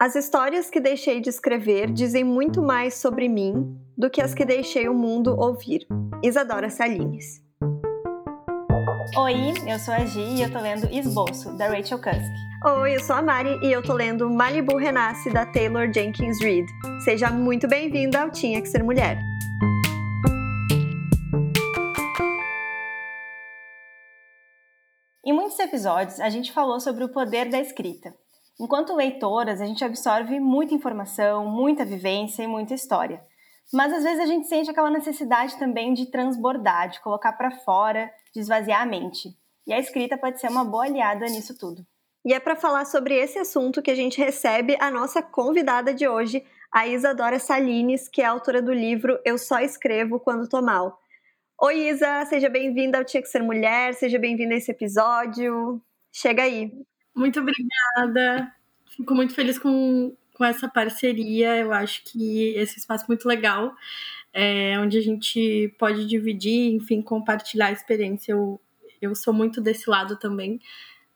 As 0.00 0.14
histórias 0.14 0.70
que 0.70 0.78
deixei 0.78 1.20
de 1.20 1.28
escrever 1.28 1.90
dizem 1.90 2.22
muito 2.22 2.62
mais 2.62 2.94
sobre 2.94 3.28
mim 3.28 3.76
do 3.96 4.08
que 4.08 4.22
as 4.22 4.32
que 4.32 4.44
deixei 4.44 4.88
o 4.88 4.94
mundo 4.94 5.36
ouvir. 5.36 5.88
Isadora 6.22 6.70
Salines. 6.70 7.42
Oi, 9.16 9.54
eu 9.66 9.76
sou 9.80 9.92
a 9.92 10.04
Gi 10.04 10.20
e 10.20 10.42
eu 10.42 10.52
tô 10.52 10.60
lendo 10.60 10.88
Esboço, 10.92 11.50
da 11.58 11.66
Rachel 11.66 11.98
Cusk. 11.98 12.78
Oi, 12.80 12.94
eu 12.94 13.00
sou 13.00 13.16
a 13.16 13.22
Mari 13.22 13.58
e 13.60 13.72
eu 13.72 13.82
tô 13.82 13.92
lendo 13.92 14.30
Malibu 14.30 14.76
Renasce, 14.76 15.30
da 15.30 15.44
Taylor 15.44 15.92
Jenkins 15.92 16.40
Reid. 16.40 16.68
Seja 17.02 17.28
muito 17.32 17.66
bem-vinda 17.66 18.22
ao 18.22 18.30
Tinha 18.30 18.62
Que 18.62 18.68
Ser 18.68 18.84
Mulher. 18.84 19.18
Em 25.24 25.32
muitos 25.32 25.58
episódios, 25.58 26.20
a 26.20 26.30
gente 26.30 26.52
falou 26.52 26.78
sobre 26.78 27.02
o 27.02 27.08
poder 27.08 27.50
da 27.50 27.58
escrita. 27.58 28.14
Enquanto 28.60 28.94
leitoras, 28.94 29.60
a 29.60 29.66
gente 29.66 29.84
absorve 29.84 30.40
muita 30.40 30.74
informação, 30.74 31.46
muita 31.46 31.84
vivência 31.84 32.42
e 32.42 32.46
muita 32.46 32.74
história. 32.74 33.22
Mas 33.72 33.92
às 33.92 34.02
vezes 34.02 34.20
a 34.20 34.26
gente 34.26 34.48
sente 34.48 34.70
aquela 34.70 34.90
necessidade 34.90 35.56
também 35.58 35.94
de 35.94 36.10
transbordar, 36.10 36.88
de 36.88 37.00
colocar 37.00 37.34
para 37.34 37.50
fora, 37.50 38.10
de 38.34 38.40
esvaziar 38.40 38.82
a 38.82 38.86
mente. 38.86 39.36
E 39.66 39.72
a 39.72 39.78
escrita 39.78 40.16
pode 40.16 40.40
ser 40.40 40.48
uma 40.48 40.64
boa 40.64 40.84
aliada 40.84 41.26
nisso 41.26 41.56
tudo. 41.56 41.86
E 42.24 42.32
é 42.32 42.40
para 42.40 42.56
falar 42.56 42.84
sobre 42.84 43.14
esse 43.14 43.38
assunto 43.38 43.80
que 43.80 43.90
a 43.90 43.94
gente 43.94 44.18
recebe 44.18 44.76
a 44.80 44.90
nossa 44.90 45.22
convidada 45.22 45.94
de 45.94 46.08
hoje, 46.08 46.44
a 46.72 46.86
Isadora 46.86 47.38
Salines, 47.38 48.08
que 48.08 48.22
é 48.22 48.24
autora 48.24 48.60
do 48.60 48.72
livro 48.72 49.20
Eu 49.24 49.38
Só 49.38 49.60
Escrevo 49.60 50.18
Quando 50.18 50.48
Tô 50.48 50.60
Mal. 50.60 50.98
Oi, 51.60 51.88
Isa, 51.88 52.24
seja 52.26 52.48
bem-vinda 52.48 52.98
ao 52.98 53.04
Tinha 53.04 53.22
Que 53.22 53.28
Ser 53.28 53.42
Mulher, 53.42 53.94
seja 53.94 54.18
bem-vinda 54.18 54.54
a 54.54 54.58
esse 54.58 54.70
episódio. 54.70 55.80
Chega 56.12 56.42
aí. 56.42 56.72
Muito 57.18 57.40
obrigada. 57.40 58.52
Fico 58.96 59.14
muito 59.14 59.34
feliz 59.34 59.58
com, 59.58 60.14
com 60.34 60.44
essa 60.44 60.68
parceria. 60.68 61.56
Eu 61.56 61.72
acho 61.72 62.04
que 62.04 62.54
esse 62.54 62.78
espaço 62.78 63.04
é 63.04 63.08
muito 63.08 63.26
legal, 63.26 63.74
é, 64.32 64.78
onde 64.78 64.96
a 64.96 65.00
gente 65.02 65.74
pode 65.78 66.06
dividir, 66.06 66.72
enfim, 66.74 67.02
compartilhar 67.02 67.66
a 67.66 67.72
experiência. 67.72 68.32
Eu, 68.32 68.60
eu 69.02 69.14
sou 69.16 69.34
muito 69.34 69.60
desse 69.60 69.90
lado 69.90 70.16
também. 70.16 70.60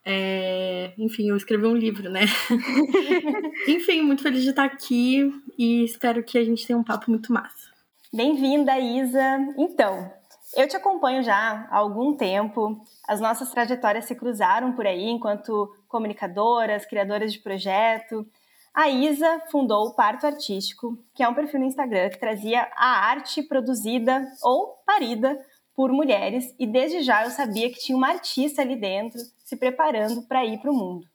É, 0.05 0.93
enfim, 0.97 1.29
eu 1.29 1.37
escrevi 1.37 1.65
um 1.65 1.75
livro, 1.75 2.09
né? 2.09 2.25
enfim, 3.67 4.01
muito 4.01 4.21
feliz 4.21 4.43
de 4.43 4.49
estar 4.49 4.65
aqui 4.65 5.31
e 5.57 5.85
espero 5.85 6.21
que 6.21 6.37
a 6.37 6.43
gente 6.43 6.67
tenha 6.67 6.77
um 6.77 6.83
papo 6.83 7.09
muito 7.09 7.31
massa. 7.31 7.71
Bem-vinda, 8.13 8.77
Isa. 8.77 9.39
Então, 9.57 10.11
eu 10.55 10.67
te 10.67 10.75
acompanho 10.75 11.23
já 11.23 11.67
há 11.69 11.77
algum 11.77 12.15
tempo. 12.15 12.83
As 13.07 13.19
nossas 13.19 13.49
trajetórias 13.51 14.05
se 14.05 14.15
cruzaram 14.15 14.73
por 14.73 14.85
aí 14.85 15.09
enquanto 15.09 15.75
comunicadoras, 15.87 16.85
criadoras 16.85 17.33
de 17.33 17.39
projeto. 17.39 18.25
A 18.73 18.89
Isa 18.89 19.41
fundou 19.51 19.87
o 19.87 19.93
Parto 19.93 20.25
Artístico, 20.25 20.97
que 21.13 21.21
é 21.21 21.29
um 21.29 21.33
perfil 21.33 21.59
no 21.59 21.65
Instagram 21.67 22.09
que 22.09 22.19
trazia 22.19 22.67
a 22.75 23.07
arte 23.07 23.43
produzida 23.43 24.27
ou 24.41 24.81
parida 24.85 25.39
por 25.75 25.91
mulheres, 25.91 26.53
e 26.59 26.67
desde 26.67 27.01
já 27.01 27.23
eu 27.23 27.31
sabia 27.31 27.69
que 27.69 27.79
tinha 27.79 27.97
uma 27.97 28.09
artista 28.09 28.61
ali 28.61 28.75
dentro 28.75 29.19
se 29.43 29.55
preparando 29.55 30.21
para 30.27 30.45
ir 30.45 30.59
para 30.59 30.71
o 30.71 30.73
mundo. 30.73 31.07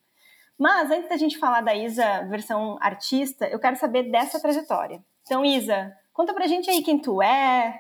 Mas 0.59 0.91
antes 0.91 1.09
da 1.09 1.17
gente 1.17 1.39
falar 1.39 1.61
da 1.61 1.75
Isa 1.75 2.27
versão 2.29 2.77
artista, 2.81 3.47
eu 3.47 3.61
quero 3.61 3.77
saber 3.77 4.11
dessa 4.11 4.41
trajetória. 4.41 5.01
Então, 5.23 5.45
Isa, 5.45 5.93
conta 6.13 6.35
pra 6.35 6.49
gente 6.49 6.69
aí 6.69 6.83
quem 6.83 6.99
tu 6.99 7.23
é, 7.23 7.79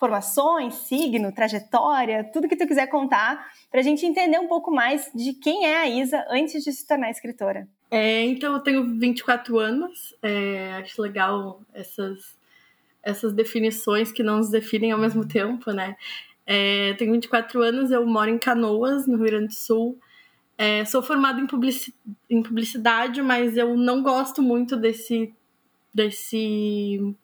formações, 0.00 0.74
signo, 0.74 1.30
trajetória, 1.30 2.24
tudo 2.32 2.48
que 2.48 2.56
tu 2.56 2.66
quiser 2.66 2.86
contar, 2.86 3.52
para 3.70 3.80
a 3.80 3.82
gente 3.82 4.06
entender 4.06 4.38
um 4.38 4.48
pouco 4.48 4.70
mais 4.70 5.10
de 5.14 5.34
quem 5.34 5.66
é 5.66 5.76
a 5.76 5.88
Isa 5.88 6.24
antes 6.30 6.64
de 6.64 6.72
se 6.72 6.86
tornar 6.86 7.10
escritora. 7.10 7.68
É, 7.90 8.24
então, 8.24 8.54
eu 8.54 8.60
tenho 8.60 8.98
24 8.98 9.58
anos, 9.58 10.16
é, 10.22 10.72
acho 10.80 11.02
legal 11.02 11.60
essas, 11.74 12.34
essas 13.02 13.34
definições 13.34 14.10
que 14.10 14.22
não 14.22 14.38
nos 14.38 14.50
definem 14.50 14.90
ao 14.90 14.98
mesmo 14.98 15.28
tempo, 15.28 15.70
né? 15.70 15.94
É, 16.46 16.94
tenho 16.94 17.12
24 17.12 17.60
anos, 17.62 17.90
eu 17.90 18.06
moro 18.06 18.30
em 18.30 18.38
Canoas, 18.38 19.06
no 19.06 19.18
Rio 19.18 19.26
Grande 19.26 19.48
do 19.48 19.54
Sul. 19.54 19.98
É, 20.56 20.84
sou 20.86 21.02
formada 21.02 21.40
em, 21.40 21.46
publici 21.46 21.94
em 22.28 22.42
publicidade, 22.42 23.20
mas 23.20 23.56
eu 23.56 23.76
não 23.76 24.02
gosto 24.02 24.40
muito 24.42 24.76
desse, 24.76 25.34
desse 25.92 27.14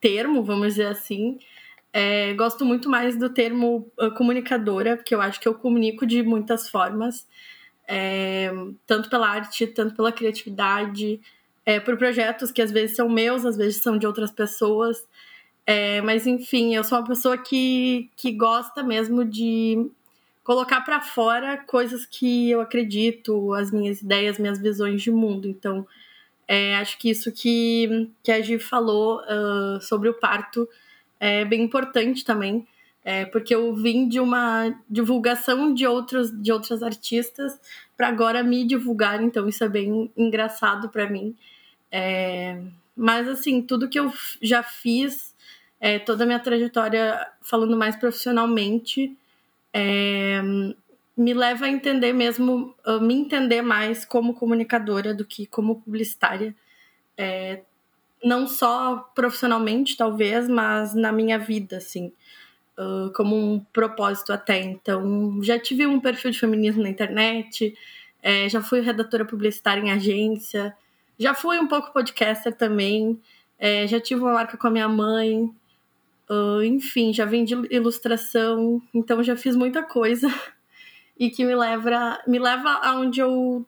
termo, 0.00 0.42
vamos 0.42 0.68
dizer 0.68 0.86
assim. 0.86 1.38
É, 1.98 2.34
gosto 2.34 2.62
muito 2.62 2.90
mais 2.90 3.18
do 3.18 3.30
termo 3.30 3.90
uh, 3.98 4.10
comunicadora, 4.10 4.98
porque 4.98 5.14
eu 5.14 5.20
acho 5.22 5.40
que 5.40 5.48
eu 5.48 5.54
comunico 5.54 6.04
de 6.04 6.22
muitas 6.22 6.68
formas, 6.68 7.26
é, 7.88 8.52
tanto 8.86 9.08
pela 9.08 9.26
arte, 9.26 9.66
tanto 9.66 9.96
pela 9.96 10.12
criatividade, 10.12 11.18
é, 11.64 11.80
por 11.80 11.96
projetos 11.96 12.50
que 12.50 12.60
às 12.60 12.70
vezes 12.70 12.94
são 12.94 13.08
meus, 13.08 13.46
às 13.46 13.56
vezes 13.56 13.80
são 13.80 13.96
de 13.96 14.06
outras 14.06 14.30
pessoas. 14.30 15.08
É, 15.64 16.02
mas 16.02 16.26
enfim, 16.26 16.74
eu 16.74 16.84
sou 16.84 16.98
uma 16.98 17.06
pessoa 17.06 17.38
que, 17.38 18.10
que 18.14 18.30
gosta 18.30 18.82
mesmo 18.82 19.24
de 19.24 19.90
colocar 20.44 20.82
para 20.82 21.00
fora 21.00 21.56
coisas 21.56 22.04
que 22.04 22.50
eu 22.50 22.60
acredito, 22.60 23.54
as 23.54 23.70
minhas 23.72 24.02
ideias, 24.02 24.38
minhas 24.38 24.58
visões 24.58 25.00
de 25.00 25.10
mundo. 25.10 25.48
Então, 25.48 25.86
é, 26.46 26.76
acho 26.76 26.98
que 26.98 27.08
isso 27.08 27.32
que, 27.32 28.10
que 28.22 28.30
a 28.30 28.38
Gi 28.42 28.58
falou 28.58 29.22
uh, 29.22 29.80
sobre 29.80 30.10
o 30.10 30.14
parto 30.14 30.68
é 31.18 31.44
bem 31.44 31.62
importante 31.62 32.24
também, 32.24 32.66
é, 33.04 33.24
porque 33.24 33.54
eu 33.54 33.74
vim 33.74 34.08
de 34.08 34.18
uma 34.18 34.74
divulgação 34.88 35.72
de 35.72 35.86
outros 35.86 36.30
de 36.42 36.50
outras 36.50 36.82
artistas 36.82 37.58
para 37.96 38.08
agora 38.08 38.42
me 38.42 38.64
divulgar, 38.64 39.22
então 39.22 39.48
isso 39.48 39.62
é 39.64 39.68
bem 39.68 40.10
engraçado 40.16 40.88
para 40.88 41.08
mim. 41.08 41.36
É, 41.90 42.60
mas 42.96 43.28
assim, 43.28 43.62
tudo 43.62 43.88
que 43.88 43.98
eu 43.98 44.12
já 44.42 44.62
fiz, 44.62 45.34
é, 45.80 45.98
toda 45.98 46.24
a 46.24 46.26
minha 46.26 46.40
trajetória 46.40 47.26
falando 47.40 47.76
mais 47.76 47.94
profissionalmente, 47.96 49.16
é, 49.72 50.42
me 51.16 51.32
leva 51.32 51.66
a 51.66 51.68
entender 51.68 52.12
mesmo, 52.12 52.74
a 52.84 52.98
me 52.98 53.14
entender 53.14 53.62
mais 53.62 54.04
como 54.04 54.34
comunicadora 54.34 55.14
do 55.14 55.24
que 55.24 55.46
como 55.46 55.80
publicitária. 55.80 56.54
É, 57.16 57.62
não 58.24 58.46
só 58.46 59.10
profissionalmente, 59.14 59.96
talvez, 59.96 60.48
mas 60.48 60.94
na 60.94 61.12
minha 61.12 61.38
vida, 61.38 61.76
assim, 61.76 62.12
uh, 62.78 63.12
como 63.14 63.36
um 63.36 63.60
propósito 63.72 64.32
até. 64.32 64.60
Então, 64.62 65.42
já 65.42 65.58
tive 65.58 65.86
um 65.86 66.00
perfil 66.00 66.30
de 66.30 66.38
feminismo 66.38 66.82
na 66.82 66.88
internet, 66.88 67.74
é, 68.22 68.48
já 68.48 68.60
fui 68.62 68.80
redatora 68.80 69.24
publicitária 69.24 69.80
em 69.80 69.92
agência, 69.92 70.76
já 71.18 71.34
fui 71.34 71.58
um 71.58 71.68
pouco 71.68 71.92
podcaster 71.92 72.54
também, 72.54 73.20
é, 73.58 73.86
já 73.86 74.00
tive 74.00 74.20
uma 74.20 74.32
marca 74.32 74.56
com 74.56 74.66
a 74.66 74.70
minha 74.70 74.88
mãe, 74.88 75.50
uh, 76.28 76.62
enfim, 76.62 77.12
já 77.12 77.24
vendi 77.24 77.54
ilustração, 77.70 78.82
então 78.92 79.22
já 79.22 79.36
fiz 79.36 79.56
muita 79.56 79.82
coisa 79.82 80.28
e 81.18 81.30
que 81.30 81.44
me 81.44 81.54
leva, 81.54 82.20
me 82.26 82.38
leva 82.38 82.68
aonde 82.82 83.20
eu 83.20 83.64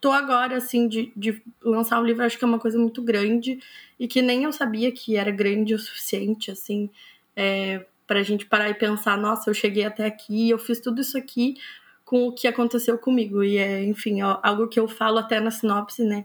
tô 0.00 0.10
agora, 0.10 0.56
assim, 0.56 0.88
de, 0.88 1.12
de 1.16 1.42
lançar 1.62 2.00
um 2.00 2.04
livro, 2.04 2.24
acho 2.24 2.38
que 2.38 2.44
é 2.44 2.48
uma 2.48 2.58
coisa 2.58 2.78
muito 2.78 3.02
grande 3.02 3.60
e 3.98 4.08
que 4.08 4.22
nem 4.22 4.44
eu 4.44 4.52
sabia 4.52 4.90
que 4.90 5.16
era 5.16 5.30
grande 5.30 5.74
o 5.74 5.78
suficiente, 5.78 6.50
assim, 6.50 6.88
é, 7.36 7.84
pra 8.06 8.22
gente 8.22 8.46
parar 8.46 8.70
e 8.70 8.74
pensar, 8.74 9.18
nossa, 9.18 9.50
eu 9.50 9.54
cheguei 9.54 9.84
até 9.84 10.06
aqui, 10.06 10.50
eu 10.50 10.58
fiz 10.58 10.80
tudo 10.80 11.00
isso 11.00 11.18
aqui 11.18 11.56
com 12.04 12.26
o 12.26 12.32
que 12.32 12.48
aconteceu 12.48 12.98
comigo. 12.98 13.42
E 13.44 13.56
é, 13.58 13.84
enfim, 13.84 14.22
ó, 14.22 14.40
algo 14.42 14.66
que 14.68 14.80
eu 14.80 14.88
falo 14.88 15.18
até 15.18 15.38
na 15.38 15.50
sinopse, 15.50 16.02
né? 16.02 16.24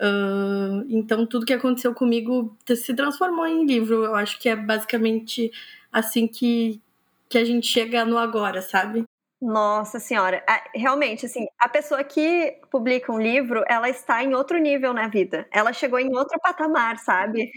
Uh, 0.00 0.84
então, 0.88 1.24
tudo 1.24 1.46
que 1.46 1.52
aconteceu 1.52 1.94
comigo 1.94 2.56
se 2.66 2.94
transformou 2.94 3.46
em 3.46 3.64
livro. 3.64 4.04
Eu 4.04 4.14
acho 4.16 4.40
que 4.40 4.48
é 4.48 4.56
basicamente 4.56 5.52
assim 5.92 6.26
que, 6.26 6.80
que 7.28 7.38
a 7.38 7.44
gente 7.44 7.66
chega 7.66 8.04
no 8.04 8.18
agora, 8.18 8.60
sabe? 8.60 9.04
Nossa 9.46 10.00
senhora, 10.00 10.42
realmente, 10.74 11.26
assim, 11.26 11.44
a 11.58 11.68
pessoa 11.68 12.02
que 12.02 12.58
publica 12.70 13.12
um 13.12 13.20
livro, 13.20 13.62
ela 13.68 13.90
está 13.90 14.24
em 14.24 14.32
outro 14.32 14.56
nível 14.56 14.94
na 14.94 15.06
vida. 15.06 15.46
Ela 15.52 15.70
chegou 15.70 15.98
em 15.98 16.16
outro 16.16 16.40
patamar, 16.40 16.98
sabe? 16.98 17.52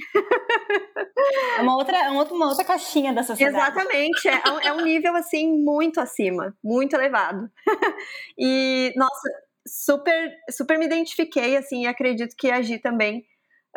É 1.57 1.61
uma 1.61 1.77
outra, 1.77 1.97
é 1.97 2.09
uma 2.09 2.49
outra 2.49 2.65
caixinha 2.65 3.13
da 3.13 3.23
sociedade. 3.23 3.55
Exatamente, 3.57 4.27
é, 4.27 4.67
é 4.67 4.73
um 4.73 4.81
nível, 4.81 5.15
assim, 5.15 5.63
muito 5.63 6.01
acima, 6.01 6.53
muito 6.61 6.93
elevado. 6.93 7.49
E, 8.37 8.93
nossa, 8.97 9.29
super, 9.65 10.31
super 10.51 10.77
me 10.77 10.85
identifiquei, 10.85 11.55
assim, 11.55 11.83
e 11.83 11.87
acredito 11.87 12.35
que 12.37 12.51
agi 12.51 12.79
também 12.79 13.23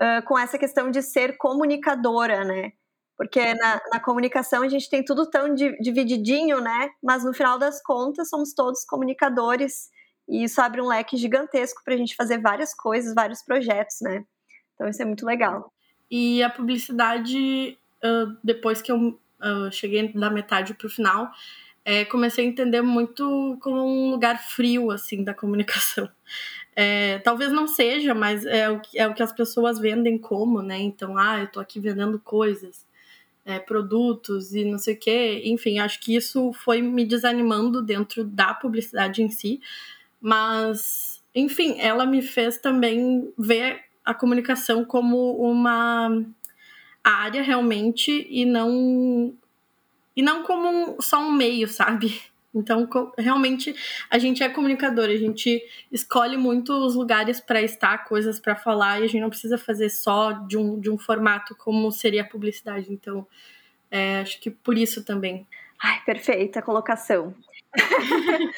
uh, 0.01 0.27
com 0.27 0.37
essa 0.37 0.59
questão 0.59 0.91
de 0.91 1.01
ser 1.01 1.37
comunicadora, 1.37 2.45
né? 2.45 2.73
Porque 3.21 3.53
na, 3.53 3.79
na, 3.93 4.01
comunicação 4.01 4.63
a 4.63 4.69
gente 4.69 4.89
tem 4.89 5.05
tudo 5.05 5.29
tão 5.29 5.55
divididinho, 5.55 6.59
né? 6.59 6.89
Mas 7.03 7.23
no 7.23 7.35
final 7.35 7.59
das 7.59 7.83
contas 7.83 8.31
somos 8.31 8.55
todos 8.55 8.83
comunicadores 8.87 9.91
e 10.27 10.43
isso 10.43 10.59
abre 10.59 10.81
um 10.81 10.87
leque 10.87 11.19
gigantesco 11.19 11.83
para 11.85 11.93
a 11.93 11.97
gente 11.99 12.17
fazer 12.17 12.39
várias 12.39 12.75
coisas, 12.75 13.15
vários 13.15 13.43
projetos, 13.43 13.97
né? 14.01 14.25
Então 14.75 14.89
isso 14.89 15.03
é 15.03 15.05
muito 15.05 15.27
legal. 15.27 15.71
E 16.11 16.43
a 16.43 16.49
publicidade, 16.49 17.77
depois 18.43 18.81
que 18.81 18.91
eu 18.91 19.21
cheguei 19.71 20.11
da 20.15 20.31
metade 20.31 20.73
para 20.73 20.87
o 20.87 20.91
final, 20.91 21.31
é, 21.85 22.07
comecei 22.07 22.47
a 22.47 22.49
entender 22.49 22.81
muito 22.81 23.59
como 23.61 23.85
um 23.85 24.13
lugar 24.13 24.39
frio 24.39 24.91
assim 24.91 25.23
da 25.23 25.35
comunicação. 25.35 26.09
É, 26.77 27.19
talvez 27.19 27.53
não 27.53 27.67
seja, 27.67 28.15
mas 28.15 28.47
é 28.47 28.71
o, 28.71 28.81
que, 28.81 28.99
é 28.99 29.07
o 29.07 29.13
que 29.13 29.23
as 29.23 29.33
pessoas 29.33 29.79
vendem 29.79 30.17
como, 30.17 30.63
né? 30.63 30.79
Então, 30.79 31.19
ah, 31.19 31.41
eu 31.41 31.49
tô 31.49 31.59
aqui 31.59 31.81
vendendo 31.81 32.19
coisas, 32.19 32.87
é, 33.45 33.59
produtos 33.59 34.55
e 34.55 34.65
não 34.65 34.79
sei 34.79 34.95
o 34.95 34.99
quê. 34.99 35.43
Enfim, 35.45 35.79
acho 35.79 36.01
que 36.01 36.15
isso 36.15 36.53
foi 36.53 36.83
me 36.83 37.05
desanimando 37.05 37.83
dentro 37.83 38.25
da 38.25 38.55
publicidade 38.55 39.23
em 39.23 39.31
si. 39.31 39.61
Mas, 40.21 41.23
enfim, 41.35 41.81
ela 41.81 42.05
me 42.07 42.23
fez 42.23 42.59
também 42.59 43.33
ver 43.39 43.81
a 44.05 44.15
comunicação 44.15 44.85
como 44.85 45.37
uma 45.37 46.25
área 47.03 47.43
realmente 47.43 48.27
e 48.29 48.45
não 48.45 49.35
e 50.15 50.23
não 50.23 50.43
como 50.43 51.01
só 51.01 51.21
um 51.21 51.33
meio, 51.33 51.69
sabe? 51.69 52.21
Então, 52.55 52.89
realmente, 53.17 53.75
a 54.11 54.19
gente 54.19 54.43
é 54.43 54.49
comunicador, 54.49 55.05
a 55.05 55.17
gente 55.17 55.63
escolhe 55.91 56.37
muito 56.37 56.73
os 56.73 56.97
lugares 56.97 57.41
para 57.41 57.63
estar, 57.63 58.05
coisas 58.05 58.41
para 58.41 58.57
falar, 58.57 59.01
e 59.01 59.05
a 59.05 59.07
gente 59.07 59.21
não 59.21 59.31
precisa 59.31 59.57
fazer 59.57 59.89
só 59.89 60.33
de 60.33 60.57
um, 60.57 60.79
de 60.81 60.91
um 60.91 60.99
formato 60.99 61.55
como 61.55 61.91
seria 61.93 62.23
a 62.23 62.27
publicidade. 62.27 62.93
Então, 62.93 63.27
é, 63.91 64.21
acho 64.21 64.41
que 64.41 64.51
por 64.51 64.77
isso 64.77 65.05
também. 65.05 65.47
Ai, 65.83 66.03
perfeita 66.05 66.61
colocação. 66.61 67.35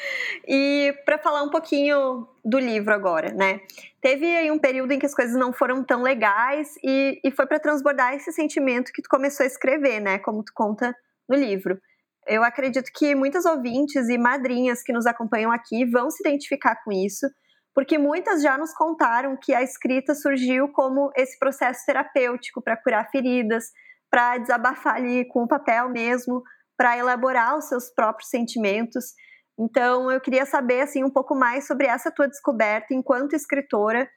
e 0.47 0.93
para 1.05 1.17
falar 1.17 1.43
um 1.43 1.49
pouquinho 1.49 2.27
do 2.43 2.59
livro 2.59 2.93
agora, 2.93 3.31
né? 3.31 3.61
Teve 4.01 4.25
aí 4.25 4.51
um 4.51 4.59
período 4.59 4.91
em 4.91 4.99
que 4.99 5.05
as 5.05 5.15
coisas 5.15 5.35
não 5.35 5.53
foram 5.53 5.83
tão 5.83 6.01
legais 6.01 6.75
e, 6.83 7.21
e 7.23 7.31
foi 7.31 7.45
para 7.45 7.59
transbordar 7.59 8.13
esse 8.15 8.31
sentimento 8.33 8.91
que 8.91 9.01
tu 9.01 9.07
começou 9.07 9.43
a 9.43 9.47
escrever, 9.47 9.99
né? 10.01 10.19
Como 10.19 10.43
tu 10.43 10.51
conta 10.53 10.95
no 11.29 11.37
livro. 11.37 11.79
Eu 12.27 12.43
acredito 12.43 12.89
que 12.93 13.15
muitas 13.15 13.45
ouvintes 13.45 14.09
e 14.09 14.17
madrinhas 14.17 14.81
que 14.81 14.93
nos 14.93 15.05
acompanham 15.05 15.51
aqui 15.51 15.85
vão 15.85 16.09
se 16.09 16.21
identificar 16.21 16.75
com 16.83 16.91
isso, 16.91 17.27
porque 17.73 17.97
muitas 17.97 18.41
já 18.41 18.57
nos 18.57 18.73
contaram 18.73 19.37
que 19.41 19.53
a 19.53 19.63
escrita 19.63 20.13
surgiu 20.13 20.69
como 20.69 21.11
esse 21.15 21.37
processo 21.39 21.85
terapêutico 21.85 22.61
para 22.61 22.77
curar 22.77 23.09
feridas, 23.09 23.65
para 24.09 24.37
desabafar 24.37 24.95
ali 24.95 25.25
com 25.25 25.43
o 25.43 25.47
papel 25.47 25.89
mesmo, 25.89 26.43
para 26.77 26.97
elaborar 26.97 27.57
os 27.57 27.65
seus 27.65 27.89
próprios 27.89 28.29
sentimentos. 28.29 29.13
Então, 29.59 30.11
eu 30.11 30.21
queria 30.21 30.45
saber 30.45 30.81
assim 30.81 31.03
um 31.03 31.09
pouco 31.09 31.35
mais 31.35 31.65
sobre 31.65 31.87
essa 31.87 32.11
tua 32.11 32.27
descoberta 32.27 32.93
enquanto 32.93 33.33
escritora, 33.33 34.09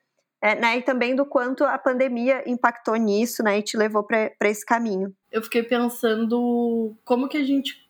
é, 0.42 0.54
né, 0.54 0.76
e 0.76 0.82
também 0.82 1.16
do 1.16 1.24
quanto 1.24 1.64
a 1.64 1.78
pandemia 1.78 2.42
impactou 2.46 2.94
nisso, 2.96 3.42
né, 3.42 3.58
e 3.58 3.62
te 3.62 3.76
levou 3.76 4.04
para 4.04 4.30
esse 4.42 4.64
caminho. 4.64 5.14
Eu 5.30 5.42
fiquei 5.42 5.62
pensando 5.62 6.94
como 7.04 7.28
que 7.28 7.38
a 7.38 7.42
gente 7.42 7.85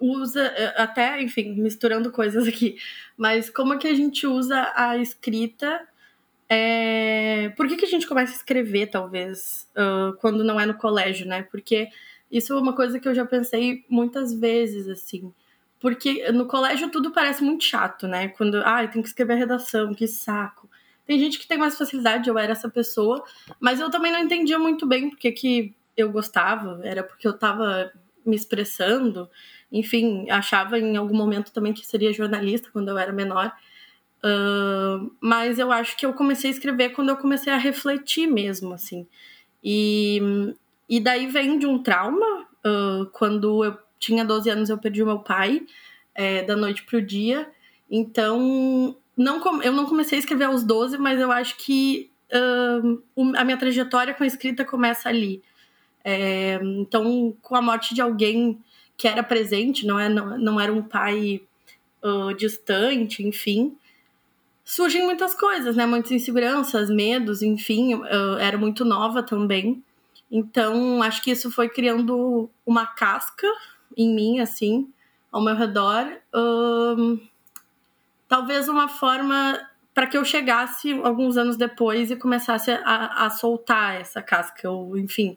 usa, 0.00 0.40
é, 0.40 0.82
até, 0.82 1.22
enfim, 1.22 1.54
misturando 1.54 2.10
coisas 2.10 2.48
aqui, 2.48 2.76
mas 3.16 3.50
como 3.50 3.78
que 3.78 3.86
a 3.88 3.94
gente 3.94 4.26
usa 4.26 4.72
a 4.74 4.96
escrita 4.96 5.86
é... 6.52 7.50
Por 7.50 7.68
que, 7.68 7.76
que 7.76 7.84
a 7.84 7.88
gente 7.88 8.08
começa 8.08 8.32
a 8.32 8.36
escrever, 8.36 8.88
talvez, 8.88 9.68
uh, 9.76 10.16
quando 10.16 10.42
não 10.42 10.58
é 10.58 10.66
no 10.66 10.74
colégio, 10.74 11.24
né? 11.24 11.44
Porque 11.44 11.88
isso 12.28 12.52
é 12.52 12.56
uma 12.56 12.74
coisa 12.74 12.98
que 12.98 13.06
eu 13.06 13.14
já 13.14 13.24
pensei 13.24 13.84
muitas 13.88 14.34
vezes, 14.34 14.88
assim. 14.88 15.32
Porque 15.78 16.30
no 16.32 16.46
colégio 16.46 16.90
tudo 16.90 17.12
parece 17.12 17.44
muito 17.44 17.62
chato, 17.62 18.08
né? 18.08 18.28
Quando, 18.28 18.56
ah, 18.64 18.84
tem 18.88 19.00
que 19.00 19.06
escrever 19.06 19.34
a 19.34 19.36
redação, 19.36 19.94
que 19.94 20.08
saco. 20.08 20.68
Tem 21.06 21.20
gente 21.20 21.38
que 21.38 21.46
tem 21.46 21.56
mais 21.56 21.78
facilidade, 21.78 22.28
eu 22.28 22.36
era 22.36 22.52
essa 22.52 22.68
pessoa, 22.68 23.24
mas 23.60 23.78
eu 23.78 23.88
também 23.88 24.10
não 24.10 24.18
entendia 24.18 24.58
muito 24.58 24.86
bem 24.86 25.08
porque 25.08 25.30
que 25.30 25.74
eu 25.96 26.10
gostava, 26.10 26.80
era 26.82 27.02
porque 27.04 27.26
eu 27.26 27.32
tava 27.32 27.92
me 28.30 28.36
expressando. 28.36 29.28
Enfim, 29.70 30.30
achava 30.30 30.78
em 30.78 30.96
algum 30.96 31.16
momento 31.16 31.52
também 31.52 31.72
que 31.72 31.86
seria 31.86 32.12
jornalista 32.12 32.70
quando 32.72 32.88
eu 32.88 32.98
era 32.98 33.12
menor. 33.12 33.52
Uh, 34.24 35.10
mas 35.20 35.58
eu 35.58 35.72
acho 35.72 35.96
que 35.96 36.06
eu 36.06 36.12
comecei 36.12 36.50
a 36.50 36.52
escrever 36.52 36.90
quando 36.90 37.08
eu 37.08 37.16
comecei 37.16 37.52
a 37.52 37.56
refletir 37.56 38.26
mesmo, 38.26 38.72
assim. 38.72 39.06
E, 39.62 40.54
e 40.88 41.00
daí 41.00 41.26
vem 41.26 41.58
de 41.58 41.66
um 41.66 41.82
trauma. 41.82 42.46
Uh, 42.64 43.06
quando 43.12 43.64
eu 43.64 43.76
tinha 43.98 44.24
12 44.24 44.50
anos, 44.50 44.70
eu 44.70 44.78
perdi 44.78 45.02
o 45.02 45.06
meu 45.06 45.18
pai, 45.18 45.62
é, 46.14 46.42
da 46.42 46.56
noite 46.56 46.84
pro 46.84 47.02
dia. 47.02 47.50
Então, 47.90 48.96
não, 49.16 49.62
eu 49.62 49.72
não 49.72 49.86
comecei 49.86 50.16
a 50.16 50.20
escrever 50.20 50.44
aos 50.44 50.62
12, 50.62 50.96
mas 50.98 51.20
eu 51.20 51.30
acho 51.32 51.56
que 51.56 52.10
uh, 52.32 53.34
a 53.36 53.44
minha 53.44 53.56
trajetória 53.56 54.14
com 54.14 54.24
a 54.24 54.26
escrita 54.26 54.64
começa 54.64 55.08
ali. 55.08 55.42
É, 56.04 56.58
então, 56.62 57.34
com 57.42 57.56
a 57.56 57.62
morte 57.62 57.94
de 57.94 58.00
alguém 58.00 58.58
que 58.96 59.08
era 59.08 59.22
presente, 59.22 59.86
não, 59.86 59.98
é, 59.98 60.08
não, 60.08 60.38
não 60.38 60.60
era 60.60 60.72
um 60.72 60.82
pai 60.82 61.42
uh, 62.02 62.34
distante, 62.34 63.26
enfim, 63.26 63.76
surgem 64.64 65.04
muitas 65.04 65.34
coisas, 65.34 65.74
né? 65.76 65.86
Muitas 65.86 66.12
inseguranças, 66.12 66.88
medos, 66.90 67.42
enfim. 67.42 67.92
Eu 67.92 68.38
era 68.38 68.56
muito 68.56 68.84
nova 68.84 69.22
também. 69.22 69.82
Então, 70.30 71.02
acho 71.02 71.22
que 71.22 71.30
isso 71.32 71.50
foi 71.50 71.68
criando 71.68 72.48
uma 72.64 72.86
casca 72.86 73.46
em 73.96 74.14
mim, 74.14 74.38
assim, 74.38 74.88
ao 75.32 75.42
meu 75.42 75.56
redor. 75.56 76.06
Um, 76.32 77.18
talvez 78.28 78.68
uma 78.68 78.88
forma 78.88 79.60
para 79.92 80.06
que 80.06 80.16
eu 80.16 80.24
chegasse 80.24 80.92
alguns 81.02 81.36
anos 81.36 81.56
depois 81.56 82.10
e 82.10 82.16
começasse 82.16 82.70
a, 82.70 83.26
a 83.26 83.30
soltar 83.30 84.00
essa 84.00 84.22
casca, 84.22 84.70
ou 84.70 84.96
enfim, 84.96 85.36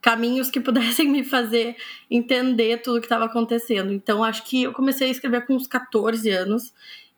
caminhos 0.00 0.50
que 0.50 0.60
pudessem 0.60 1.08
me 1.08 1.24
fazer 1.24 1.76
entender 2.10 2.82
tudo 2.82 2.98
o 2.98 3.00
que 3.00 3.06
estava 3.06 3.24
acontecendo. 3.24 3.92
Então, 3.92 4.22
acho 4.22 4.44
que 4.44 4.64
eu 4.64 4.72
comecei 4.72 5.08
a 5.08 5.10
escrever 5.10 5.46
com 5.46 5.54
uns 5.54 5.66
14 5.66 6.28
anos 6.30 6.72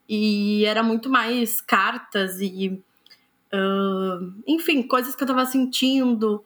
e 0.09 0.65
era 0.65 0.83
muito 0.83 1.09
mais 1.09 1.61
cartas 1.61 2.41
e. 2.41 2.83
Uh, 3.53 4.33
enfim, 4.47 4.83
coisas 4.83 5.17
que 5.17 5.23
eu 5.23 5.27
estava 5.27 5.45
sentindo, 5.45 6.45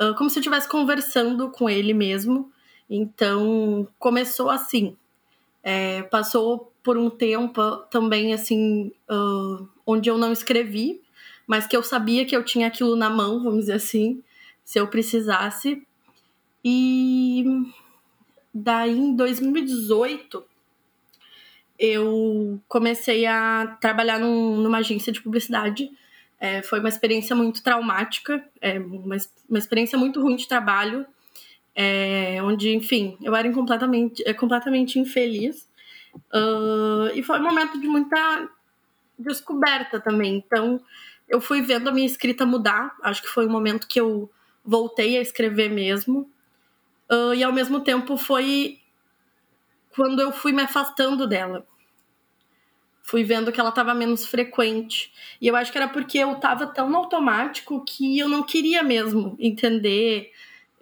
uh, 0.00 0.14
como 0.16 0.30
se 0.30 0.38
eu 0.38 0.40
estivesse 0.40 0.68
conversando 0.68 1.50
com 1.50 1.68
ele 1.68 1.92
mesmo. 1.92 2.50
Então, 2.88 3.86
começou 3.98 4.48
assim. 4.48 4.96
É, 5.62 6.02
passou 6.02 6.72
por 6.82 6.96
um 6.96 7.10
tempo 7.10 7.60
também, 7.90 8.32
assim, 8.32 8.92
uh, 9.10 9.68
onde 9.84 10.08
eu 10.08 10.16
não 10.16 10.32
escrevi, 10.32 11.02
mas 11.46 11.66
que 11.66 11.76
eu 11.76 11.82
sabia 11.82 12.24
que 12.24 12.36
eu 12.36 12.44
tinha 12.44 12.68
aquilo 12.68 12.94
na 12.94 13.10
mão, 13.10 13.42
vamos 13.42 13.60
dizer 13.60 13.72
assim, 13.72 14.22
se 14.66 14.80
eu 14.80 14.88
precisasse. 14.88 15.80
E 16.62 17.44
daí, 18.52 18.98
em 18.98 19.14
2018, 19.14 20.44
eu 21.78 22.60
comecei 22.66 23.24
a 23.26 23.78
trabalhar 23.80 24.18
num, 24.18 24.56
numa 24.56 24.78
agência 24.78 25.12
de 25.12 25.22
publicidade. 25.22 25.88
É, 26.40 26.62
foi 26.62 26.80
uma 26.80 26.88
experiência 26.88 27.36
muito 27.36 27.62
traumática, 27.62 28.44
é, 28.60 28.80
uma, 28.80 29.16
uma 29.48 29.58
experiência 29.58 29.96
muito 29.96 30.20
ruim 30.20 30.34
de 30.34 30.48
trabalho, 30.48 31.06
é, 31.72 32.42
onde, 32.42 32.74
enfim, 32.74 33.16
eu 33.22 33.36
era 33.36 33.50
completamente, 33.52 34.22
é, 34.26 34.34
completamente 34.34 34.98
infeliz. 34.98 35.68
Uh, 36.34 37.14
e 37.14 37.22
foi 37.22 37.38
um 37.38 37.44
momento 37.44 37.80
de 37.80 37.86
muita 37.86 38.48
descoberta 39.16 40.00
também. 40.00 40.42
Então, 40.44 40.80
eu 41.28 41.40
fui 41.40 41.62
vendo 41.62 41.88
a 41.88 41.92
minha 41.92 42.06
escrita 42.06 42.44
mudar. 42.44 42.96
Acho 43.02 43.22
que 43.22 43.28
foi 43.28 43.46
um 43.46 43.50
momento 43.50 43.86
que 43.86 44.00
eu 44.00 44.28
voltei 44.66 45.16
a 45.16 45.22
escrever 45.22 45.70
mesmo. 45.70 46.30
Uh, 47.10 47.34
e 47.34 47.44
ao 47.44 47.52
mesmo 47.52 47.80
tempo 47.80 48.16
foi 48.16 48.80
quando 49.94 50.20
eu 50.20 50.32
fui 50.32 50.52
me 50.52 50.62
afastando 50.62 51.26
dela. 51.26 51.66
Fui 53.02 53.22
vendo 53.22 53.52
que 53.52 53.60
ela 53.60 53.68
estava 53.68 53.94
menos 53.94 54.26
frequente. 54.26 55.12
E 55.40 55.46
eu 55.46 55.54
acho 55.54 55.70
que 55.70 55.78
era 55.78 55.88
porque 55.88 56.18
eu 56.18 56.32
estava 56.32 56.66
tão 56.66 56.90
no 56.90 56.96
automático 56.96 57.84
que 57.84 58.18
eu 58.18 58.28
não 58.28 58.42
queria 58.42 58.82
mesmo 58.82 59.36
entender, 59.38 60.32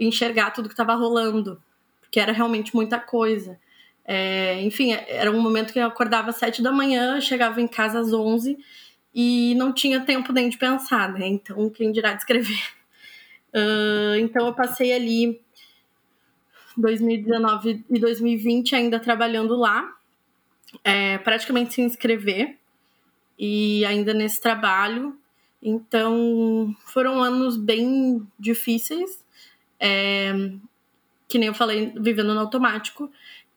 enxergar 0.01 0.51
tudo 0.51 0.69
que 0.69 0.73
estava 0.73 0.95
rolando. 0.95 1.63
Porque 2.01 2.19
era 2.19 2.33
realmente 2.33 2.75
muita 2.75 2.99
coisa. 2.99 3.61
É, 4.07 4.61
enfim, 4.63 4.93
era 4.93 5.31
um 5.31 5.41
momento 5.41 5.73
que 5.73 5.79
eu 5.79 5.87
acordava 5.87 6.31
às 6.31 6.37
sete 6.37 6.63
da 6.63 6.73
manhã, 6.73 7.21
chegava 7.21 7.61
em 7.61 7.69
casa 7.69 8.01
às 8.01 8.13
onze 8.13 8.59
e 9.15 9.55
não 9.57 9.73
tinha 9.73 10.01
tempo 10.01 10.33
nem 10.33 10.49
de 10.49 10.59
pensar, 10.59 11.13
né? 11.13 11.27
Então, 11.27 11.71
quem 11.71 11.93
dirá 11.93 12.13
de 12.13 12.21
escrever? 12.21 12.59
Uh, 13.55 14.17
então, 14.19 14.47
eu 14.47 14.55
passei 14.55 14.93
ali 14.93 15.41
2019 16.77 17.85
e 17.89 17.99
2020 17.99 18.75
ainda 18.75 18.99
trabalhando 18.99 19.55
lá, 19.57 19.97
é, 20.83 21.19
praticamente 21.19 21.75
sem 21.75 21.85
inscrever, 21.85 22.57
e 23.39 23.85
ainda 23.85 24.13
nesse 24.13 24.41
trabalho. 24.41 25.17
Então, 25.63 26.75
foram 26.87 27.23
anos 27.23 27.57
bem 27.57 28.27
difíceis, 28.39 29.25
é, 29.79 30.33
que 31.29 31.39
nem 31.39 31.49
eu 31.49 31.55
falei, 31.55 31.93
vivendo 31.97 32.35
no 32.35 32.41
automático. 32.41 33.11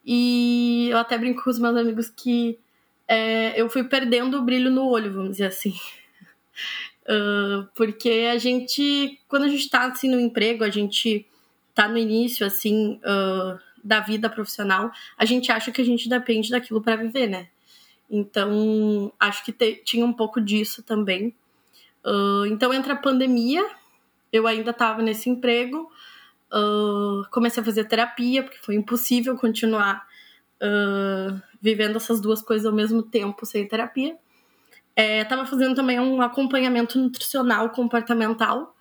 E 0.06 0.88
eu 0.90 0.98
até 0.98 1.18
brinco 1.18 1.44
com 1.44 1.50
os 1.50 1.60
meus 1.60 1.76
amigos 1.76 2.10
que 2.10 2.58
é, 3.08 3.60
eu 3.60 3.70
fui 3.70 3.84
perdendo 3.84 4.38
o 4.38 4.42
brilho 4.42 4.70
no 4.72 4.88
olho, 4.88 5.14
vamos 5.14 5.32
dizer 5.32 5.48
assim. 5.48 5.74
Uh, 7.08 7.66
porque 7.74 8.28
a 8.30 8.38
gente, 8.38 9.18
quando 9.30 9.44
a 9.44 9.48
gente 9.48 9.70
tá 9.70 9.86
assim 9.86 10.10
no 10.10 10.20
emprego, 10.20 10.66
a 10.66 10.70
gente 10.70 11.26
tá 11.74 11.88
no 11.88 11.98
início, 11.98 12.46
assim, 12.46 13.00
uh, 13.04 13.58
da 13.82 14.02
vida 14.02 14.30
profissional, 14.30 14.92
a 15.18 15.24
gente 15.24 15.50
acha 15.50 15.72
que 15.72 15.80
a 15.80 15.86
gente 15.86 16.10
depende 16.10 16.50
daquilo 16.50 16.82
para 16.82 16.98
viver, 16.98 17.28
né? 17.28 17.48
Então, 18.10 19.12
acho 19.18 19.46
que 19.46 19.54
te, 19.54 19.76
tinha 19.86 20.06
um 20.06 20.12
pouco 20.12 20.42
disso 20.42 20.84
também. 20.84 21.34
Uh, 22.06 22.46
então, 22.48 22.74
entra 22.74 22.94
a 22.94 22.98
pandemia, 22.98 23.66
eu 24.32 24.46
ainda 24.46 24.72
estava 24.72 25.02
nesse 25.02 25.30
emprego, 25.30 25.90
comecei 27.32 27.62
a 27.62 27.66
fazer 27.66 27.86
terapia, 27.86 28.44
porque 28.44 28.58
foi 28.60 28.76
impossível 28.76 29.36
continuar 29.38 30.06
vivendo 31.62 31.98
essas 31.98 32.22
duas 32.22 32.42
coisas 32.42 32.66
ao 32.66 32.74
mesmo 32.74 33.04
tempo 33.04 33.46
sem 33.46 33.68
terapia. 33.68 34.18
Estava 34.98 35.44
é, 35.44 35.46
fazendo 35.46 35.76
também 35.76 36.00
um 36.00 36.22
acompanhamento 36.22 36.98
nutricional 36.98 37.70
comportamental. 37.70 38.76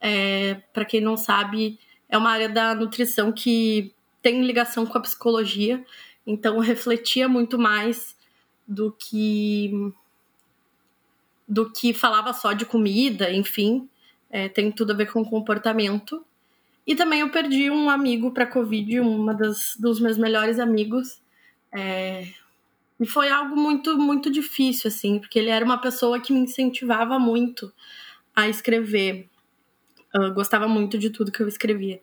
É, 0.00 0.54
Para 0.72 0.84
quem 0.84 1.00
não 1.00 1.16
sabe, 1.16 1.78
é 2.08 2.16
uma 2.16 2.30
área 2.30 2.48
da 2.48 2.74
nutrição 2.74 3.32
que 3.32 3.92
tem 4.22 4.42
ligação 4.42 4.86
com 4.86 4.96
a 4.96 5.00
psicologia, 5.00 5.84
então 6.26 6.58
refletia 6.58 7.28
muito 7.28 7.58
mais 7.58 8.16
do 8.66 8.92
que 8.92 9.92
do 11.48 11.70
que 11.70 11.94
falava 11.94 12.32
só 12.32 12.52
de 12.52 12.66
comida, 12.66 13.32
enfim, 13.32 13.88
é, 14.28 14.48
tem 14.48 14.72
tudo 14.72 14.92
a 14.92 14.96
ver 14.96 15.12
com 15.12 15.24
comportamento. 15.24 16.24
E 16.84 16.96
também 16.96 17.20
eu 17.20 17.30
perdi 17.30 17.70
um 17.70 17.88
amigo 17.88 18.32
para 18.32 18.46
Covid, 18.46 18.98
uma 19.00 19.32
das, 19.32 19.76
dos 19.78 20.00
meus 20.00 20.18
melhores 20.18 20.58
amigos. 20.58 21.20
É, 21.72 22.28
e 22.98 23.06
foi 23.06 23.28
algo 23.28 23.56
muito, 23.56 23.98
muito 23.98 24.30
difícil, 24.30 24.88
assim, 24.88 25.18
porque 25.18 25.38
ele 25.38 25.50
era 25.50 25.64
uma 25.64 25.78
pessoa 25.78 26.20
que 26.20 26.32
me 26.32 26.40
incentivava 26.40 27.18
muito 27.18 27.72
a 28.34 28.48
escrever. 28.48 29.28
Eu 30.14 30.32
gostava 30.32 30.66
muito 30.66 30.98
de 30.98 31.10
tudo 31.10 31.32
que 31.32 31.42
eu 31.42 31.48
escrevia. 31.48 32.00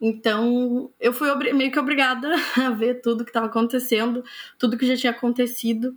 Então, 0.00 0.92
eu 1.00 1.12
fui 1.12 1.28
meio 1.52 1.72
que 1.72 1.78
obrigada 1.78 2.34
a 2.56 2.70
ver 2.70 3.00
tudo 3.00 3.24
que 3.24 3.30
estava 3.30 3.46
acontecendo, 3.46 4.22
tudo 4.58 4.76
que 4.76 4.86
já 4.86 4.96
tinha 4.96 5.12
acontecido. 5.12 5.96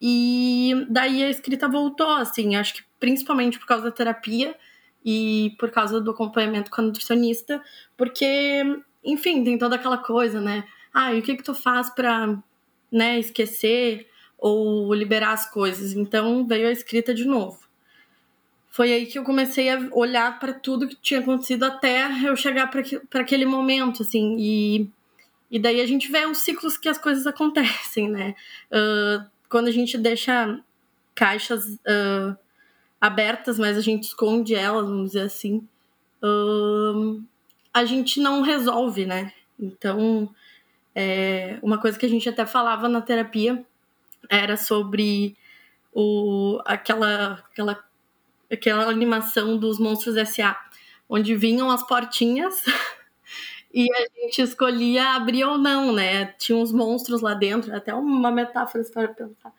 E 0.00 0.86
daí 0.90 1.22
a 1.22 1.30
escrita 1.30 1.68
voltou, 1.68 2.10
assim, 2.10 2.56
acho 2.56 2.74
que 2.74 2.82
principalmente 3.00 3.58
por 3.58 3.66
causa 3.66 3.84
da 3.84 3.90
terapia 3.90 4.54
e 5.04 5.54
por 5.58 5.70
causa 5.70 6.00
do 6.00 6.10
acompanhamento 6.10 6.70
com 6.70 6.80
a 6.80 6.84
nutricionista, 6.84 7.62
porque, 7.96 8.62
enfim, 9.04 9.44
tem 9.44 9.56
toda 9.56 9.76
aquela 9.76 9.98
coisa, 9.98 10.40
né? 10.40 10.64
Ah, 10.92 11.14
e 11.14 11.20
o 11.20 11.22
que 11.22 11.36
que 11.36 11.42
tu 11.42 11.54
faz 11.54 11.88
para, 11.88 12.38
né, 12.90 13.18
esquecer 13.18 14.06
ou 14.38 14.92
liberar 14.94 15.32
as 15.32 15.50
coisas? 15.50 15.92
Então 15.92 16.46
veio 16.46 16.68
a 16.68 16.72
escrita 16.72 17.14
de 17.14 17.24
novo 17.24 17.66
foi 18.76 18.92
aí 18.92 19.06
que 19.06 19.18
eu 19.18 19.24
comecei 19.24 19.70
a 19.70 19.88
olhar 19.90 20.38
para 20.38 20.52
tudo 20.52 20.86
que 20.86 20.96
tinha 20.96 21.20
acontecido 21.20 21.64
até 21.64 22.06
eu 22.28 22.36
chegar 22.36 22.70
para 22.70 23.22
aquele 23.22 23.46
momento, 23.46 24.02
assim, 24.02 24.36
e, 24.38 24.90
e 25.50 25.58
daí 25.58 25.80
a 25.80 25.86
gente 25.86 26.12
vê 26.12 26.26
os 26.26 26.36
ciclos 26.36 26.76
que 26.76 26.86
as 26.86 26.98
coisas 26.98 27.24
acontecem, 27.26 28.10
né? 28.10 28.34
Uh, 28.70 29.24
quando 29.48 29.68
a 29.68 29.70
gente 29.70 29.96
deixa 29.96 30.60
caixas 31.14 31.64
uh, 31.64 32.36
abertas, 33.00 33.58
mas 33.58 33.78
a 33.78 33.80
gente 33.80 34.08
esconde 34.08 34.54
elas, 34.54 34.86
vamos 34.86 35.12
dizer 35.12 35.22
assim, 35.22 35.66
uh, 36.22 37.24
a 37.72 37.86
gente 37.86 38.20
não 38.20 38.42
resolve, 38.42 39.06
né? 39.06 39.32
Então, 39.58 40.28
é, 40.98 41.58
uma 41.62 41.78
coisa 41.78 41.98
que 41.98 42.06
a 42.06 42.08
gente 42.08 42.26
até 42.26 42.46
falava 42.46 42.88
na 42.88 43.02
terapia 43.02 43.62
era 44.30 44.56
sobre 44.56 45.36
o, 45.92 46.58
aquela, 46.64 47.44
aquela 47.52 47.84
aquela 48.50 48.88
animação 48.88 49.58
dos 49.58 49.78
Monstros 49.78 50.16
S.A., 50.16 50.56
onde 51.08 51.36
vinham 51.36 51.70
as 51.70 51.86
portinhas 51.86 52.64
e 53.72 53.86
a 53.92 54.22
gente 54.22 54.42
escolhia 54.42 55.10
abrir 55.10 55.44
ou 55.44 55.58
não, 55.58 55.92
né? 55.92 56.26
Tinha 56.38 56.56
uns 56.56 56.72
monstros 56.72 57.20
lá 57.20 57.34
dentro, 57.34 57.74
até 57.74 57.94
uma 57.94 58.30
metáfora 58.30 58.82
para 58.92 59.08
pensar. 59.08 59.52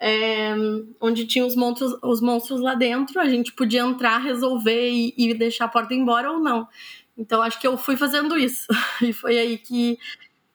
É, 0.00 0.52
onde 1.00 1.26
tinha 1.26 1.46
os 1.46 1.54
monstros, 1.54 1.96
os 2.02 2.20
monstros 2.20 2.60
lá 2.60 2.74
dentro, 2.74 3.20
a 3.20 3.28
gente 3.28 3.52
podia 3.52 3.82
entrar, 3.82 4.18
resolver 4.18 4.90
e, 4.90 5.14
e 5.16 5.32
deixar 5.32 5.66
a 5.66 5.68
porta 5.68 5.94
embora 5.94 6.32
ou 6.32 6.40
não. 6.40 6.66
Então 7.16 7.40
acho 7.40 7.60
que 7.60 7.66
eu 7.66 7.78
fui 7.78 7.96
fazendo 7.96 8.36
isso. 8.36 8.66
E 9.00 9.12
foi 9.12 9.38
aí 9.38 9.58
que, 9.58 9.98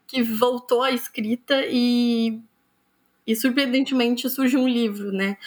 que 0.08 0.24
voltou 0.24 0.82
a 0.82 0.92
escrita 0.92 1.64
e, 1.68 2.40
e 3.26 3.36
surpreendentemente 3.36 4.30
surgiu 4.30 4.62
um 4.62 4.68
livro, 4.68 5.12
né? 5.12 5.38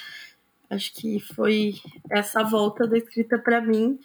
Acho 0.69 0.93
que 0.95 1.19
foi 1.19 1.75
essa 2.11 2.45
volta 2.45 2.87
da 2.87 2.97
escrita 2.97 3.39
para 3.39 3.61
mim 3.61 3.99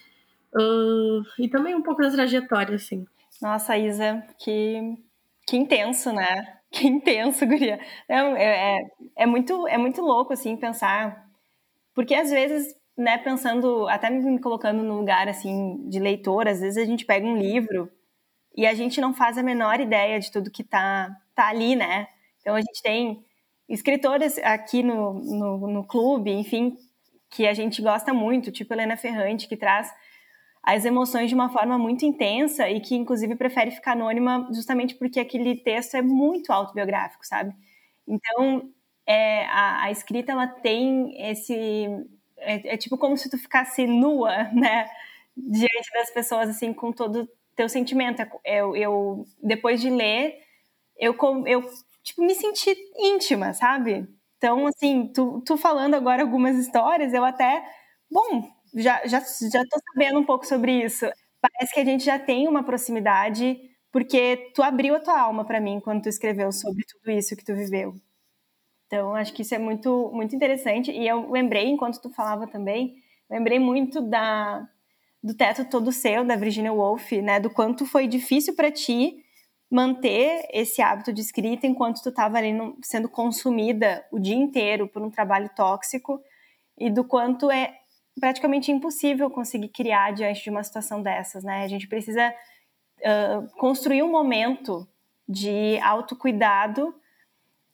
uh, 0.54 1.22
e 1.38 1.48
também 1.48 1.74
um 1.74 1.82
pouco 1.82 2.02
da 2.02 2.10
trajetória, 2.10 2.74
assim. 2.74 3.06
Nossa, 3.40 3.76
Isa, 3.76 4.24
que, 4.38 4.96
que 5.46 5.56
intenso, 5.56 6.12
né? 6.12 6.52
Que 6.68 6.88
intenso, 6.88 7.46
guria. 7.46 7.78
Não, 8.08 8.36
é, 8.36 8.76
é, 8.76 8.80
é, 9.18 9.24
muito, 9.24 9.66
é 9.68 9.78
muito 9.78 10.02
louco, 10.02 10.32
assim, 10.32 10.56
pensar. 10.56 11.26
Porque 11.94 12.12
às 12.12 12.28
vezes, 12.28 12.76
né, 12.98 13.16
pensando, 13.16 13.88
até 13.88 14.10
me 14.10 14.38
colocando 14.40 14.82
no 14.82 14.98
lugar, 14.98 15.28
assim, 15.28 15.88
de 15.88 15.98
leitor, 16.00 16.48
às 16.48 16.60
vezes 16.60 16.76
a 16.76 16.84
gente 16.84 17.06
pega 17.06 17.24
um 17.24 17.38
livro 17.38 17.90
e 18.56 18.66
a 18.66 18.74
gente 18.74 19.00
não 19.00 19.12
faz 19.12 19.36
a 19.36 19.42
menor 19.42 19.78
ideia 19.80 20.18
de 20.18 20.32
tudo 20.32 20.50
que 20.50 20.64
tá, 20.64 21.14
tá 21.34 21.48
ali, 21.48 21.76
né? 21.76 22.08
Então 22.40 22.54
a 22.54 22.60
gente 22.60 22.82
tem 22.82 23.22
escritores 23.68 24.38
aqui 24.38 24.82
no, 24.82 25.14
no, 25.14 25.68
no, 25.68 25.84
clube, 25.84 26.30
enfim, 26.32 26.76
que 27.30 27.46
a 27.46 27.52
gente 27.52 27.82
gosta 27.82 28.14
muito, 28.14 28.50
tipo 28.50 28.72
Helena 28.72 28.96
Ferrante, 28.96 29.48
que 29.48 29.56
traz 29.56 29.92
as 30.62 30.84
emoções 30.84 31.28
de 31.28 31.34
uma 31.34 31.50
forma 31.50 31.76
muito 31.78 32.04
intensa 32.04 32.68
e 32.70 32.80
que, 32.80 32.96
inclusive, 32.96 33.36
prefere 33.36 33.70
ficar 33.70 33.92
anônima 33.92 34.48
justamente 34.52 34.94
porque 34.94 35.20
aquele 35.20 35.56
texto 35.56 35.94
é 35.94 36.02
muito 36.02 36.52
autobiográfico, 36.52 37.26
sabe? 37.26 37.54
Então, 38.06 38.70
é, 39.06 39.44
a, 39.46 39.84
a, 39.84 39.90
escrita, 39.90 40.32
ela 40.32 40.46
tem 40.46 41.14
esse... 41.30 41.86
É, 42.38 42.74
é, 42.74 42.76
tipo 42.76 42.98
como 42.98 43.16
se 43.16 43.30
tu 43.30 43.38
ficasse 43.38 43.86
nua, 43.86 44.44
né? 44.54 44.88
Diante 45.36 45.90
das 45.92 46.10
pessoas, 46.10 46.48
assim, 46.48 46.72
com 46.72 46.92
todo 46.92 47.28
teu 47.56 47.68
sentimento. 47.68 48.22
Eu, 48.44 48.76
eu, 48.76 49.26
depois 49.42 49.80
de 49.80 49.90
ler, 49.90 50.38
eu, 50.98 51.16
eu 51.46 51.62
tipo, 52.02 52.22
me 52.22 52.34
sentir 52.34 52.76
íntima, 52.96 53.52
sabe? 53.54 54.06
Então, 54.36 54.66
assim, 54.66 55.10
tu, 55.12 55.42
tu 55.44 55.56
falando 55.56 55.94
agora 55.94 56.22
algumas 56.22 56.56
histórias, 56.56 57.12
eu 57.12 57.24
até, 57.24 57.64
bom, 58.10 58.48
já, 58.74 59.06
já, 59.06 59.20
já 59.20 59.62
tô 59.68 59.80
sabendo 59.92 60.20
um 60.20 60.24
pouco 60.24 60.46
sobre 60.46 60.84
isso. 60.84 61.06
Parece 61.40 61.74
que 61.74 61.80
a 61.80 61.84
gente 61.84 62.04
já 62.04 62.18
tem 62.18 62.46
uma 62.46 62.62
proximidade, 62.62 63.58
porque 63.90 64.52
tu 64.54 64.62
abriu 64.62 64.94
a 64.94 65.00
tua 65.00 65.18
alma 65.20 65.44
para 65.44 65.60
mim 65.60 65.80
quando 65.80 66.02
tu 66.02 66.08
escreveu 66.08 66.52
sobre 66.52 66.84
tudo 66.84 67.10
isso 67.10 67.36
que 67.36 67.44
tu 67.44 67.54
viveu. 67.54 67.94
Então, 68.86 69.14
acho 69.14 69.32
que 69.32 69.42
isso 69.42 69.54
é 69.54 69.58
muito, 69.58 70.10
muito 70.12 70.34
interessante. 70.36 70.92
E 70.92 71.08
eu 71.08 71.30
lembrei, 71.30 71.66
enquanto 71.68 72.00
tu 72.00 72.10
falava 72.10 72.46
também, 72.46 72.96
lembrei 73.28 73.58
muito 73.58 74.00
da, 74.00 74.68
do 75.22 75.34
Teto 75.34 75.64
Todo 75.64 75.92
Seu, 75.92 76.24
da 76.24 76.36
Virginia 76.36 76.72
Woolf, 76.72 77.12
né? 77.12 77.40
Do 77.40 77.50
quanto 77.50 77.86
foi 77.86 78.06
difícil 78.06 78.54
para 78.54 78.70
ti 78.70 79.22
manter 79.70 80.46
esse 80.52 80.80
hábito 80.80 81.12
de 81.12 81.20
escrita 81.20 81.66
enquanto 81.66 82.02
tu 82.02 82.08
estava 82.08 82.38
ali 82.38 82.52
no, 82.52 82.78
sendo 82.82 83.08
consumida 83.08 84.04
o 84.12 84.18
dia 84.18 84.36
inteiro 84.36 84.88
por 84.88 85.02
um 85.02 85.10
trabalho 85.10 85.50
tóxico 85.56 86.20
e 86.78 86.88
do 86.88 87.04
quanto 87.04 87.50
é 87.50 87.74
praticamente 88.20 88.70
impossível 88.70 89.28
conseguir 89.28 89.68
criar 89.68 90.12
diante 90.12 90.42
de 90.42 90.50
uma 90.50 90.62
situação 90.62 91.02
dessas, 91.02 91.42
né? 91.44 91.64
A 91.64 91.68
gente 91.68 91.88
precisa 91.88 92.32
uh, 93.00 93.56
construir 93.58 94.02
um 94.02 94.10
momento 94.10 94.86
de 95.28 95.78
autocuidado 95.80 96.94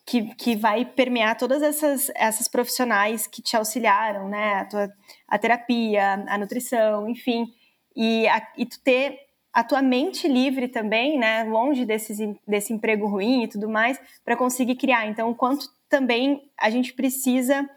que, 0.05 0.35
que 0.35 0.57
vai 0.57 0.85
permear 0.85 1.37
todas 1.37 1.63
essas, 1.63 2.11
essas 2.15 2.49
profissionais 2.49 3.27
que 3.27 3.41
te 3.41 3.57
auxiliaram, 3.57 4.29
né? 4.29 4.55
A, 4.55 4.65
tua, 4.65 4.93
a 5.29 5.39
terapia, 5.39 6.25
a 6.29 6.39
nutrição, 6.39 7.09
enfim. 7.09 7.53
E, 7.95 8.27
a, 8.29 8.47
e 8.57 8.67
tu 8.67 8.81
ter 8.81 9.19
a 9.53 9.63
tua 9.63 9.83
mente 9.83 10.27
livre 10.27 10.67
também, 10.67 11.19
né, 11.19 11.45
longe 11.45 11.85
desses, 11.85 12.19
desse 12.49 12.73
emprego 12.73 13.07
ruim 13.07 13.43
e 13.43 13.49
tudo 13.49 13.69
mais, 13.69 14.01
para 14.25 14.37
conseguir 14.37 14.77
criar. 14.77 15.07
Então, 15.07 15.31
o 15.31 15.35
quanto 15.35 15.67
também 15.91 16.51
a 16.57 16.71
gente 16.71 16.95
precisa 16.95 17.69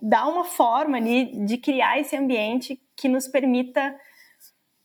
dar 0.00 0.28
uma 0.28 0.44
forma 0.44 0.96
ali 0.96 1.44
de 1.44 1.58
criar 1.58 1.98
esse 1.98 2.16
ambiente 2.16 2.80
que 2.94 3.08
nos 3.08 3.26
permita 3.26 3.98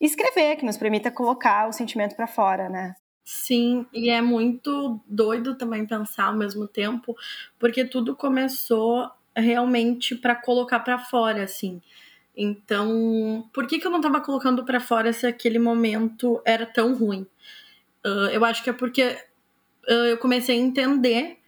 escrever, 0.01 0.55
que 0.55 0.65
nos 0.65 0.77
permita 0.77 1.11
colocar 1.11 1.69
o 1.69 1.71
sentimento 1.71 2.15
para 2.15 2.25
fora, 2.25 2.67
né? 2.69 2.95
Sim, 3.25 3.85
e 3.93 4.09
é 4.09 4.21
muito 4.21 4.99
doido 5.07 5.55
também 5.55 5.85
pensar 5.85 6.25
ao 6.25 6.33
mesmo 6.35 6.67
tempo, 6.67 7.15
porque 7.57 7.85
tudo 7.85 8.15
começou 8.15 9.09
realmente 9.35 10.13
para 10.15 10.35
colocar 10.35 10.79
para 10.81 10.99
fora, 10.99 11.43
assim. 11.43 11.81
Então, 12.35 13.49
por 13.53 13.67
que, 13.67 13.79
que 13.79 13.87
eu 13.87 13.91
não 13.91 13.99
estava 13.99 14.21
colocando 14.21 14.65
para 14.65 14.79
fora 14.79 15.13
se 15.13 15.25
aquele 15.27 15.59
momento 15.59 16.41
era 16.45 16.65
tão 16.65 16.95
ruim? 16.95 17.27
Uh, 18.05 18.29
eu 18.33 18.45
acho 18.45 18.63
que 18.63 18.69
é 18.71 18.73
porque 18.73 19.03
uh, 19.89 19.93
eu 19.93 20.17
comecei 20.19 20.57
a 20.57 20.61
entender 20.61 21.39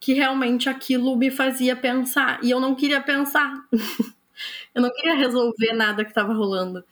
que 0.00 0.14
realmente 0.14 0.68
aquilo 0.68 1.16
me 1.16 1.30
fazia 1.30 1.76
pensar. 1.76 2.40
E 2.44 2.50
eu 2.50 2.60
não 2.60 2.74
queria 2.76 3.00
pensar. 3.02 3.64
eu 4.74 4.82
não 4.82 4.90
queria 4.92 5.14
resolver 5.16 5.72
nada 5.74 6.04
que 6.04 6.10
estava 6.10 6.32
rolando. 6.34 6.84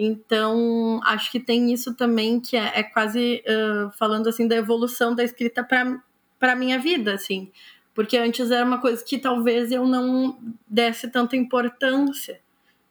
Então, 0.00 1.00
acho 1.04 1.28
que 1.32 1.40
tem 1.40 1.72
isso 1.72 1.92
também 1.92 2.38
que 2.38 2.56
é, 2.56 2.78
é 2.78 2.82
quase 2.84 3.42
uh, 3.44 3.90
falando 3.98 4.28
assim 4.28 4.46
da 4.46 4.54
evolução 4.54 5.12
da 5.12 5.24
escrita 5.24 5.64
para 5.64 6.52
a 6.52 6.54
minha 6.54 6.78
vida, 6.78 7.14
assim. 7.14 7.50
Porque 7.92 8.16
antes 8.16 8.52
era 8.52 8.64
uma 8.64 8.80
coisa 8.80 9.04
que 9.04 9.18
talvez 9.18 9.72
eu 9.72 9.84
não 9.84 10.38
desse 10.68 11.08
tanta 11.08 11.36
importância. 11.36 12.40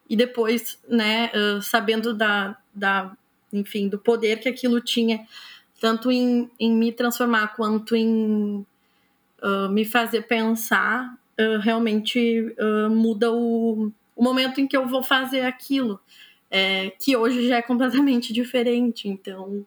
E 0.09 0.17
depois, 0.17 0.77
né, 0.85 1.31
uh, 1.33 1.61
sabendo 1.61 2.13
da, 2.13 2.57
da, 2.75 3.15
enfim, 3.53 3.87
do 3.87 3.97
poder 3.97 4.41
que 4.41 4.49
aquilo 4.49 4.81
tinha, 4.81 5.25
tanto 5.79 6.11
em, 6.11 6.51
em 6.59 6.73
me 6.73 6.91
transformar 6.91 7.55
quanto 7.55 7.95
em 7.95 8.65
uh, 9.41 9.69
me 9.69 9.85
fazer 9.85 10.23
pensar, 10.23 11.17
realmente 11.61 12.55
muda 12.89 13.31
o, 13.31 13.91
o 14.15 14.23
momento 14.23 14.59
em 14.59 14.67
que 14.67 14.75
eu 14.75 14.87
vou 14.87 15.03
fazer 15.03 15.41
aquilo, 15.41 16.01
é, 16.49 16.91
que 16.91 17.15
hoje 17.15 17.47
já 17.47 17.57
é 17.57 17.61
completamente 17.61 18.31
diferente. 18.33 19.07
Então, 19.07 19.65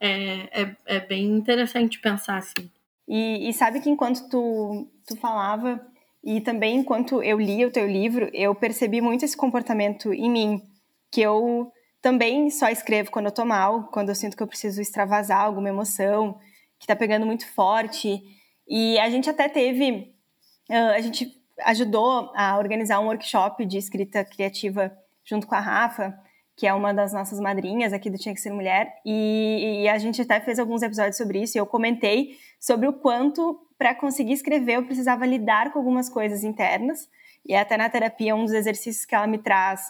é, 0.00 0.62
é, 0.62 0.76
é 0.86 1.00
bem 1.00 1.24
interessante 1.24 1.98
pensar 2.00 2.38
assim. 2.38 2.70
E, 3.08 3.48
e, 3.48 3.52
sabe 3.52 3.80
que 3.80 3.88
enquanto 3.88 4.28
tu, 4.28 4.88
tu 5.06 5.16
falava, 5.16 5.80
e 6.24 6.40
também 6.40 6.78
enquanto 6.78 7.22
eu 7.22 7.38
lia 7.38 7.68
o 7.68 7.70
teu 7.70 7.86
livro, 7.86 8.28
eu 8.32 8.54
percebi 8.54 9.00
muito 9.00 9.24
esse 9.24 9.36
comportamento 9.36 10.12
em 10.12 10.28
mim, 10.28 10.62
que 11.10 11.20
eu 11.20 11.70
também 12.02 12.50
só 12.50 12.68
escrevo 12.68 13.10
quando 13.10 13.26
eu 13.26 13.32
tô 13.32 13.44
mal, 13.44 13.84
quando 13.92 14.08
eu 14.08 14.14
sinto 14.14 14.36
que 14.36 14.42
eu 14.42 14.46
preciso 14.46 14.80
extravasar 14.80 15.40
alguma 15.40 15.68
emoção 15.68 16.38
que 16.78 16.86
tá 16.86 16.96
pegando 16.96 17.24
muito 17.24 17.46
forte. 17.48 18.22
E 18.68 18.98
a 18.98 19.08
gente 19.08 19.30
até 19.30 19.48
teve, 19.48 20.12
a 20.68 21.00
gente 21.00 21.32
ajudou 21.60 22.32
a 22.34 22.58
organizar 22.58 23.00
um 23.00 23.06
workshop 23.06 23.64
de 23.64 23.78
escrita 23.78 24.24
criativa 24.24 24.96
junto 25.26 25.46
com 25.46 25.54
a 25.54 25.60
Rafa, 25.60 26.16
que 26.56 26.66
é 26.66 26.72
uma 26.72 26.94
das 26.94 27.12
nossas 27.12 27.38
madrinhas 27.38 27.92
aqui 27.92 28.08
do 28.08 28.16
Tinha 28.16 28.34
Que 28.34 28.40
Ser 28.40 28.50
Mulher, 28.50 28.94
e, 29.04 29.82
e 29.82 29.88
a 29.88 29.98
gente 29.98 30.22
até 30.22 30.40
fez 30.40 30.58
alguns 30.58 30.82
episódios 30.82 31.18
sobre 31.18 31.42
isso, 31.42 31.58
e 31.58 31.60
eu 31.60 31.66
comentei 31.66 32.38
sobre 32.58 32.88
o 32.88 32.94
quanto, 32.94 33.60
para 33.76 33.94
conseguir 33.94 34.32
escrever, 34.32 34.76
eu 34.76 34.86
precisava 34.86 35.26
lidar 35.26 35.70
com 35.70 35.78
algumas 35.78 36.08
coisas 36.08 36.42
internas, 36.42 37.10
e 37.44 37.54
até 37.54 37.76
na 37.76 37.90
terapia, 37.90 38.34
um 38.34 38.44
dos 38.44 38.54
exercícios 38.54 39.04
que 39.04 39.14
ela 39.14 39.26
me 39.26 39.38
traz 39.38 39.82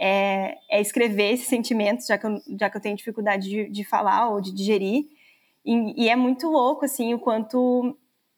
é, 0.00 0.56
é 0.70 0.80
escrever 0.80 1.32
esses 1.32 1.48
sentimentos, 1.48 2.06
já 2.06 2.16
que 2.16 2.26
eu, 2.26 2.40
já 2.58 2.70
que 2.70 2.76
eu 2.76 2.80
tenho 2.80 2.96
dificuldade 2.96 3.48
de, 3.48 3.68
de 3.68 3.84
falar 3.84 4.28
ou 4.28 4.40
de 4.40 4.52
digerir, 4.52 5.06
e, 5.64 6.04
e, 6.04 6.08
é 6.08 6.14
muito 6.14 6.46
louco, 6.48 6.84
assim, 6.84 7.12
o 7.14 7.18
quanto 7.18 7.96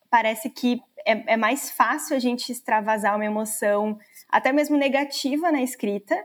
parece 0.08 0.48
que 0.48 0.80
é, 1.04 1.34
é 1.34 1.36
mais 1.36 1.70
fácil 1.70 2.16
a 2.16 2.20
gente 2.20 2.50
extravasar 2.50 3.16
uma 3.16 3.24
emoção, 3.24 3.98
até 4.28 4.52
mesmo 4.52 4.76
negativa 4.76 5.50
na 5.50 5.60
escrita, 5.60 6.16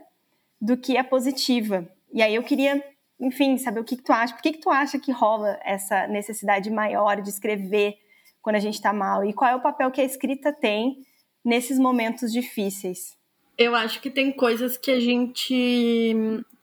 do 0.62 0.76
que 0.76 0.96
a 0.96 1.02
positiva. 1.02 1.88
E 2.12 2.22
aí 2.22 2.36
eu 2.36 2.42
queria, 2.44 2.80
enfim, 3.20 3.58
saber 3.58 3.80
o 3.80 3.84
que, 3.84 3.96
que 3.96 4.04
tu 4.04 4.12
acha. 4.12 4.32
Por 4.32 4.40
que, 4.40 4.52
que 4.52 4.60
tu 4.60 4.70
acha 4.70 4.96
que 4.96 5.10
rola 5.10 5.58
essa 5.64 6.06
necessidade 6.06 6.70
maior 6.70 7.20
de 7.20 7.28
escrever 7.28 7.98
quando 8.40 8.54
a 8.54 8.60
gente 8.60 8.74
está 8.74 8.92
mal? 8.92 9.24
E 9.24 9.32
qual 9.32 9.50
é 9.50 9.56
o 9.56 9.60
papel 9.60 9.90
que 9.90 10.00
a 10.00 10.04
escrita 10.04 10.52
tem 10.52 11.04
nesses 11.44 11.80
momentos 11.80 12.32
difíceis? 12.32 13.18
Eu 13.58 13.74
acho 13.74 14.00
que 14.00 14.08
tem 14.08 14.30
coisas 14.30 14.76
que 14.76 14.92
a 14.92 15.00
gente 15.00 16.14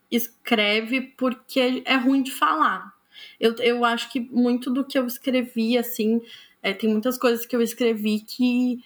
escreve 0.10 1.02
porque 1.02 1.84
é 1.86 1.96
ruim 1.96 2.24
de 2.24 2.32
falar. 2.32 2.94
Eu, 3.38 3.54
eu 3.58 3.84
acho 3.84 4.10
que 4.10 4.22
muito 4.22 4.72
do 4.72 4.86
que 4.86 4.98
eu 4.98 5.06
escrevi, 5.06 5.78
assim, 5.78 6.22
é, 6.64 6.74
tem 6.74 6.90
muitas 6.90 7.18
coisas 7.18 7.46
que 7.46 7.54
eu 7.54 7.62
escrevi 7.62 8.22
que 8.22 8.82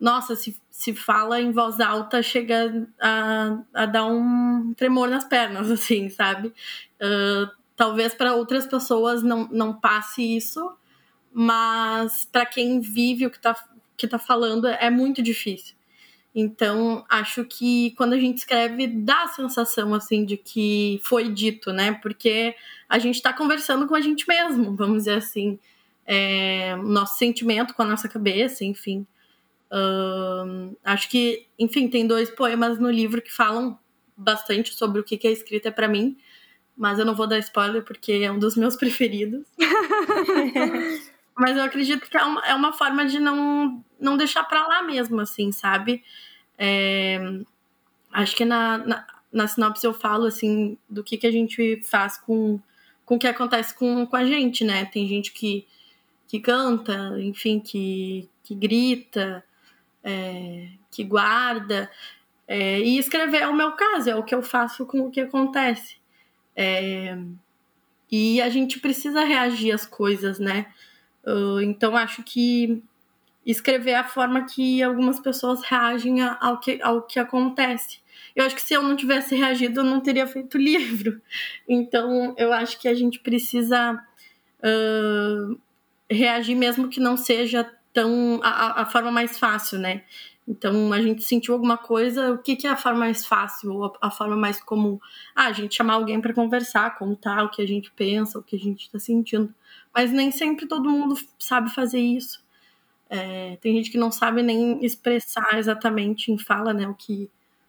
nossa, 0.00 0.34
se, 0.34 0.58
se 0.80 0.94
fala 0.94 1.38
em 1.38 1.52
voz 1.52 1.78
alta, 1.78 2.22
chega 2.22 2.88
a, 2.98 3.58
a 3.74 3.84
dar 3.84 4.06
um 4.06 4.72
tremor 4.72 5.10
nas 5.10 5.24
pernas, 5.24 5.68
assim, 5.70 6.08
sabe? 6.08 6.54
Uh, 6.98 7.50
talvez 7.76 8.14
para 8.14 8.34
outras 8.34 8.66
pessoas 8.66 9.22
não, 9.22 9.46
não 9.52 9.78
passe 9.78 10.22
isso, 10.22 10.72
mas 11.30 12.24
para 12.24 12.46
quem 12.46 12.80
vive 12.80 13.26
o 13.26 13.30
que 13.30 13.36
está 13.36 13.54
que 13.94 14.08
tá 14.08 14.18
falando 14.18 14.66
é 14.66 14.88
muito 14.88 15.20
difícil. 15.20 15.76
Então, 16.34 17.04
acho 17.10 17.44
que 17.44 17.90
quando 17.90 18.14
a 18.14 18.18
gente 18.18 18.38
escreve, 18.38 18.86
dá 18.86 19.24
a 19.24 19.28
sensação, 19.28 19.92
assim, 19.92 20.24
de 20.24 20.38
que 20.38 20.98
foi 21.04 21.28
dito, 21.28 21.74
né? 21.74 21.92
Porque 22.00 22.56
a 22.88 22.98
gente 22.98 23.16
está 23.16 23.34
conversando 23.34 23.86
com 23.86 23.94
a 23.94 24.00
gente 24.00 24.26
mesmo, 24.26 24.74
vamos 24.74 25.00
dizer 25.00 25.18
assim. 25.18 25.58
É, 26.06 26.74
nosso 26.76 27.18
sentimento 27.18 27.74
com 27.74 27.82
a 27.82 27.84
nossa 27.84 28.08
cabeça, 28.08 28.64
enfim. 28.64 29.06
Acho 30.84 31.08
que, 31.08 31.46
enfim, 31.58 31.88
tem 31.88 32.06
dois 32.06 32.30
poemas 32.30 32.78
no 32.78 32.90
livro 32.90 33.22
que 33.22 33.32
falam 33.32 33.78
bastante 34.16 34.74
sobre 34.74 35.00
o 35.00 35.04
que, 35.04 35.16
que 35.16 35.28
a 35.28 35.30
escrita 35.30 35.68
é 35.68 35.72
para 35.72 35.88
mim, 35.88 36.16
mas 36.76 36.98
eu 36.98 37.04
não 37.04 37.14
vou 37.14 37.26
dar 37.26 37.38
spoiler 37.38 37.82
porque 37.82 38.12
é 38.12 38.30
um 38.30 38.38
dos 38.38 38.56
meus 38.56 38.76
preferidos. 38.76 39.46
mas 41.36 41.56
eu 41.56 41.62
acredito 41.62 42.08
que 42.08 42.16
é 42.16 42.22
uma, 42.22 42.40
é 42.46 42.54
uma 42.54 42.72
forma 42.72 43.06
de 43.06 43.18
não, 43.18 43.82
não 43.98 44.16
deixar 44.16 44.44
para 44.44 44.66
lá 44.66 44.82
mesmo, 44.82 45.20
assim, 45.20 45.52
sabe? 45.52 46.02
É, 46.58 47.18
acho 48.12 48.36
que 48.36 48.44
na, 48.44 48.78
na, 48.78 49.06
na, 49.32 49.46
sinopse 49.46 49.86
eu 49.86 49.94
falo, 49.94 50.26
assim, 50.26 50.76
do 50.88 51.02
que, 51.02 51.16
que 51.16 51.26
a 51.26 51.30
gente 51.30 51.80
faz 51.82 52.18
com, 52.18 52.60
com 53.06 53.14
o 53.14 53.18
que 53.18 53.26
acontece 53.26 53.74
com, 53.74 54.04
com 54.06 54.16
a 54.16 54.24
gente, 54.24 54.64
né? 54.64 54.84
Tem 54.84 55.08
gente 55.08 55.32
que, 55.32 55.66
que 56.28 56.40
canta, 56.40 57.16
enfim, 57.20 57.58
que, 57.58 58.28
que 58.42 58.54
grita, 58.54 59.42
é, 60.02 60.68
que 60.90 61.04
guarda. 61.04 61.90
É, 62.46 62.80
e 62.80 62.98
escrever 62.98 63.42
é 63.42 63.46
o 63.46 63.54
meu 63.54 63.72
caso, 63.72 64.10
é 64.10 64.16
o 64.16 64.24
que 64.24 64.34
eu 64.34 64.42
faço 64.42 64.84
com 64.86 65.00
o 65.00 65.10
que 65.10 65.20
acontece. 65.20 65.96
É, 66.56 67.16
e 68.10 68.40
a 68.40 68.48
gente 68.48 68.80
precisa 68.80 69.24
reagir 69.24 69.72
às 69.72 69.86
coisas, 69.86 70.38
né? 70.38 70.66
Uh, 71.24 71.60
então 71.60 71.96
acho 71.96 72.22
que 72.22 72.82
escrever 73.44 73.92
é 73.92 73.96
a 73.96 74.04
forma 74.04 74.46
que 74.46 74.82
algumas 74.82 75.20
pessoas 75.20 75.62
reagem 75.62 76.20
ao 76.22 76.58
que, 76.58 76.80
ao 76.82 77.02
que 77.02 77.18
acontece. 77.18 78.00
Eu 78.34 78.44
acho 78.44 78.54
que 78.54 78.62
se 78.62 78.74
eu 78.74 78.82
não 78.82 78.96
tivesse 78.96 79.34
reagido, 79.34 79.80
eu 79.80 79.84
não 79.84 80.00
teria 80.00 80.26
feito 80.26 80.58
livro. 80.58 81.20
Então 81.68 82.34
eu 82.36 82.52
acho 82.52 82.80
que 82.80 82.88
a 82.88 82.94
gente 82.94 83.20
precisa 83.20 83.94
uh, 84.58 85.60
reagir 86.10 86.56
mesmo 86.56 86.88
que 86.88 86.98
não 86.98 87.16
seja 87.16 87.70
tão 87.92 88.40
a, 88.42 88.82
a 88.82 88.86
forma 88.86 89.10
mais 89.10 89.38
fácil, 89.38 89.78
né? 89.78 90.02
Então 90.46 90.92
a 90.92 91.00
gente 91.00 91.22
sentiu 91.22 91.54
alguma 91.54 91.78
coisa, 91.78 92.32
o 92.32 92.38
que, 92.38 92.56
que 92.56 92.66
é 92.66 92.70
a 92.70 92.76
forma 92.76 93.00
mais 93.00 93.24
fácil, 93.24 93.84
a, 93.84 94.08
a 94.08 94.10
forma 94.10 94.36
mais 94.36 94.60
comum? 94.60 94.98
Ah, 95.34 95.46
a 95.46 95.52
gente 95.52 95.76
chamar 95.76 95.94
alguém 95.94 96.20
para 96.20 96.34
conversar, 96.34 96.98
contar 96.98 97.44
o 97.44 97.50
que 97.50 97.62
a 97.62 97.66
gente 97.66 97.90
pensa, 97.92 98.38
o 98.38 98.42
que 98.42 98.56
a 98.56 98.58
gente 98.58 98.86
está 98.86 98.98
sentindo. 98.98 99.54
Mas 99.94 100.10
nem 100.12 100.30
sempre 100.30 100.66
todo 100.66 100.90
mundo 100.90 101.16
sabe 101.38 101.70
fazer 101.70 102.00
isso. 102.00 102.42
É, 103.08 103.56
tem 103.60 103.74
gente 103.76 103.90
que 103.90 103.98
não 103.98 104.10
sabe 104.10 104.42
nem 104.42 104.84
expressar 104.84 105.58
exatamente 105.58 106.30
em 106.32 106.38
fala, 106.38 106.72
né, 106.72 106.88
o 106.88 106.94
que, 106.94 107.28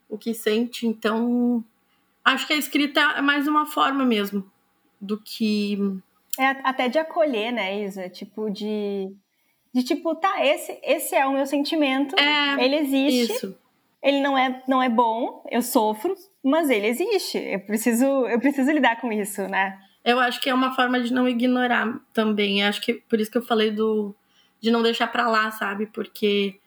o 0.10 0.17
que 0.17 0.34
sente. 0.34 0.88
Então, 0.88 1.63
acho 2.23 2.45
que 2.47 2.53
a 2.53 2.57
escrita 2.57 2.99
é 2.99 3.21
mais 3.21 3.47
uma 3.47 3.65
forma 3.65 4.05
mesmo 4.05 4.49
do 4.99 5.19
que. 5.19 5.77
É 6.38 6.45
até 6.63 6.88
de 6.88 6.99
acolher, 6.99 7.51
né, 7.51 7.84
Isa? 7.84 8.07
Tipo, 8.07 8.49
de 8.49 9.12
de 9.73 9.84
tipo, 9.84 10.15
tá, 10.15 10.45
esse, 10.45 10.77
esse 10.84 11.15
é 11.15 11.25
o 11.25 11.34
meu 11.34 11.45
sentimento, 11.45 12.15
é, 12.19 12.63
ele 12.63 12.75
existe. 12.77 13.34
Isso. 13.34 13.57
Ele 14.03 14.19
não 14.19 14.38
é, 14.38 14.63
não 14.67 14.81
é 14.81 14.89
bom, 14.89 15.43
eu 15.49 15.62
sofro, 15.62 16.15
mas 16.43 16.69
ele 16.69 16.88
existe. 16.88 17.38
Eu 17.38 17.60
preciso, 17.60 18.05
eu 18.05 18.39
preciso 18.39 18.71
lidar 18.71 18.99
com 18.99 19.12
isso, 19.12 19.43
né? 19.47 19.79
Eu 20.03 20.19
acho 20.19 20.41
que 20.41 20.49
é 20.49 20.53
uma 20.53 20.73
forma 20.75 20.99
de 20.99 21.13
não 21.13 21.27
ignorar 21.27 21.99
também. 22.12 22.63
Acho 22.63 22.81
que 22.81 22.95
por 22.95 23.19
isso 23.19 23.29
que 23.29 23.38
eu 23.38 23.43
falei 23.43 23.69
do 23.69 24.15
de 24.60 24.69
não 24.69 24.84
deixar 24.84 25.07
para 25.07 25.27
lá, 25.27 25.49
sabe? 25.51 25.88
Porque 25.88 26.60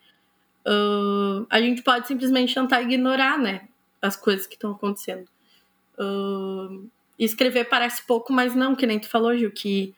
uh, 0.66 1.46
a 1.48 1.60
gente 1.60 1.82
pode 1.82 2.08
simplesmente 2.08 2.54
tentar 2.54 2.82
ignorar, 2.82 3.38
né? 3.38 3.68
As 4.02 4.16
coisas 4.16 4.46
que 4.46 4.54
estão 4.54 4.72
acontecendo. 4.72 5.26
Uh, 5.98 6.88
escrever 7.18 7.64
parece 7.64 8.04
pouco, 8.04 8.32
mas 8.32 8.54
não, 8.54 8.74
que 8.74 8.86
nem 8.86 8.98
tu 8.98 9.08
falou, 9.08 9.36
Gil, 9.36 9.50
que 9.52 9.94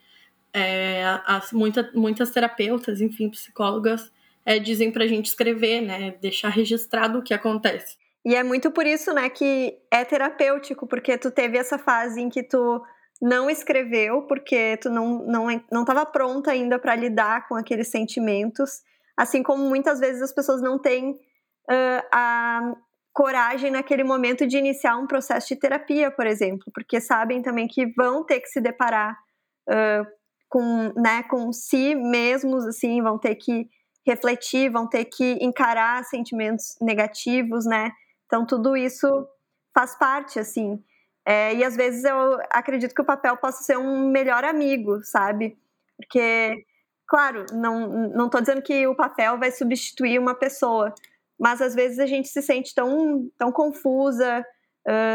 é, 0.56 1.04
as, 1.26 1.52
muita, 1.52 1.90
muitas 1.94 2.30
terapeutas, 2.30 3.02
enfim, 3.02 3.28
psicólogas, 3.28 4.10
é, 4.44 4.58
dizem 4.58 4.90
pra 4.90 5.06
gente 5.06 5.26
escrever, 5.26 5.82
né? 5.82 6.14
Deixar 6.22 6.48
registrado 6.48 7.18
o 7.18 7.22
que 7.22 7.34
acontece. 7.34 7.96
E 8.24 8.34
é 8.34 8.42
muito 8.42 8.70
por 8.70 8.86
isso, 8.86 9.12
né, 9.12 9.28
que 9.28 9.78
é 9.88 10.04
terapêutico, 10.04 10.86
porque 10.86 11.16
tu 11.16 11.30
teve 11.30 11.58
essa 11.58 11.78
fase 11.78 12.20
em 12.20 12.28
que 12.28 12.42
tu 12.42 12.82
não 13.22 13.48
escreveu, 13.48 14.22
porque 14.22 14.76
tu 14.78 14.90
não 14.90 15.24
não 15.26 15.46
não 15.70 15.82
estava 15.82 16.04
pronta 16.04 16.50
ainda 16.50 16.78
para 16.78 16.96
lidar 16.96 17.46
com 17.46 17.54
aqueles 17.54 17.88
sentimentos, 17.88 18.82
assim 19.16 19.42
como 19.42 19.68
muitas 19.68 20.00
vezes 20.00 20.22
as 20.22 20.32
pessoas 20.32 20.60
não 20.60 20.76
têm 20.78 21.12
uh, 21.12 22.02
a 22.12 22.74
coragem 23.12 23.70
naquele 23.70 24.02
momento 24.02 24.46
de 24.46 24.58
iniciar 24.58 24.96
um 24.96 25.06
processo 25.06 25.48
de 25.48 25.56
terapia, 25.56 26.10
por 26.10 26.26
exemplo, 26.26 26.70
porque 26.74 27.00
sabem 27.00 27.42
também 27.42 27.68
que 27.68 27.86
vão 27.94 28.24
ter 28.24 28.40
que 28.40 28.48
se 28.48 28.60
deparar 28.60 29.16
uh, 29.68 30.15
com, 30.48 30.92
né, 30.96 31.22
com 31.24 31.52
si 31.52 31.94
mesmos, 31.94 32.64
assim, 32.64 33.02
vão 33.02 33.18
ter 33.18 33.34
que 33.34 33.68
refletir, 34.06 34.70
vão 34.70 34.88
ter 34.88 35.04
que 35.06 35.38
encarar 35.40 36.04
sentimentos 36.04 36.76
negativos, 36.80 37.66
né? 37.66 37.90
Então 38.26 38.46
tudo 38.46 38.76
isso 38.76 39.06
faz 39.74 39.96
parte, 39.98 40.38
assim. 40.38 40.82
É, 41.24 41.54
e 41.54 41.64
às 41.64 41.74
vezes 41.74 42.04
eu 42.04 42.38
acredito 42.50 42.94
que 42.94 43.02
o 43.02 43.06
papel 43.06 43.36
possa 43.36 43.64
ser 43.64 43.76
um 43.76 44.08
melhor 44.08 44.44
amigo, 44.44 45.02
sabe? 45.02 45.58
Porque 45.96 46.64
claro, 47.06 47.44
não, 47.52 48.08
não 48.08 48.28
tô 48.28 48.40
dizendo 48.40 48.62
que 48.62 48.86
o 48.86 48.94
papel 48.94 49.38
vai 49.38 49.50
substituir 49.50 50.18
uma 50.18 50.34
pessoa, 50.34 50.94
mas 51.38 51.60
às 51.60 51.74
vezes 51.74 51.98
a 51.98 52.06
gente 52.06 52.28
se 52.28 52.42
sente 52.42 52.74
tão, 52.74 53.28
tão 53.38 53.52
confusa, 53.52 54.44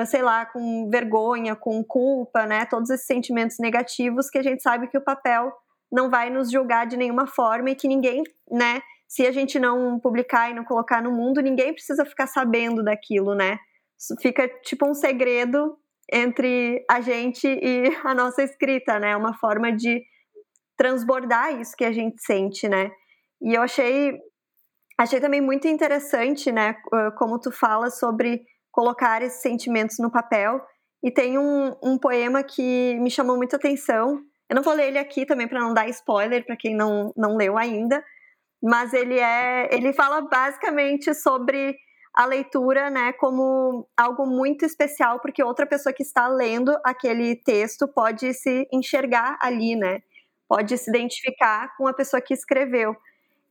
sei 0.06 0.22
lá, 0.22 0.46
com 0.46 0.90
vergonha, 0.90 1.56
com 1.56 1.84
culpa, 1.84 2.46
né? 2.46 2.66
Todos 2.66 2.90
esses 2.90 3.06
sentimentos 3.06 3.58
negativos 3.60 4.30
que 4.30 4.38
a 4.38 4.44
gente 4.44 4.62
sabe 4.62 4.88
que 4.88 4.98
o 4.98 5.04
papel 5.04 5.52
não 5.92 6.10
vai 6.10 6.30
nos 6.30 6.52
julgar 6.52 6.86
de 6.86 6.98
nenhuma 6.98 7.28
forma 7.28 7.70
e 7.70 7.76
que 7.76 7.88
ninguém, 7.88 8.24
né? 8.50 8.82
Se 9.08 9.26
a 9.26 9.32
gente 9.32 9.60
não 9.60 10.00
publicar 10.00 10.50
e 10.50 10.54
não 10.54 10.64
colocar 10.64 11.02
no 11.02 11.12
mundo, 11.12 11.42
ninguém 11.42 11.74
precisa 11.74 12.06
ficar 12.06 12.28
sabendo 12.28 12.84
daquilo, 12.84 13.36
né? 13.36 13.60
Fica 14.22 14.48
tipo 14.64 14.90
um 14.90 14.94
segredo 14.94 15.78
entre 16.12 16.84
a 16.90 17.02
gente 17.02 17.48
e 17.48 17.84
a 18.04 18.14
nossa 18.14 18.44
escrita, 18.44 19.00
né? 19.00 19.16
Uma 19.16 19.34
forma 19.34 19.72
de 19.72 20.02
transbordar 20.78 21.60
isso 21.60 21.76
que 21.76 21.86
a 21.86 21.92
gente 21.92 22.22
sente, 22.22 22.68
né? 22.68 22.92
E 23.42 23.54
eu 23.54 23.62
achei 23.62 24.20
achei 24.98 25.20
também 25.20 25.42
muito 25.42 25.68
interessante, 25.68 26.52
né, 26.52 26.76
como 27.18 27.40
tu 27.40 27.52
fala 27.52 27.90
sobre 27.90 28.46
colocar 28.72 29.22
esses 29.22 29.42
sentimentos 29.42 29.98
no 30.00 30.12
papel. 30.12 30.62
E 31.04 31.12
tem 31.12 31.38
um, 31.38 31.76
um 31.84 31.98
poema 31.98 32.44
que 32.44 32.98
me 33.00 33.10
chamou 33.10 33.36
muita 33.36 33.56
atenção, 33.56 34.22
eu 34.52 34.56
não 34.56 34.64
vou 34.64 34.74
ler 34.74 34.90
ele 34.90 35.00
aqui 35.00 35.26
também 35.26 35.48
para 35.48 35.62
não 35.62 35.74
dar 35.74 35.88
spoiler 35.88 36.46
para 36.46 36.58
quem 36.58 36.76
não, 36.76 37.14
não 37.16 37.38
leu 37.38 37.58
ainda, 37.58 38.04
mas 38.62 38.94
ele 38.94 39.18
é, 39.18 39.74
ele 39.74 39.94
fala 39.94 40.20
basicamente 40.22 41.14
sobre 41.14 41.74
a 42.14 42.26
leitura, 42.26 42.90
né, 42.90 43.14
como 43.14 43.88
algo 43.96 44.26
muito 44.26 44.66
especial, 44.66 45.22
porque 45.22 45.42
outra 45.42 45.66
pessoa 45.66 45.94
que 45.94 46.04
está 46.04 46.28
lendo 46.28 46.78
aquele 46.84 47.38
texto 47.38 47.88
pode 47.88 48.34
se 48.34 48.68
enxergar 48.74 49.38
ali, 49.42 49.78
né? 49.78 50.02
Pode 50.50 50.78
se 50.78 50.90
identificar 50.90 51.74
com 51.78 51.88
a 51.88 51.94
pessoa 51.94 52.22
que 52.22 52.34
escreveu. 52.34 52.94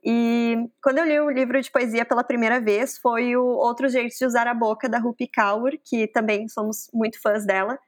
E 0.02 0.56
quando 0.82 0.98
eu 0.98 1.04
li 1.04 1.20
o 1.20 1.30
livro 1.30 1.60
de 1.60 1.70
poesia 1.70 2.04
pela 2.04 2.24
primeira 2.24 2.60
vez, 2.60 2.98
foi 2.98 3.36
o 3.36 3.44
Outros 3.44 3.92
Jeitos 3.92 4.16
de 4.16 4.24
Usar 4.24 4.46
a 4.46 4.54
Boca, 4.54 4.88
da 4.88 4.98
Rupi 4.98 5.28
Kaur, 5.28 5.72
que 5.84 6.06
também 6.08 6.48
somos 6.48 6.88
muito 6.92 7.20
fãs 7.20 7.44
dela. 7.44 7.78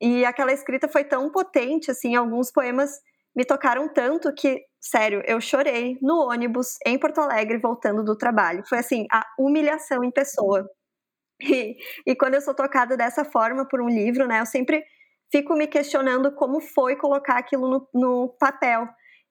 E 0.00 0.24
aquela 0.24 0.52
escrita 0.52 0.88
foi 0.88 1.04
tão 1.04 1.30
potente, 1.30 1.90
assim, 1.90 2.14
alguns 2.14 2.52
poemas 2.52 2.90
me 3.34 3.44
tocaram 3.44 3.88
tanto 3.88 4.32
que, 4.34 4.64
sério, 4.80 5.22
eu 5.26 5.40
chorei 5.40 5.98
no 6.02 6.28
ônibus 6.28 6.76
em 6.86 6.98
Porto 6.98 7.20
Alegre 7.20 7.58
voltando 7.58 8.04
do 8.04 8.16
trabalho. 8.16 8.64
Foi 8.68 8.78
assim, 8.78 9.06
a 9.12 9.24
humilhação 9.38 10.04
em 10.04 10.10
pessoa. 10.10 10.68
E, 11.40 11.76
e 12.04 12.16
quando 12.16 12.34
eu 12.34 12.40
sou 12.40 12.52
tocada 12.52 12.96
dessa 12.96 13.24
forma 13.24 13.64
por 13.64 13.80
um 13.80 13.88
livro, 13.88 14.26
né, 14.26 14.40
eu 14.40 14.46
sempre 14.46 14.84
fico 15.30 15.54
me 15.54 15.68
questionando 15.68 16.32
como 16.32 16.60
foi 16.60 16.96
colocar 16.96 17.38
aquilo 17.38 17.68
no, 17.70 17.88
no 17.94 18.28
papel. 18.40 18.88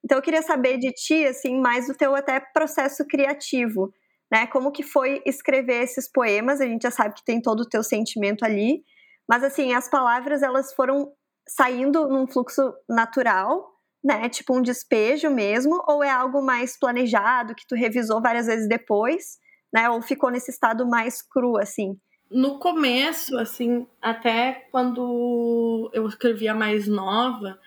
Então 0.07 0.19
eu 0.19 0.21
queria 0.21 0.41
saber 0.41 0.77
de 0.77 0.89
ti, 0.93 1.25
assim, 1.25 1.59
mais 1.59 1.87
do 1.87 1.93
teu 1.93 2.15
até 2.15 2.39
processo 2.39 3.05
criativo, 3.05 3.91
né? 4.31 4.47
Como 4.47 4.71
que 4.71 4.81
foi 4.81 5.21
escrever 5.25 5.83
esses 5.83 6.09
poemas? 6.09 6.61
A 6.61 6.65
gente 6.65 6.83
já 6.83 6.91
sabe 6.91 7.13
que 7.13 7.25
tem 7.25 7.41
todo 7.41 7.59
o 7.59 7.67
teu 7.67 7.83
sentimento 7.83 8.45
ali, 8.45 8.85
mas 9.27 9.43
assim, 9.43 9.73
as 9.73 9.89
palavras 9.89 10.41
elas 10.41 10.73
foram 10.73 11.11
saindo 11.45 12.07
num 12.07 12.25
fluxo 12.25 12.73
natural, 12.87 13.69
né? 14.01 14.29
Tipo 14.29 14.57
um 14.57 14.61
despejo 14.61 15.29
mesmo, 15.29 15.83
ou 15.85 16.01
é 16.01 16.09
algo 16.09 16.41
mais 16.41 16.79
planejado 16.79 17.53
que 17.53 17.67
tu 17.67 17.75
revisou 17.75 18.21
várias 18.21 18.45
vezes 18.45 18.69
depois, 18.69 19.37
né? 19.73 19.89
Ou 19.89 20.01
ficou 20.01 20.31
nesse 20.31 20.51
estado 20.51 20.87
mais 20.87 21.21
cru 21.21 21.57
assim? 21.57 21.97
No 22.31 22.59
começo, 22.59 23.37
assim, 23.37 23.85
até 24.01 24.67
quando 24.71 25.91
eu 25.93 26.07
escrevia 26.07 26.55
mais 26.55 26.87
nova, 26.87 27.59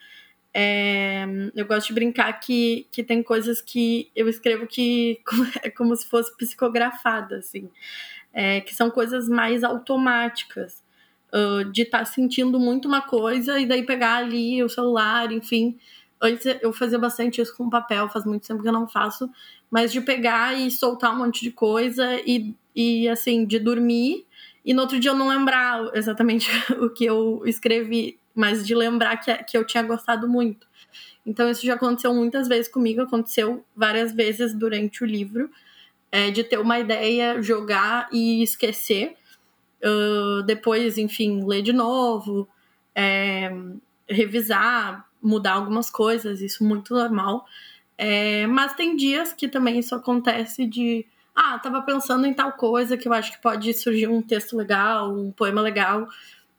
é, 0.53 1.25
eu 1.55 1.65
gosto 1.67 1.89
de 1.89 1.95
brincar 1.95 2.33
que, 2.41 2.87
que 2.91 3.03
tem 3.03 3.23
coisas 3.23 3.61
que 3.61 4.11
eu 4.15 4.29
escrevo 4.29 4.67
que 4.67 5.21
é 5.63 5.71
como 5.71 5.95
se 5.95 6.09
fosse 6.09 6.37
psicografada, 6.37 7.39
assim, 7.39 7.71
é, 8.33 8.61
que 8.61 8.75
são 8.75 8.91
coisas 8.91 9.29
mais 9.29 9.63
automáticas. 9.65 10.83
Uh, 11.33 11.63
de 11.71 11.83
estar 11.83 12.01
tá 12.01 12.05
sentindo 12.05 12.59
muito 12.59 12.89
uma 12.89 13.03
coisa 13.03 13.57
e 13.61 13.65
daí 13.65 13.87
pegar 13.87 14.17
ali 14.17 14.65
o 14.65 14.69
celular, 14.69 15.31
enfim. 15.31 15.79
Antes 16.21 16.45
eu 16.61 16.73
fazia 16.73 16.99
bastante 16.99 17.41
isso 17.41 17.57
com 17.57 17.71
papel, 17.71 18.09
faz 18.09 18.25
muito 18.25 18.49
tempo 18.49 18.61
que 18.61 18.69
eu 18.69 18.73
não 18.73 18.89
faço, 18.89 19.31
mas 19.71 19.93
de 19.93 20.01
pegar 20.01 20.59
e 20.59 20.73
soltar 20.73 21.15
um 21.15 21.19
monte 21.19 21.43
de 21.43 21.53
coisa 21.53 22.21
e, 22.27 22.53
e 22.75 23.09
assim, 23.09 23.47
de 23.47 23.61
dormir. 23.61 24.27
E 24.65 24.75
no 24.75 24.83
outro 24.83 24.99
dia 24.99 25.13
eu 25.13 25.15
não 25.15 25.29
lembrar 25.29 25.89
exatamente 25.95 26.51
o 26.83 26.91
que 26.91 27.05
eu 27.05 27.43
escrevi, 27.47 28.19
mas 28.41 28.67
de 28.67 28.75
lembrar 28.75 29.19
que, 29.19 29.33
que 29.45 29.57
eu 29.57 29.67
tinha 29.67 29.83
gostado 29.83 30.27
muito. 30.27 30.67
Então 31.27 31.51
isso 31.51 31.65
já 31.65 31.75
aconteceu 31.75 32.15
muitas 32.15 32.49
vezes 32.49 32.73
comigo, 32.73 33.03
aconteceu 33.03 33.63
várias 33.77 34.13
vezes 34.13 34.55
durante 34.55 35.05
o 35.05 35.07
livro, 35.07 35.51
é, 36.11 36.31
de 36.31 36.43
ter 36.43 36.59
uma 36.59 36.79
ideia, 36.79 37.43
jogar 37.43 38.09
e 38.11 38.43
esquecer 38.43 39.15
uh, 39.85 40.43
depois, 40.45 40.97
enfim, 40.97 41.45
ler 41.47 41.61
de 41.61 41.73
novo, 41.75 42.49
é, 42.95 43.53
revisar, 44.09 45.07
mudar 45.23 45.53
algumas 45.53 45.91
coisas, 45.91 46.41
isso 46.41 46.65
muito 46.65 46.95
normal. 46.95 47.45
É, 47.99 48.47
mas 48.47 48.73
tem 48.73 48.97
dias 48.97 49.35
que 49.35 49.47
também 49.47 49.79
isso 49.79 49.95
acontece 49.95 50.65
de 50.65 51.07
ah, 51.35 51.59
tava 51.59 51.83
pensando 51.83 52.27
em 52.27 52.33
tal 52.33 52.53
coisa 52.53 52.97
que 52.97 53.07
eu 53.07 53.13
acho 53.13 53.33
que 53.33 53.43
pode 53.43 53.73
surgir 53.75 54.09
um 54.09 54.23
texto 54.23 54.57
legal, 54.57 55.15
um 55.15 55.31
poema 55.31 55.61
legal. 55.61 56.09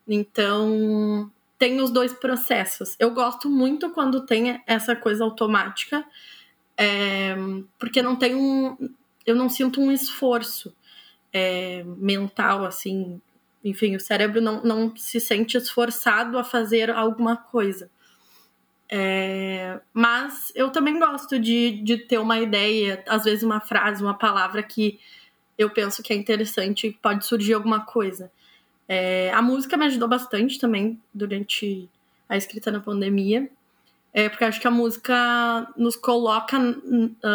Então, 0.08 1.32
tem 1.62 1.80
os 1.80 1.91
dois 1.91 2.12
processos. 2.12 2.95
Eu 2.97 3.12
gosto 3.12 3.47
muito 3.47 3.91
quando 3.91 4.26
tem 4.26 4.60
essa 4.65 4.95
coisa 4.95 5.24
automática, 5.24 6.04
é, 6.76 7.36
porque 7.78 8.02
não 8.02 8.15
tem 8.15 8.34
um. 8.34 8.76
Eu 9.28 9.36
não 9.36 9.47
sinto 9.47 9.80
um 9.80 9.91
esforço 9.91 10.76
é, 11.32 11.84
mental, 11.86 12.65
assim. 12.65 13.21
Enfim, 13.63 13.95
o 13.95 14.00
cérebro 14.00 14.41
não, 14.41 14.63
não 14.63 14.97
se 14.97 15.19
sente 15.19 15.56
esforçado 15.56 16.39
a 16.39 16.43
fazer 16.43 16.89
alguma 16.89 17.38
coisa. 17.38 17.91
É, 18.89 19.80
mas 19.93 20.52
eu 20.56 20.71
também 20.71 20.97
gosto 20.97 21.38
de, 21.38 21.80
de 21.84 21.95
ter 21.95 22.17
uma 22.17 22.39
ideia, 22.39 23.04
às 23.08 23.26
vezes 23.26 23.43
uma 23.43 23.62
frase, 23.62 24.02
uma 24.02 24.17
palavra 24.17 24.63
que 24.63 25.00
eu 25.60 25.69
penso 25.69 26.02
que 26.02 26.12
é 26.12 26.15
interessante 26.15 26.88
e 26.88 26.91
pode 26.91 27.24
surgir 27.24 27.54
alguma 27.54 27.86
coisa. 27.86 28.32
É, 28.93 29.32
a 29.32 29.41
música 29.41 29.77
me 29.77 29.86
ajudou 29.86 30.10
bastante 30.10 30.60
também 30.60 31.01
durante 31.13 31.89
a 32.27 32.36
escrita 32.36 32.69
na 32.69 32.82
pandemia, 32.82 33.49
é, 34.13 34.27
porque 34.27 34.43
acho 34.43 34.60
que 34.60 34.67
a 34.67 34.71
música 34.71 35.65
nos 35.77 35.95
coloca 35.95 36.58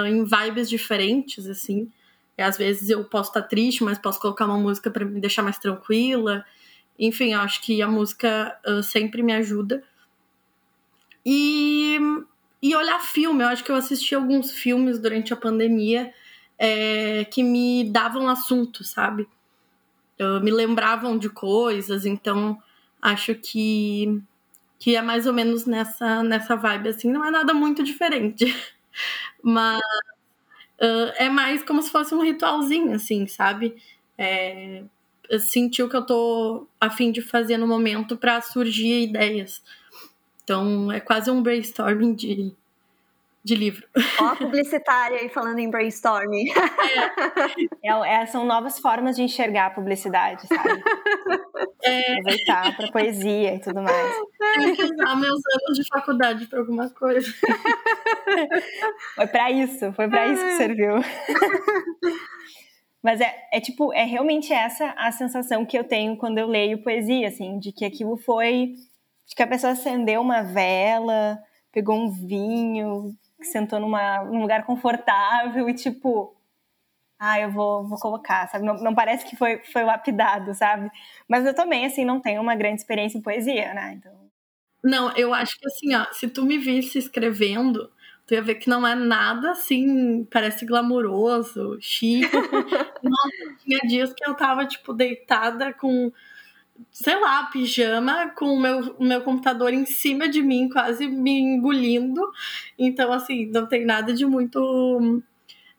em 0.07 0.23
vibes 0.23 0.69
diferentes, 0.69 1.47
assim. 1.47 1.91
E 2.37 2.43
às 2.43 2.59
vezes 2.59 2.91
eu 2.91 3.03
posso 3.05 3.31
estar 3.31 3.41
triste, 3.41 3.83
mas 3.83 3.97
posso 3.97 4.21
colocar 4.21 4.45
uma 4.45 4.59
música 4.59 4.91
para 4.91 5.03
me 5.07 5.19
deixar 5.19 5.43
mais 5.43 5.59
tranquila. 5.59 6.45
Enfim, 6.99 7.33
acho 7.33 7.63
que 7.63 7.81
a 7.81 7.89
música 7.89 8.55
uh, 8.67 8.83
sempre 8.83 9.23
me 9.23 9.33
ajuda. 9.33 9.83
E, 11.25 11.99
e 12.61 12.77
olhar 12.77 13.01
filme. 13.01 13.43
Eu 13.43 13.49
acho 13.49 13.65
que 13.65 13.73
eu 13.73 13.77
assisti 13.77 14.15
alguns 14.15 14.51
filmes 14.51 14.99
durante 14.99 15.33
a 15.33 15.37
pandemia 15.37 16.13
é, 16.59 17.25
que 17.25 17.43
me 17.43 17.91
davam 17.91 18.29
assunto, 18.29 18.85
sabe? 18.85 19.27
Me 20.43 20.51
lembravam 20.51 21.19
de 21.19 21.29
coisas, 21.29 22.07
então 22.07 22.61
acho 23.03 23.35
que, 23.35 24.21
que 24.79 24.97
é 24.97 25.03
mais 25.03 25.27
ou 25.27 25.33
menos 25.33 25.67
nessa, 25.67 26.23
nessa 26.23 26.57
vibe, 26.57 26.89
assim. 26.89 27.11
Não 27.11 27.25
é 27.25 27.31
nada 27.31 27.53
muito 27.53 27.83
diferente. 27.83 28.47
Mas 29.43 29.81
uh, 30.81 31.13
é 31.17 31.29
mais 31.29 31.63
como 31.63 31.83
se 31.83 31.91
fosse 31.91 32.15
um 32.15 32.23
ritualzinho, 32.23 32.95
assim, 32.95 33.27
sabe? 33.27 33.77
É, 34.19 34.85
sentir 35.39 35.83
o 35.83 35.89
que 35.89 35.97
eu 35.97 36.07
tô 36.07 36.67
a 36.81 36.91
fim 36.91 37.13
de 37.13 37.21
fazer 37.21 37.59
no 37.59 37.67
momento 37.67 38.17
para 38.17 38.41
surgir 38.41 39.03
ideias. 39.03 39.63
Então 40.45 40.91
é 40.91 41.01
quase 41.01 41.31
um 41.31 41.43
brainstorming 41.43 42.15
de, 42.15 42.55
de 43.47 43.55
livro. 43.55 43.87
Ó, 44.21 44.25
a 44.25 44.37
publicitária 44.37 45.19
aí 45.19 45.29
falando 45.29 45.61
em 45.61 45.71
brainstorming. 45.71 46.51
É. 47.83 47.93
é. 47.93 48.23
É, 48.23 48.27
são 48.27 48.45
novas 48.45 48.79
formas 48.79 49.15
de 49.15 49.23
enxergar 49.23 49.67
a 49.67 49.71
publicidade, 49.71 50.47
sabe? 50.49 50.83
É. 51.85 52.13
Aproveitar 52.15 52.77
para 52.77 52.91
poesia 52.91 53.55
e 53.55 53.61
tudo 53.61 53.81
mais. 53.81 54.17
Tenho 54.57 54.75
que 54.75 54.83
usar 54.83 55.17
meus 55.17 55.41
anos 55.47 55.79
de 55.79 55.87
faculdade 55.89 56.47
para 56.47 56.59
alguma 56.59 56.91
coisa. 56.91 57.33
Foi 59.15 59.27
para 59.29 59.51
isso, 59.53 59.93
foi 59.93 60.09
para 60.09 60.27
isso 60.27 60.45
que 60.45 60.57
serviu. 60.57 60.95
Mas 63.03 63.21
é, 63.21 63.35
é 63.53 63.61
tipo, 63.61 63.93
é 63.93 64.03
realmente 64.03 64.53
essa 64.53 64.93
a 64.97 65.13
sensação 65.13 65.65
que 65.65 65.79
eu 65.79 65.85
tenho 65.85 66.17
quando 66.17 66.39
eu 66.39 66.49
leio 66.49 66.83
poesia, 66.83 67.29
assim, 67.29 67.59
de 67.61 67.71
que 67.71 67.85
aquilo 67.85 68.17
foi 68.17 68.75
de 69.27 69.35
que 69.35 69.43
a 69.43 69.47
pessoa 69.47 69.73
acendeu 69.73 70.21
uma 70.21 70.43
vela, 70.43 71.39
pegou 71.73 71.97
um 71.97 72.11
vinho, 72.11 73.15
sentou 73.43 73.79
numa, 73.81 74.25
num 74.25 74.41
lugar 74.41 74.65
confortável 74.65 75.69
e 75.69 75.75
tipo, 75.75 76.37
ah, 77.19 77.41
eu 77.41 77.51
vou, 77.51 77.87
vou 77.87 77.99
colocar, 77.99 78.47
sabe? 78.49 78.65
Não, 78.65 78.75
não 78.77 78.95
parece 78.95 79.25
que 79.25 79.37
foi, 79.37 79.59
foi 79.73 79.85
lapidado, 79.85 80.55
sabe? 80.55 80.91
Mas 81.29 81.47
eu 81.47 81.55
também, 81.55 81.87
assim, 81.87 82.05
não 82.05 82.21
tenho 82.21 82.43
uma 82.43 82.55
grande 82.55 82.81
experiência 82.81 83.19
em 83.19 83.23
poesia, 83.23 83.73
né? 83.75 83.95
Então... 83.97 84.13
Não, 84.85 85.11
eu 85.17 85.33
acho 85.35 85.59
que 85.59 85.67
assim, 85.67 85.95
ó, 85.95 86.07
se 86.13 86.29
tu 86.29 86.45
me 86.45 86.59
visse 86.59 86.99
escrevendo, 86.99 87.91
tu 88.27 88.35
ia 88.35 88.43
ver 88.43 88.57
que 88.57 88.69
não 88.69 88.87
é 88.87 88.95
nada 88.95 89.53
assim, 89.53 90.25
parece 90.25 90.67
glamouroso, 90.67 91.79
chique. 91.81 92.31
Nossa, 93.03 93.57
tinha 93.65 93.79
dias 93.81 94.13
que 94.13 94.25
eu 94.29 94.35
tava, 94.35 94.67
tipo, 94.67 94.93
deitada 94.93 95.73
com, 95.73 96.13
sei 96.91 97.19
lá, 97.21 97.45
pijama, 97.45 98.31
com 98.37 98.47
o 98.47 98.61
meu, 98.61 98.97
o 98.99 99.05
meu 99.05 99.23
computador 99.23 99.73
em 99.73 99.87
cima 99.87 100.29
de 100.29 100.43
mim, 100.43 100.69
quase 100.69 101.07
me 101.07 101.39
engolindo. 101.39 102.21
Então, 102.79 103.13
assim, 103.13 103.47
não 103.47 103.67
tem 103.67 103.85
nada 103.85 104.13
de 104.13 104.27
muito. 104.27 105.23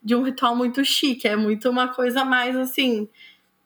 de 0.03 0.15
um 0.15 0.23
ritual 0.23 0.55
muito 0.55 0.83
chique, 0.85 1.27
é 1.27 1.35
muito 1.35 1.69
uma 1.69 1.89
coisa 1.89 2.23
mais 2.25 2.55
assim. 2.55 3.09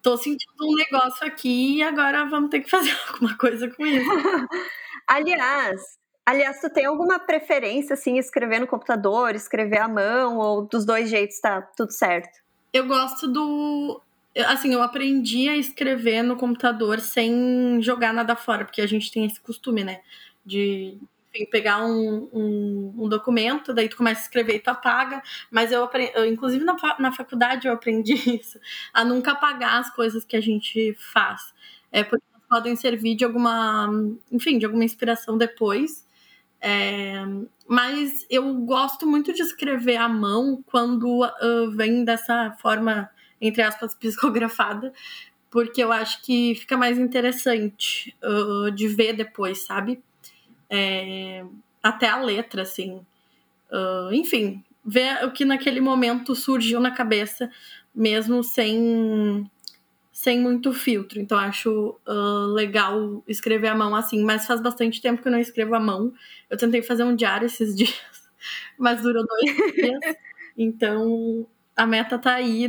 Tô 0.02 0.18
sentindo 0.18 0.68
um 0.68 0.76
negócio 0.76 1.26
aqui 1.28 1.78
e 1.78 1.84
agora 1.84 2.26
vamos 2.26 2.50
ter 2.50 2.62
que 2.62 2.70
fazer 2.70 2.92
alguma 3.10 3.38
coisa 3.38 3.70
com 3.70 3.86
isso. 3.86 4.10
Aliás, 5.08 6.00
Aliás, 6.26 6.62
tu 6.62 6.70
tem 6.70 6.86
alguma 6.86 7.20
preferência, 7.20 7.94
assim, 7.96 8.18
escrever 8.18 8.60
no 8.60 8.68
computador, 8.68 9.36
escrever 9.36 9.80
à 9.80 9.88
mão, 9.88 10.38
ou 10.38 10.62
dos 10.62 10.86
dois 10.86 11.10
jeitos 11.10 11.40
tá 11.40 11.62
tudo 11.62 11.92
certo? 11.92 12.40
Eu 12.72 12.88
gosto 12.88 13.28
do. 13.28 14.02
Assim, 14.48 14.74
eu 14.74 14.82
aprendi 14.82 15.50
a 15.50 15.58
escrever 15.58 16.24
no 16.24 16.38
computador 16.38 17.00
sem 17.00 17.82
jogar 17.82 18.14
nada 18.14 18.36
fora, 18.36 18.66
porque 18.66 18.82
a 18.82 18.88
gente 18.88 19.12
tem 19.12 19.26
esse 19.26 19.40
costume, 19.40 19.84
né? 19.84 20.02
De 20.46 20.98
enfim, 21.34 21.46
pegar 21.50 21.86
um, 21.86 22.30
um, 22.34 22.94
um, 22.98 23.10
documento, 23.10 23.74
daí 23.74 23.88
tu 23.88 23.98
começa 23.98 24.22
a 24.22 24.24
escrever 24.24 24.56
e 24.56 24.60
tu 24.60 24.70
apaga. 24.70 25.22
Mas 25.50 25.72
eu 25.72 25.84
aprendi, 25.84 26.12
eu, 26.16 26.26
inclusive 26.26 26.64
na, 26.64 26.76
na 27.00 27.12
faculdade 27.12 27.68
eu 27.68 27.74
aprendi 27.74 28.14
isso, 28.40 28.60
a 28.94 29.04
nunca 29.04 29.32
apagar 29.32 29.80
as 29.80 29.94
coisas 29.94 30.26
que 30.26 30.36
a 30.36 30.42
gente 30.42 30.96
faz. 31.14 31.54
É 31.92 32.04
porque 32.04 32.26
podem 32.52 32.76
servir 32.76 33.16
de 33.16 33.24
alguma, 33.24 33.90
enfim, 34.30 34.58
de 34.58 34.66
alguma 34.66 34.84
inspiração 34.84 35.38
depois. 35.38 36.06
É, 36.60 37.24
mas 37.66 38.26
eu 38.30 38.54
gosto 38.66 39.08
muito 39.08 39.34
de 39.34 39.42
escrever 39.42 39.96
à 39.96 40.10
mão 40.10 40.62
quando 40.66 41.24
uh, 41.24 41.72
vem 41.72 42.04
dessa 42.04 42.52
forma, 42.62 43.10
entre 43.42 43.62
aspas, 43.62 43.96
psicografada, 43.96 44.94
porque 45.50 45.84
eu 45.84 45.92
acho 45.92 46.22
que 46.24 46.56
fica 46.56 46.78
mais 46.78 46.98
interessante 46.98 48.16
uh, 48.24 48.72
de 48.72 48.88
ver 48.88 49.14
depois, 49.14 49.66
sabe? 49.66 50.02
É, 50.70 51.44
até 51.84 52.08
a 52.08 52.22
letra, 52.22 52.62
assim. 52.62 53.06
Uh, 53.72 54.14
enfim, 54.14 54.64
ver 54.86 55.26
o 55.26 55.32
que 55.32 55.46
naquele 55.46 55.82
momento 55.82 56.36
surgiu 56.36 56.80
na 56.80 56.92
cabeça, 56.92 57.50
mesmo 57.94 58.44
sem 58.44 59.50
sem 60.12 60.40
muito 60.40 60.72
filtro. 60.74 61.20
Então 61.20 61.38
acho 61.38 61.98
uh, 62.08 62.46
legal 62.54 63.24
escrever 63.28 63.70
à 63.70 63.76
mão 63.76 63.96
assim, 63.96 64.24
mas 64.24 64.46
faz 64.46 64.62
bastante 64.62 65.02
tempo 65.02 65.22
que 65.22 65.28
eu 65.28 65.32
não 65.32 65.40
escrevo 65.40 65.74
à 65.76 65.80
mão. 65.80 66.14
Eu 66.50 66.58
tentei 66.58 66.82
fazer 66.84 67.04
um 67.04 67.16
diário 67.16 67.48
esses 67.48 67.74
dias, 67.76 68.30
mas 68.78 69.02
durou 69.02 69.26
dois 69.26 69.74
dias. 69.74 70.00
Então 70.58 71.48
a 71.76 71.86
meta 71.86 72.18
tá 72.20 72.36
aí. 72.36 72.68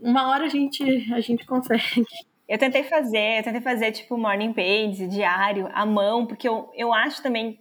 Uma 0.00 0.30
hora 0.30 0.44
a 0.44 0.48
gente, 0.48 0.82
a 1.12 1.20
gente 1.20 1.44
consegue. 1.46 2.04
Eu 2.46 2.58
tentei 2.58 2.82
fazer, 2.82 3.38
eu 3.38 3.42
tentei 3.42 3.60
fazer 3.60 3.92
tipo 3.92 4.18
morning 4.18 4.52
page, 4.52 5.08
diário, 5.08 5.68
à 5.72 5.86
mão, 5.86 6.26
porque 6.26 6.46
eu, 6.46 6.70
eu 6.74 6.92
acho 6.92 7.22
também 7.22 7.58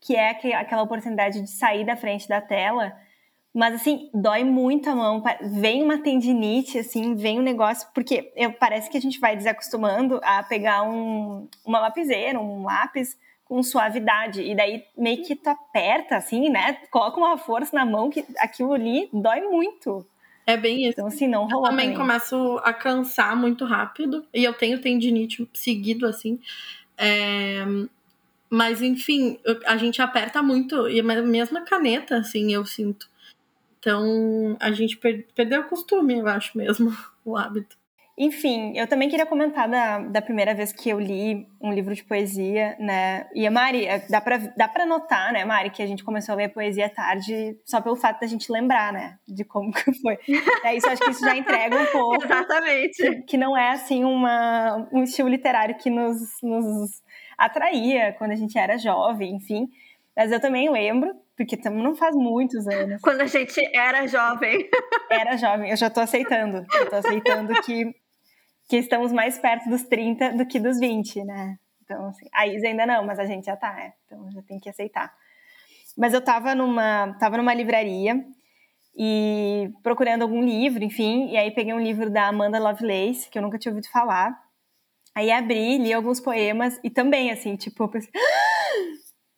que 0.00 0.14
é 0.14 0.54
aquela 0.54 0.82
oportunidade 0.82 1.40
de 1.40 1.50
sair 1.50 1.84
da 1.84 1.96
frente 1.96 2.28
da 2.28 2.40
tela 2.40 2.94
mas 3.58 3.74
assim, 3.74 4.08
dói 4.14 4.44
muito 4.44 4.88
a 4.88 4.94
mão. 4.94 5.20
Vem 5.40 5.82
uma 5.82 5.98
tendinite, 5.98 6.78
assim, 6.78 7.16
vem 7.16 7.40
um 7.40 7.42
negócio. 7.42 7.88
Porque 7.92 8.32
eu, 8.36 8.52
parece 8.52 8.88
que 8.88 8.96
a 8.96 9.00
gente 9.00 9.18
vai 9.18 9.36
desacostumando 9.36 10.20
a 10.22 10.44
pegar 10.44 10.82
um, 10.82 11.48
uma 11.64 11.80
lapiseira, 11.80 12.38
um 12.38 12.62
lápis 12.62 13.18
com 13.48 13.62
suavidade. 13.62 14.42
E 14.42 14.54
daí 14.54 14.84
meio 14.96 15.24
que 15.24 15.34
tu 15.34 15.48
aperta, 15.48 16.16
assim, 16.16 16.50
né? 16.50 16.74
Coloca 16.90 17.18
uma 17.18 17.38
força 17.38 17.74
na 17.74 17.86
mão 17.86 18.10
que 18.10 18.24
aquilo 18.38 18.74
ali 18.74 19.08
dói 19.12 19.40
muito. 19.40 20.06
É 20.46 20.56
bem 20.56 20.82
isso. 20.82 20.92
Então, 20.92 21.06
assim, 21.06 21.26
não 21.26 21.46
rolou. 21.46 21.66
Eu 21.66 21.70
também, 21.70 21.92
também 21.92 21.98
começo 21.98 22.60
a 22.62 22.72
cansar 22.72 23.36
muito 23.36 23.64
rápido. 23.64 24.26
E 24.32 24.44
eu 24.44 24.52
tenho 24.52 24.80
tendinite 24.80 25.48
seguido, 25.54 26.06
assim. 26.06 26.38
É... 26.96 27.64
Mas, 28.50 28.82
enfim, 28.82 29.38
a 29.66 29.76
gente 29.76 30.00
aperta 30.00 30.42
muito. 30.42 30.88
E 30.88 31.00
a 31.00 31.02
mesma 31.02 31.62
caneta, 31.62 32.16
assim, 32.16 32.52
eu 32.52 32.64
sinto. 32.64 33.08
Então, 33.78 34.56
a 34.60 34.72
gente 34.72 34.96
per 34.96 35.26
perdeu 35.34 35.62
o 35.62 35.68
costume, 35.68 36.18
eu 36.18 36.26
acho 36.26 36.56
mesmo, 36.56 36.94
o 37.24 37.36
hábito. 37.36 37.77
Enfim, 38.18 38.72
eu 38.76 38.88
também 38.88 39.08
queria 39.08 39.24
comentar 39.24 39.68
da, 39.68 40.00
da 40.00 40.20
primeira 40.20 40.52
vez 40.52 40.72
que 40.72 40.90
eu 40.90 40.98
li 40.98 41.46
um 41.60 41.72
livro 41.72 41.94
de 41.94 42.02
poesia, 42.02 42.76
né? 42.80 43.28
E 43.32 43.46
a 43.46 43.50
Mari, 43.50 43.86
é, 43.86 44.00
dá 44.08 44.20
pra, 44.20 44.38
dá 44.56 44.66
pra 44.66 44.84
notar, 44.84 45.32
né, 45.32 45.44
Mari, 45.44 45.70
que 45.70 45.80
a 45.80 45.86
gente 45.86 46.02
começou 46.02 46.32
a 46.32 46.36
ler 46.36 46.48
poesia 46.48 46.88
tarde 46.88 47.56
só 47.64 47.80
pelo 47.80 47.94
fato 47.94 48.20
da 48.20 48.26
gente 48.26 48.50
lembrar, 48.50 48.92
né? 48.92 49.18
De 49.26 49.44
como 49.44 49.72
que 49.72 49.92
foi. 50.00 50.18
É 50.64 50.74
isso, 50.74 50.88
acho 50.88 51.00
que 51.00 51.10
isso 51.10 51.24
já 51.24 51.36
entrega 51.36 51.80
um 51.80 51.86
pouco. 51.86 52.24
Exatamente. 52.26 52.96
Que, 52.96 53.22
que, 53.22 53.36
não 53.36 53.56
é, 53.56 53.70
assim, 53.70 54.04
uma, 54.04 54.88
um 54.92 55.04
estilo 55.04 55.28
literário 55.28 55.76
que 55.76 55.88
nos, 55.88 56.18
nos 56.42 57.00
atraía 57.38 58.12
quando 58.18 58.32
a 58.32 58.36
gente 58.36 58.58
era 58.58 58.76
jovem, 58.76 59.36
enfim. 59.36 59.68
Mas 60.16 60.32
eu 60.32 60.40
também 60.40 60.68
lembro 60.68 61.14
porque 61.36 61.56
não 61.70 61.94
faz 61.94 62.16
muitos 62.16 62.66
anos. 62.66 63.00
Quando 63.00 63.20
a 63.20 63.26
gente 63.26 63.60
era 63.72 64.04
jovem. 64.08 64.68
Era 65.08 65.36
jovem, 65.36 65.70
eu 65.70 65.76
já 65.76 65.88
tô 65.88 66.00
aceitando. 66.00 66.66
Eu 66.74 66.90
tô 66.90 66.96
aceitando 66.96 67.54
que, 67.62 67.94
que 68.68 68.76
estamos 68.76 69.12
mais 69.12 69.38
perto 69.38 69.68
dos 69.68 69.82
30 69.84 70.32
do 70.32 70.46
que 70.46 70.60
dos 70.60 70.78
20, 70.78 71.24
né? 71.24 71.56
Então, 71.82 72.08
assim, 72.08 72.26
a 72.32 72.46
Isa 72.46 72.66
ainda 72.66 72.84
não, 72.86 73.04
mas 73.04 73.18
a 73.18 73.24
gente 73.24 73.46
já 73.46 73.56
tá, 73.56 73.80
é. 73.80 73.92
Então 74.04 74.30
já 74.30 74.42
tem 74.42 74.58
que 74.60 74.68
aceitar. 74.68 75.12
Mas 75.96 76.12
eu 76.12 76.20
tava 76.20 76.54
numa, 76.54 77.16
tava 77.18 77.36
numa 77.36 77.54
livraria 77.54 78.22
e 78.96 79.70
procurando 79.82 80.22
algum 80.22 80.42
livro, 80.44 80.84
enfim, 80.84 81.30
e 81.30 81.36
aí 81.36 81.50
peguei 81.50 81.72
um 81.72 81.80
livro 81.80 82.10
da 82.10 82.28
Amanda 82.28 82.58
Lovelace, 82.58 83.30
que 83.30 83.38
eu 83.38 83.42
nunca 83.42 83.58
tinha 83.58 83.72
ouvido 83.72 83.90
falar. 83.90 84.38
Aí 85.14 85.30
abri, 85.30 85.78
li 85.78 85.92
alguns 85.92 86.20
poemas 86.20 86.78
e 86.84 86.90
também, 86.90 87.30
assim, 87.30 87.56
tipo, 87.56 87.88
pensei, 87.88 88.10
ah, 88.14 88.82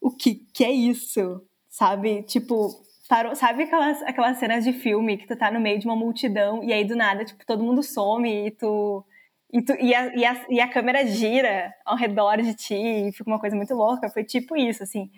o 0.01 0.11
que, 0.11 0.35
que 0.53 0.65
é 0.65 0.71
isso? 0.71 1.43
sabe? 1.71 2.23
Tipo, 2.25 2.69
parou, 3.09 3.35
sabe 3.35 3.63
aquelas, 3.63 4.03
aquelas 4.03 4.39
cenas 4.39 4.65
de 4.65 4.73
filme 4.73 5.17
que 5.17 5.27
tu 5.27 5.37
tá 5.37 5.51
no 5.51 5.61
meio 5.61 5.79
de 5.79 5.87
uma 5.87 5.97
multidão 5.97 6.63
e 6.63 6.73
aí 6.73 6.85
do 6.85 6.97
nada, 6.97 7.25
tipo, 7.25 7.47
todo 7.47 7.63
mundo 7.63 7.83
some 7.83 8.47
e 8.47 8.51
tu. 8.51 9.05
E, 9.53 9.63
tu, 9.63 9.73
e, 9.81 9.95
a, 9.95 10.15
e, 10.15 10.25
a, 10.25 10.47
e 10.49 10.61
a 10.61 10.69
câmera 10.69 11.05
gira 11.07 11.75
ao 11.85 11.97
redor 11.97 12.37
de 12.41 12.55
ti 12.55 12.75
e 12.75 13.13
fica 13.13 13.29
uma 13.29 13.41
coisa 13.41 13.57
muito 13.57 13.75
louca. 13.75 14.09
Foi 14.09 14.23
tipo 14.23 14.57
isso, 14.57 14.83
assim. 14.83 15.11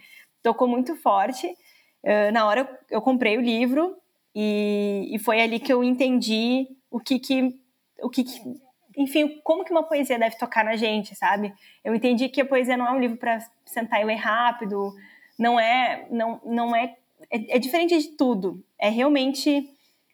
Tocou 0.43 0.67
muito 0.67 0.97
forte. 0.97 1.47
Uh, 2.03 2.33
na 2.33 2.47
hora 2.47 2.69
eu 2.91 3.01
comprei 3.01 3.37
o 3.37 3.41
livro 3.41 3.97
e, 4.35 5.09
e 5.13 5.19
foi 5.19 5.41
ali 5.41 5.61
que 5.61 5.73
eu 5.73 5.85
entendi 5.85 6.67
o 6.91 6.99
que 6.99 7.19
que. 7.19 7.61
O 8.03 8.09
que, 8.09 8.25
que 8.25 8.41
enfim, 8.97 9.41
como 9.43 9.65
que 9.65 9.71
uma 9.71 9.83
poesia 9.83 10.19
deve 10.19 10.37
tocar 10.37 10.65
na 10.65 10.77
gente, 10.77 11.15
sabe? 11.15 11.55
Eu 11.85 11.95
entendi 11.95 12.29
que 12.29 12.41
a 12.41 12.45
poesia 12.45 12.77
não 12.77 12.87
é 12.87 12.93
um 12.93 13.01
livro 13.01 13.17
para 13.17 13.39
sentar 13.65 14.01
e 14.01 14.05
ler 14.05 14.17
rápido, 14.17 14.93
não 15.39 15.59
é, 15.59 16.07
não, 16.11 16.41
não 16.45 16.77
é, 16.77 16.97
é, 17.31 17.57
é 17.57 17.59
diferente 17.59 17.97
de 17.99 18.09
tudo. 18.17 18.63
É 18.79 18.89
realmente 18.89 19.72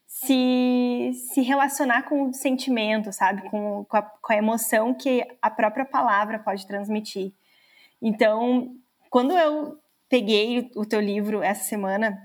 se, 0.08 1.12
se 1.12 1.42
relacionar 1.42 2.02
com 2.04 2.30
o 2.30 2.32
sentimento, 2.32 3.12
sabe? 3.12 3.48
Com, 3.50 3.84
com 3.84 3.96
a, 3.96 4.02
com, 4.02 4.32
a, 4.32 4.36
emoção 4.36 4.94
que 4.94 5.22
a 5.40 5.50
própria 5.50 5.84
palavra 5.84 6.38
pode 6.38 6.66
transmitir. 6.66 7.34
Então, 8.00 8.74
quando 9.10 9.36
eu 9.36 9.78
peguei 10.08 10.70
o 10.74 10.86
teu 10.86 10.98
livro 10.98 11.42
essa 11.42 11.62
semana 11.64 12.18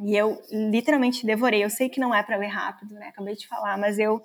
e 0.00 0.16
eu 0.16 0.36
literalmente 0.50 1.24
devorei, 1.24 1.62
eu 1.62 1.70
sei 1.70 1.88
que 1.88 2.00
não 2.00 2.12
é 2.12 2.24
para 2.24 2.36
ler 2.36 2.48
rápido, 2.48 2.94
né? 2.96 3.08
Acabei 3.08 3.36
de 3.36 3.46
falar, 3.46 3.78
mas 3.78 4.00
eu. 4.00 4.20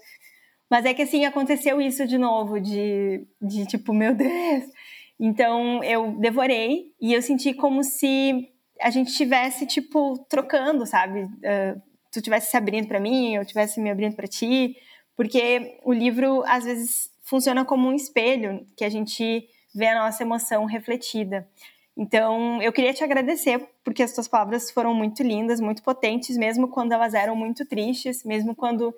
Mas 0.69 0.83
é 0.83 0.93
que 0.93 1.03
assim, 1.03 1.23
aconteceu 1.23 1.79
isso 1.79 2.05
de 2.07 2.17
novo, 2.17 2.59
de, 2.59 3.25
de 3.39 3.65
tipo, 3.67 3.93
meu 3.93 4.13
Deus, 4.15 4.63
então 5.19 5.83
eu 5.83 6.13
devorei 6.19 6.93
e 6.99 7.13
eu 7.13 7.21
senti 7.21 7.53
como 7.53 7.83
se 7.83 8.49
a 8.81 8.89
gente 8.89 9.11
estivesse 9.11 9.65
tipo 9.67 10.17
trocando, 10.27 10.85
sabe? 10.85 11.23
Uh, 11.23 11.81
tu 12.17 12.23
tivesse 12.23 12.49
se 12.49 12.57
abrindo 12.57 12.87
para 12.87 12.99
mim, 12.99 13.35
eu 13.35 13.45
tivesse 13.45 13.79
me 13.79 13.91
abrindo 13.91 14.15
para 14.15 14.27
ti, 14.27 14.75
porque 15.15 15.79
o 15.83 15.93
livro 15.93 16.43
às 16.47 16.63
vezes 16.63 17.11
funciona 17.23 17.63
como 17.63 17.87
um 17.87 17.93
espelho 17.93 18.65
que 18.75 18.83
a 18.83 18.89
gente 18.89 19.47
vê 19.73 19.87
a 19.87 20.03
nossa 20.03 20.23
emoção 20.23 20.65
refletida. 20.65 21.47
Então, 21.95 22.61
eu 22.61 22.71
queria 22.71 22.93
te 22.93 23.03
agradecer 23.03 23.67
porque 23.83 24.03
as 24.03 24.13
tuas 24.13 24.27
palavras 24.27 24.71
foram 24.71 24.93
muito 24.93 25.21
lindas, 25.21 25.59
muito 25.59 25.83
potentes, 25.83 26.37
mesmo 26.37 26.67
quando 26.67 26.91
elas 26.91 27.13
eram 27.13 27.35
muito 27.35 27.65
tristes, 27.65 28.23
mesmo 28.23 28.55
quando 28.55 28.93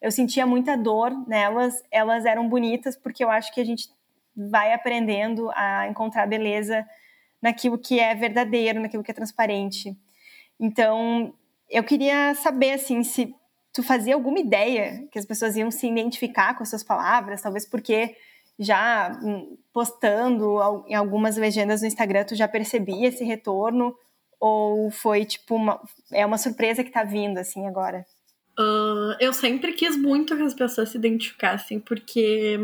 eu 0.00 0.10
sentia 0.10 0.46
muita 0.46 0.76
dor 0.76 1.10
nelas, 1.26 1.82
elas 1.90 2.24
eram 2.24 2.48
bonitas 2.48 2.96
porque 2.96 3.22
eu 3.22 3.30
acho 3.30 3.52
que 3.54 3.60
a 3.60 3.64
gente 3.64 3.88
vai 4.36 4.72
aprendendo 4.72 5.50
a 5.54 5.88
encontrar 5.88 6.26
beleza 6.26 6.86
naquilo 7.40 7.78
que 7.78 7.98
é 7.98 8.14
verdadeiro, 8.14 8.80
naquilo 8.80 9.02
que 9.02 9.10
é 9.10 9.14
transparente. 9.14 9.96
Então, 10.58 11.34
eu 11.70 11.84
queria 11.84 12.34
saber 12.34 12.72
assim 12.72 13.02
se 13.04 13.34
tu 13.72 13.82
fazia 13.82 14.14
alguma 14.14 14.40
ideia 14.40 15.06
que 15.12 15.18
as 15.18 15.24
pessoas 15.24 15.56
iam 15.56 15.70
se 15.70 15.86
identificar 15.86 16.54
com 16.54 16.62
as 16.62 16.70
suas 16.70 16.82
palavras, 16.82 17.42
talvez 17.42 17.68
porque 17.68 18.16
já 18.58 19.18
hum, 19.22 19.56
postando 19.72 20.58
em 20.86 20.94
algumas 20.94 21.36
legendas 21.36 21.80
no 21.80 21.86
Instagram 21.86 22.24
tu 22.24 22.34
já 22.34 22.46
percebia 22.46 23.08
esse 23.08 23.24
retorno 23.24 23.96
Ou 24.38 24.90
foi 24.90 25.24
tipo 25.24 25.54
uma, 25.54 25.80
é 26.12 26.26
uma 26.26 26.38
surpresa 26.38 26.82
que 26.82 26.90
tá 26.90 27.04
vindo 27.04 27.38
assim 27.38 27.66
agora? 27.66 28.04
Uh, 28.58 29.16
eu 29.20 29.32
sempre 29.32 29.72
quis 29.72 29.96
muito 29.96 30.36
que 30.36 30.42
as 30.42 30.52
pessoas 30.52 30.90
se 30.90 30.98
identificassem, 30.98 31.80
porque 31.80 32.58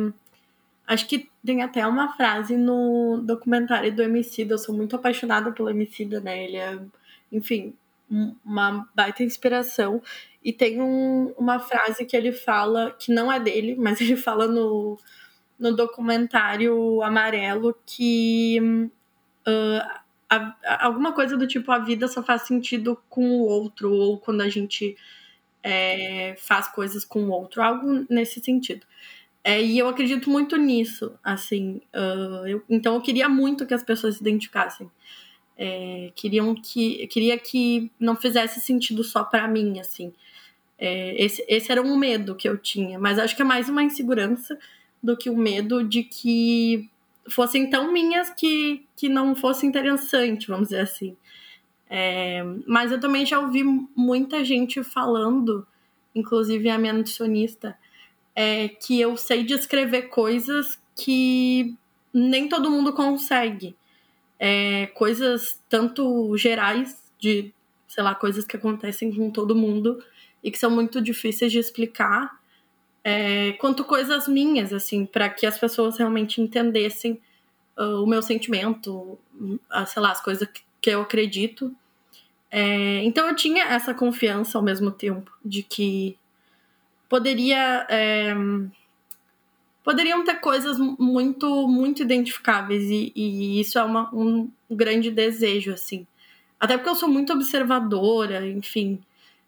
acho 0.86 1.06
que 1.06 1.30
tem 1.44 1.62
até 1.62 1.86
uma 1.86 2.14
frase 2.14 2.56
no 2.56 3.22
documentário 3.24 3.94
do 3.94 4.02
Emicida, 4.02 4.54
eu 4.54 4.58
sou 4.58 4.74
muito 4.74 4.96
apaixonada 4.96 5.52
pelo 5.52 5.70
Emicida, 5.70 6.20
né? 6.20 6.44
Ele 6.44 6.56
é, 6.56 6.78
enfim, 7.32 7.74
uma 8.08 8.88
baita 8.94 9.22
inspiração. 9.22 10.02
E 10.42 10.52
tem 10.52 10.80
um, 10.80 11.34
uma 11.36 11.58
frase 11.58 12.04
que 12.04 12.16
ele 12.16 12.32
fala, 12.32 12.92
que 12.92 13.12
não 13.12 13.30
é 13.32 13.40
dele, 13.40 13.74
mas 13.78 14.00
ele 14.00 14.16
fala 14.16 14.46
no, 14.46 14.98
no 15.58 15.74
documentário 15.74 17.02
Amarelo, 17.02 17.76
que 17.84 18.58
uh, 19.46 20.00
a, 20.28 20.36
a, 20.64 20.86
alguma 20.86 21.12
coisa 21.12 21.36
do 21.36 21.46
tipo, 21.46 21.70
a 21.72 21.78
vida 21.78 22.08
só 22.08 22.22
faz 22.22 22.42
sentido 22.42 22.98
com 23.08 23.40
o 23.40 23.44
outro, 23.44 23.92
ou 23.92 24.18
quando 24.18 24.40
a 24.40 24.48
gente 24.48 24.96
é, 25.62 26.34
faz 26.38 26.68
coisas 26.68 27.04
com 27.04 27.24
o 27.24 27.30
outro, 27.30 27.62
algo 27.62 28.06
nesse 28.08 28.40
sentido. 28.40 28.86
É, 29.42 29.62
e 29.62 29.78
eu 29.78 29.88
acredito 29.88 30.28
muito 30.28 30.56
nisso, 30.56 31.16
assim. 31.22 31.80
Uh, 31.94 32.46
eu, 32.46 32.62
então 32.68 32.94
eu 32.96 33.00
queria 33.00 33.28
muito 33.28 33.64
que 33.64 33.74
as 33.74 33.82
pessoas 33.82 34.16
se 34.16 34.20
identificassem. 34.20 34.90
É, 35.58 36.12
queriam 36.14 36.54
que 36.54 37.06
queria 37.06 37.38
que 37.38 37.90
não 37.98 38.14
fizesse 38.14 38.60
sentido 38.60 39.02
só 39.02 39.24
para 39.24 39.48
mim 39.48 39.80
assim. 39.80 40.12
É, 40.78 41.22
esse, 41.22 41.42
esse 41.48 41.72
era 41.72 41.80
um 41.80 41.96
medo 41.96 42.34
que 42.34 42.46
eu 42.46 42.58
tinha 42.58 42.98
mas 42.98 43.18
acho 43.18 43.34
que 43.34 43.40
é 43.40 43.44
mais 43.44 43.66
uma 43.66 43.82
insegurança 43.82 44.58
do 45.02 45.16
que 45.16 45.30
o 45.30 45.36
medo 45.36 45.82
de 45.82 46.02
que 46.02 46.90
fossem 47.30 47.70
tão 47.70 47.90
minhas 47.90 48.28
que, 48.28 48.84
que 48.94 49.08
não 49.08 49.34
fosse 49.34 49.64
interessante 49.66 50.48
vamos 50.48 50.68
dizer 50.68 50.82
assim. 50.82 51.16
É, 51.88 52.42
mas 52.66 52.92
eu 52.92 53.00
também 53.00 53.24
já 53.24 53.38
ouvi 53.38 53.62
muita 53.96 54.44
gente 54.44 54.82
falando 54.84 55.66
inclusive 56.14 56.68
a 56.68 56.76
minha 56.76 56.92
nutricionista 56.92 57.78
é, 58.34 58.68
que 58.68 59.00
eu 59.00 59.16
sei 59.16 59.42
descrever 59.42 60.08
coisas 60.08 60.78
que 60.94 61.74
nem 62.12 62.46
todo 62.46 62.70
mundo 62.70 62.92
consegue 62.92 63.74
é, 64.38 64.86
coisas 64.88 65.62
tanto 65.68 66.36
gerais, 66.36 67.02
de, 67.18 67.52
sei 67.88 68.02
lá, 68.02 68.14
coisas 68.14 68.44
que 68.44 68.56
acontecem 68.56 69.12
com 69.12 69.30
todo 69.30 69.54
mundo 69.54 70.02
e 70.42 70.50
que 70.50 70.58
são 70.58 70.70
muito 70.70 71.00
difíceis 71.00 71.50
de 71.50 71.58
explicar, 71.58 72.38
é, 73.02 73.52
quanto 73.52 73.84
coisas 73.84 74.26
minhas, 74.26 74.72
assim, 74.72 75.06
para 75.06 75.28
que 75.28 75.46
as 75.46 75.58
pessoas 75.58 75.96
realmente 75.96 76.40
entendessem 76.40 77.20
uh, 77.76 78.02
o 78.02 78.06
meu 78.06 78.20
sentimento, 78.20 79.18
uh, 79.40 79.86
sei 79.86 80.02
lá, 80.02 80.10
as 80.10 80.20
coisas 80.20 80.48
que, 80.48 80.62
que 80.80 80.90
eu 80.90 81.02
acredito. 81.02 81.74
É, 82.50 83.04
então 83.04 83.28
eu 83.28 83.36
tinha 83.36 83.64
essa 83.64 83.92
confiança 83.92 84.56
ao 84.56 84.64
mesmo 84.64 84.90
tempo 84.90 85.30
de 85.44 85.62
que 85.62 86.16
poderia 87.08 87.86
é, 87.88 88.34
poderiam 89.86 90.24
ter 90.24 90.40
coisas 90.40 90.80
muito, 90.80 91.68
muito 91.68 92.02
identificáveis 92.02 92.82
e, 92.90 93.12
e 93.14 93.60
isso 93.60 93.78
é 93.78 93.84
uma, 93.84 94.12
um 94.12 94.50
grande 94.68 95.12
desejo, 95.12 95.72
assim. 95.72 96.04
Até 96.58 96.76
porque 96.76 96.90
eu 96.90 96.96
sou 96.96 97.08
muito 97.08 97.32
observadora, 97.32 98.44
enfim. 98.48 99.00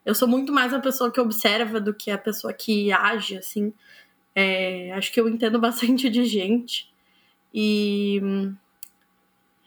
Eu 0.06 0.14
sou 0.14 0.28
muito 0.28 0.52
mais 0.52 0.72
a 0.72 0.78
pessoa 0.78 1.10
que 1.10 1.20
observa 1.20 1.80
do 1.80 1.92
que 1.92 2.08
a 2.12 2.16
pessoa 2.16 2.52
que 2.52 2.92
age, 2.92 3.36
assim. 3.36 3.72
É, 4.32 4.92
acho 4.92 5.12
que 5.12 5.20
eu 5.20 5.28
entendo 5.28 5.58
bastante 5.58 6.08
de 6.08 6.24
gente. 6.24 6.88
E, 7.52 8.22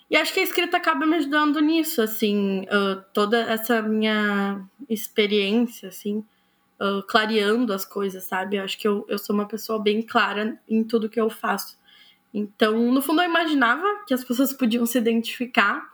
e 0.09 0.15
acho 0.15 0.33
que 0.33 0.39
a 0.39 0.43
escrita 0.43 0.77
acaba 0.77 1.05
me 1.05 1.17
ajudando 1.17 1.59
nisso, 1.59 2.01
assim. 2.01 2.61
Uh, 2.61 3.03
toda 3.11 3.41
essa 3.41 3.81
minha 3.81 4.65
experiência, 4.87 5.89
assim 5.89 6.23
uh, 6.81 7.03
clareando 7.03 7.71
as 7.71 7.85
coisas, 7.85 8.23
sabe? 8.23 8.55
Eu 8.55 8.63
acho 8.63 8.77
que 8.77 8.87
eu, 8.87 9.05
eu 9.07 9.19
sou 9.19 9.35
uma 9.35 9.47
pessoa 9.47 9.81
bem 9.81 10.01
clara 10.01 10.59
em 10.67 10.83
tudo 10.83 11.09
que 11.09 11.19
eu 11.19 11.29
faço. 11.29 11.79
Então, 12.33 12.73
no 12.91 13.01
fundo, 13.01 13.21
eu 13.21 13.29
imaginava 13.29 13.85
que 14.07 14.13
as 14.13 14.23
pessoas 14.23 14.51
podiam 14.51 14.85
se 14.85 14.97
identificar, 14.97 15.87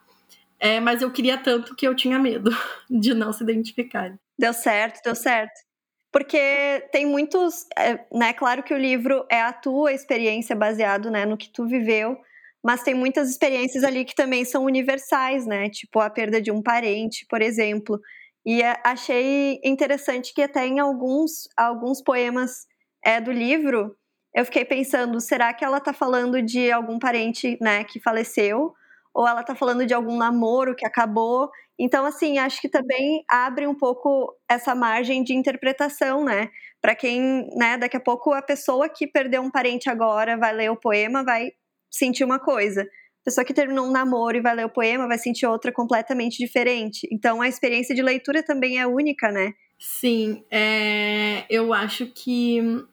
é, 0.59 0.79
mas 0.79 1.01
eu 1.01 1.11
queria 1.11 1.37
tanto 1.37 1.75
que 1.75 1.87
eu 1.87 1.95
tinha 1.95 2.17
medo 2.17 2.51
de 2.89 3.13
não 3.13 3.33
se 3.33 3.43
identificarem. 3.43 4.17
Deu 4.39 4.53
certo, 4.53 5.01
deu 5.03 5.15
certo. 5.15 5.67
Porque 6.11 6.87
tem 6.91 7.05
muitos, 7.05 7.65
é, 7.77 8.05
né? 8.13 8.33
Claro 8.33 8.63
que 8.63 8.73
o 8.73 8.77
livro 8.77 9.25
é 9.29 9.41
a 9.41 9.51
tua 9.51 9.91
experiência 9.91 10.55
baseado, 10.55 11.11
né, 11.11 11.25
no 11.25 11.37
que 11.37 11.49
tu 11.49 11.67
viveu, 11.67 12.17
mas 12.63 12.81
tem 12.81 12.93
muitas 12.93 13.29
experiências 13.29 13.83
ali 13.83 14.05
que 14.05 14.15
também 14.15 14.45
são 14.45 14.63
universais, 14.63 15.45
né? 15.45 15.69
Tipo 15.69 15.99
a 15.99 16.09
perda 16.09 16.41
de 16.41 16.51
um 16.51 16.61
parente, 16.61 17.25
por 17.29 17.41
exemplo. 17.41 17.99
E 18.47 18.63
achei 18.85 19.59
interessante 19.61 20.33
que 20.33 20.41
até 20.41 20.65
em 20.65 20.79
alguns, 20.79 21.49
alguns 21.57 22.01
poemas 22.01 22.65
é, 23.03 23.19
do 23.19 23.29
livro, 23.29 23.93
eu 24.33 24.45
fiquei 24.45 24.63
pensando, 24.63 25.19
será 25.19 25.53
que 25.53 25.65
ela 25.65 25.79
está 25.79 25.91
falando 25.91 26.41
de 26.41 26.71
algum 26.71 26.97
parente 26.97 27.57
né, 27.61 27.83
que 27.83 27.99
faleceu? 27.99 28.73
Ou 29.13 29.27
ela 29.27 29.41
está 29.41 29.53
falando 29.53 29.85
de 29.85 29.93
algum 29.93 30.15
namoro 30.15 30.77
que 30.77 30.85
acabou? 30.85 31.49
Então, 31.77 32.05
assim, 32.05 32.37
acho 32.37 32.61
que 32.61 32.69
também 32.69 33.21
abre 33.29 33.67
um 33.67 33.75
pouco 33.75 34.33
essa 34.49 34.73
margem 34.73 35.23
de 35.25 35.33
interpretação, 35.33 36.23
né? 36.23 36.49
Para 36.81 36.95
quem, 36.95 37.49
né, 37.57 37.77
daqui 37.77 37.97
a 37.97 37.99
pouco 37.99 38.31
a 38.31 38.41
pessoa 38.41 38.87
que 38.87 39.05
perdeu 39.07 39.41
um 39.41 39.51
parente 39.51 39.89
agora 39.89 40.37
vai 40.37 40.53
ler 40.53 40.71
o 40.71 40.77
poema, 40.77 41.21
vai 41.21 41.51
sentir 41.91 42.23
uma 42.23 42.39
coisa 42.39 42.87
pessoa 43.27 43.43
que 43.43 43.53
terminou 43.53 43.85
um 43.85 43.91
namoro 43.91 44.37
e 44.37 44.41
vai 44.41 44.55
ler 44.55 44.65
o 44.65 44.69
poema 44.69 45.05
vai 45.05 45.17
sentir 45.17 45.45
outra 45.45 45.69
completamente 45.69 46.37
diferente. 46.37 47.05
Então 47.11 47.41
a 47.41 47.47
experiência 47.49 47.93
de 47.93 48.01
leitura 48.01 48.41
também 48.41 48.79
é 48.79 48.87
única, 48.87 49.29
né? 49.29 49.53
Sim, 49.77 50.45
é, 50.49 51.43
eu 51.49 51.73
acho 51.73 52.05
que 52.05 52.85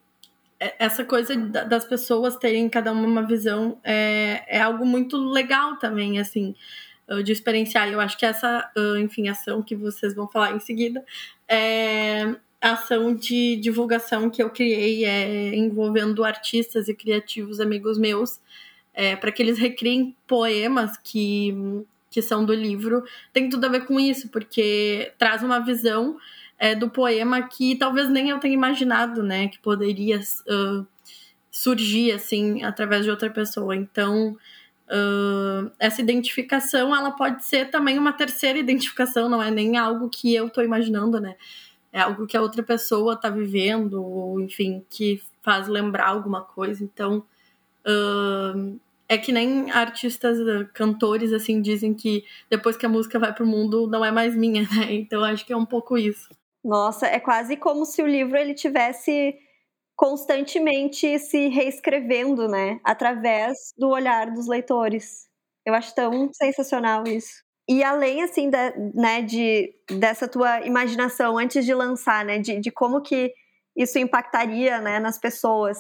essa 0.59 1.05
coisa 1.05 1.37
das 1.37 1.85
pessoas 1.85 2.37
terem 2.37 2.69
cada 2.69 2.91
uma 2.91 3.07
uma 3.07 3.23
visão 3.23 3.79
é, 3.85 4.43
é 4.49 4.61
algo 4.61 4.85
muito 4.85 5.17
legal 5.17 5.77
também, 5.77 6.19
assim, 6.19 6.53
de 7.25 7.31
experienciar. 7.31 7.89
Eu 7.89 8.01
acho 8.01 8.19
que 8.19 8.27
essa, 8.27 8.69
enfim, 9.01 9.29
ação 9.29 9.63
que 9.63 9.77
vocês 9.77 10.17
vão 10.17 10.27
falar 10.27 10.57
em 10.57 10.59
seguida 10.59 11.05
é 11.47 12.35
a 12.61 12.73
ação 12.73 13.15
de 13.15 13.55
divulgação 13.57 14.29
que 14.29 14.43
eu 14.43 14.51
criei 14.51 15.05
é, 15.05 15.55
envolvendo 15.55 16.25
artistas 16.25 16.89
e 16.89 16.95
criativos 16.95 17.61
amigos 17.61 17.99
meus 17.99 18.41
é, 18.95 19.17
para 19.17 19.33
que 19.33 19.43
eles 19.43 19.59
recriem 19.59 20.17
poemas 20.27 20.97
que, 20.97 21.53
que 22.11 22.23
são 22.23 22.45
do 22.45 22.55
livro, 22.55 23.03
tem 23.33 23.49
tudo 23.49 23.67
a 23.67 23.69
ver 23.69 23.85
com 23.87 23.99
isso, 23.99 24.29
porque 24.29 25.13
traz 25.19 25.43
uma 25.43 25.59
visão 25.59 26.17
é, 26.59 26.75
do 26.75 26.89
poema 26.89 27.43
que 27.43 27.77
talvez 27.77 28.09
nem 28.09 28.31
eu 28.31 28.39
tenha 28.39 28.55
imaginado, 28.55 29.23
né, 29.23 29.49
que 29.49 29.59
poderia 29.59 30.21
uh, 30.21 30.87
surgir 31.51 32.13
assim 32.13 32.63
através 32.63 33.05
de 33.05 33.11
outra 33.11 33.29
pessoa. 33.29 33.75
Então, 33.75 34.37
uh, 34.89 35.71
essa 35.79 36.01
identificação 36.01 36.95
ela 36.95 37.11
pode 37.11 37.45
ser 37.45 37.71
também 37.71 37.99
uma 37.99 38.13
terceira 38.13 38.59
identificação, 38.59 39.29
não 39.29 39.43
é 39.43 39.51
nem 39.51 39.77
algo 39.77 40.09
que 40.09 40.35
eu 40.35 40.47
estou 40.47 40.65
imaginando, 40.65 41.21
né? 41.21 41.35
É 41.93 42.01
algo 42.01 42.27
que 42.27 42.37
a 42.37 42.43
outra 42.43 42.63
pessoa 42.63 43.15
está 43.15 43.31
vivendo, 43.31 44.03
ou 44.03 44.41
enfim, 44.41 44.85
que 44.91 45.23
faz 45.43 45.69
lembrar 45.69 46.09
alguma 46.09 46.41
coisa. 46.41 46.83
Então, 46.83 47.25
uh, 47.87 48.81
é 49.09 49.19
que 49.19 49.33
nem 49.33 49.71
artistas, 49.71 50.39
eh, 50.41 50.65
cantores, 50.73 51.33
assim, 51.33 51.61
dizem 51.61 51.95
que 51.95 52.25
depois 52.51 52.77
que 52.77 52.87
a 52.87 52.89
música 52.89 53.19
vai 53.19 53.35
pro 53.35 53.47
mundo, 53.47 53.87
não 53.87 54.05
é 54.05 54.11
mais 54.11 54.35
minha, 54.35 54.63
né? 54.63 54.69
Então 54.95 55.23
acho 55.25 55.45
que 55.45 55.53
é 55.53 55.57
um 55.57 55.67
pouco 55.67 55.99
isso. 55.99 56.29
Nossa, 56.65 57.07
é 57.07 57.21
quase 57.21 57.57
como 57.57 57.85
se 57.85 58.03
o 58.03 58.07
livro 58.07 58.37
ele 58.37 58.55
tivesse 58.55 59.37
constantemente 59.95 61.19
se 61.19 61.49
reescrevendo, 61.49 62.49
né? 62.49 62.81
Através 62.83 63.75
do 63.77 63.91
olhar 63.91 64.31
dos 64.31 64.49
leitores. 64.49 65.29
Eu 65.65 65.75
acho 65.75 65.95
tão 65.95 66.31
sensacional 66.33 67.05
isso. 67.07 67.43
E 67.69 67.83
além, 67.83 68.23
assim, 68.23 68.51
da, 68.51 68.73
né, 68.95 69.23
de, 69.23 69.75
dessa 69.91 70.29
tua 70.29 70.67
imaginação 70.67 71.39
antes 71.39 71.65
de 71.65 71.75
lançar, 71.75 72.25
né? 72.25 72.39
De, 72.39 72.61
de 72.61 72.71
como 72.71 73.01
que 73.01 73.33
isso 73.77 73.99
impactaria 73.99 74.81
né, 74.81 74.99
nas 74.99 75.19
pessoas. 75.19 75.79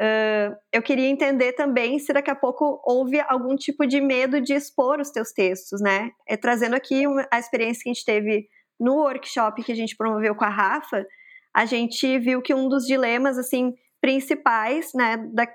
Uh, 0.00 0.56
eu 0.72 0.82
queria 0.82 1.08
entender 1.08 1.52
também 1.52 1.98
se 1.98 2.12
daqui 2.12 2.30
a 2.30 2.34
pouco 2.34 2.80
houve 2.84 3.20
algum 3.20 3.54
tipo 3.54 3.86
de 3.86 4.00
medo 4.00 4.40
de 4.40 4.54
expor 4.54 4.98
os 5.00 5.10
teus 5.10 5.32
textos, 5.32 5.80
né? 5.82 6.10
É, 6.26 6.36
trazendo 6.36 6.74
aqui 6.74 7.06
uma, 7.06 7.26
a 7.30 7.38
experiência 7.38 7.82
que 7.82 7.90
a 7.90 7.92
gente 7.92 8.04
teve 8.04 8.48
no 8.80 8.94
workshop 8.96 9.62
que 9.62 9.72
a 9.72 9.76
gente 9.76 9.96
promoveu 9.96 10.34
com 10.34 10.44
a 10.44 10.48
Rafa, 10.48 11.06
a 11.54 11.64
gente 11.66 12.18
viu 12.18 12.40
que 12.40 12.54
um 12.54 12.68
dos 12.68 12.86
dilemas, 12.86 13.38
assim, 13.38 13.74
principais, 14.00 14.92
né, 14.94 15.16
da, 15.32 15.46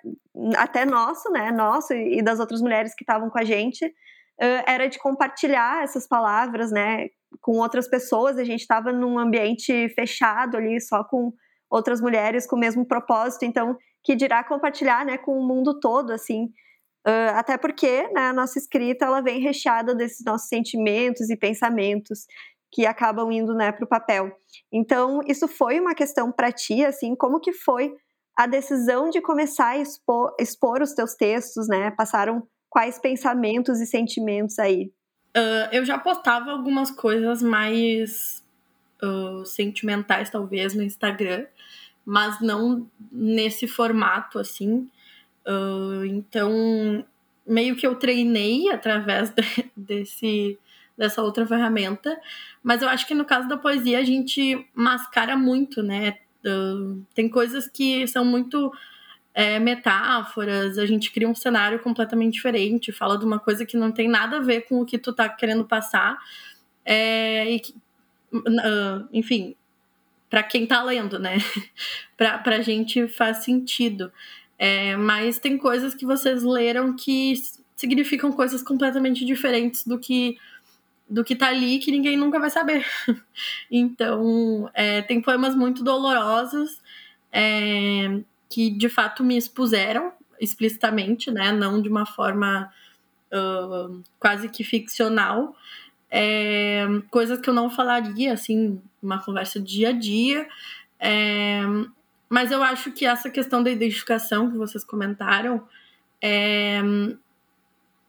até 0.55 0.85
nosso, 0.85 1.29
né, 1.31 1.51
nosso 1.51 1.93
e 1.93 2.21
das 2.21 2.39
outras 2.39 2.61
mulheres 2.61 2.93
que 2.95 3.03
estavam 3.03 3.29
com 3.29 3.39
a 3.39 3.43
gente, 3.43 3.85
uh, 3.85 4.63
era 4.65 4.87
de 4.87 4.99
compartilhar 4.99 5.83
essas 5.83 6.07
palavras, 6.07 6.71
né, 6.71 7.07
com 7.41 7.57
outras 7.57 7.89
pessoas. 7.89 8.37
A 8.37 8.43
gente 8.43 8.61
estava 8.61 8.93
num 8.93 9.17
ambiente 9.17 9.89
fechado 9.89 10.55
ali, 10.55 10.79
só 10.79 11.03
com 11.03 11.33
outras 11.69 11.99
mulheres 11.99 12.47
com 12.47 12.55
o 12.55 12.59
mesmo 12.59 12.85
propósito, 12.85 13.43
então 13.43 13.77
que 14.07 14.15
dirá 14.15 14.41
compartilhar, 14.41 15.05
né, 15.05 15.17
com 15.17 15.37
o 15.37 15.45
mundo 15.45 15.81
todo, 15.81 16.11
assim. 16.11 16.45
Uh, 17.05 17.35
até 17.35 17.57
porque 17.57 18.07
né, 18.13 18.27
a 18.29 18.33
nossa 18.33 18.57
escrita 18.57 19.03
ela 19.03 19.19
vem 19.19 19.41
recheada 19.41 19.93
desses 19.93 20.23
nossos 20.23 20.47
sentimentos 20.47 21.29
e 21.29 21.35
pensamentos 21.35 22.25
que 22.71 22.85
acabam 22.85 23.29
indo 23.33 23.53
né, 23.53 23.69
para 23.69 23.83
o 23.83 23.87
papel. 23.87 24.31
Então, 24.71 25.19
isso 25.27 25.45
foi 25.45 25.77
uma 25.77 25.93
questão 25.93 26.31
para 26.31 26.53
ti, 26.53 26.85
assim, 26.85 27.17
como 27.17 27.41
que 27.41 27.51
foi 27.51 27.93
a 28.33 28.47
decisão 28.47 29.09
de 29.09 29.19
começar 29.19 29.71
a 29.71 29.77
expor, 29.77 30.33
expor 30.39 30.81
os 30.81 30.93
teus 30.93 31.13
textos, 31.13 31.67
né? 31.67 31.91
Passaram 31.91 32.47
quais 32.69 32.97
pensamentos 32.97 33.81
e 33.81 33.85
sentimentos 33.85 34.57
aí? 34.57 34.89
Uh, 35.35 35.67
eu 35.73 35.83
já 35.83 35.97
postava 35.97 36.51
algumas 36.51 36.91
coisas 36.91 37.41
mais 37.41 38.41
uh, 39.03 39.45
sentimentais, 39.45 40.29
talvez, 40.29 40.73
no 40.73 40.83
Instagram, 40.83 41.45
mas 42.07 42.39
não 42.39 42.89
nesse 43.11 43.67
formato, 43.67 44.39
assim. 44.39 44.89
Uh, 45.45 46.05
então, 46.05 47.05
meio 47.45 47.75
que 47.75 47.85
eu 47.85 47.95
treinei 47.95 48.69
através 48.69 49.29
de, 49.35 49.43
desse, 49.75 50.57
dessa 50.97 51.21
outra 51.21 51.45
ferramenta, 51.45 52.17
mas 52.63 52.81
eu 52.81 52.87
acho 52.87 53.05
que 53.05 53.13
no 53.13 53.25
caso 53.25 53.49
da 53.49 53.57
poesia 53.57 53.99
a 53.99 54.03
gente 54.05 54.65
mascara 54.73 55.35
muito, 55.35 55.83
né? 55.83 56.17
Uh, 56.45 57.05
tem 57.13 57.27
coisas 57.27 57.67
que 57.67 58.07
são 58.07 58.23
muito 58.23 58.71
é, 59.33 59.59
metáforas, 59.59 60.77
a 60.77 60.85
gente 60.85 61.11
cria 61.11 61.27
um 61.27 61.35
cenário 61.35 61.79
completamente 61.79 62.35
diferente, 62.35 62.93
fala 62.93 63.17
de 63.17 63.25
uma 63.25 63.37
coisa 63.37 63.65
que 63.65 63.75
não 63.75 63.91
tem 63.91 64.07
nada 64.07 64.37
a 64.37 64.41
ver 64.41 64.61
com 64.61 64.79
o 64.79 64.85
que 64.85 64.97
tu 64.97 65.11
tá 65.11 65.27
querendo 65.27 65.65
passar. 65.65 66.17
É, 66.85 67.51
e 67.51 67.59
que, 67.59 67.73
uh, 68.33 69.09
enfim, 69.11 69.57
para 70.29 70.43
quem 70.43 70.65
tá 70.65 70.83
lendo, 70.83 71.19
né? 71.19 71.37
pra, 72.17 72.37
pra 72.37 72.61
gente 72.61 73.07
faz 73.07 73.43
sentido. 73.43 74.11
É, 74.57 74.95
mas 74.95 75.39
tem 75.39 75.57
coisas 75.57 75.93
que 75.93 76.05
vocês 76.05 76.43
leram 76.43 76.95
que 76.95 77.35
significam 77.75 78.31
coisas 78.31 78.63
completamente 78.63 79.23
diferentes 79.23 79.85
do 79.85 79.99
que 79.99 80.37
do 81.09 81.23
que 81.23 81.35
tá 81.35 81.47
ali 81.47 81.79
que 81.79 81.91
ninguém 81.91 82.17
nunca 82.17 82.37
vai 82.37 82.49
saber. 82.49 82.85
então, 83.71 84.69
é, 84.73 85.01
tem 85.01 85.21
poemas 85.21 85.55
muito 85.55 85.81
dolorosos. 85.81 86.81
É, 87.31 88.21
que 88.49 88.69
de 88.69 88.89
fato 88.89 89.23
me 89.23 89.37
expuseram 89.37 90.11
explicitamente, 90.39 91.31
né? 91.31 91.51
Não 91.51 91.81
de 91.81 91.89
uma 91.89 92.05
forma 92.05 92.71
uh, 93.31 94.01
quase 94.19 94.49
que 94.49 94.63
ficcional. 94.63 95.55
É, 96.09 96.85
coisas 97.11 97.39
que 97.39 97.49
eu 97.49 97.53
não 97.53 97.69
falaria, 97.69 98.33
assim, 98.33 98.81
uma 99.01 99.21
conversa 99.23 99.59
dia 99.59 99.89
a 99.89 99.91
dia. 99.91 100.47
É, 100.99 101.61
mas 102.29 102.51
eu 102.51 102.61
acho 102.63 102.91
que 102.91 103.05
essa 103.05 103.29
questão 103.29 103.63
da 103.63 103.69
identificação 103.69 104.51
que 104.51 104.57
vocês 104.57 104.83
comentaram 104.83 105.67
é, 106.21 106.79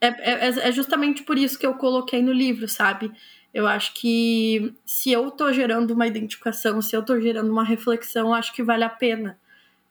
é, 0.00 0.06
é, 0.08 0.68
é, 0.68 0.72
justamente 0.72 1.22
por 1.22 1.36
isso 1.36 1.58
que 1.58 1.66
eu 1.66 1.74
coloquei 1.74 2.22
no 2.22 2.32
livro, 2.32 2.68
sabe? 2.68 3.12
Eu 3.52 3.66
acho 3.66 3.94
que 3.94 4.74
se 4.84 5.10
eu 5.10 5.30
tô 5.30 5.52
gerando 5.52 5.92
uma 5.92 6.06
identificação, 6.06 6.80
se 6.80 6.94
eu 6.96 7.02
tô 7.02 7.20
gerando 7.20 7.50
uma 7.50 7.64
reflexão, 7.64 8.32
acho 8.32 8.52
que 8.52 8.62
vale 8.62 8.84
a 8.84 8.90
pena 8.90 9.38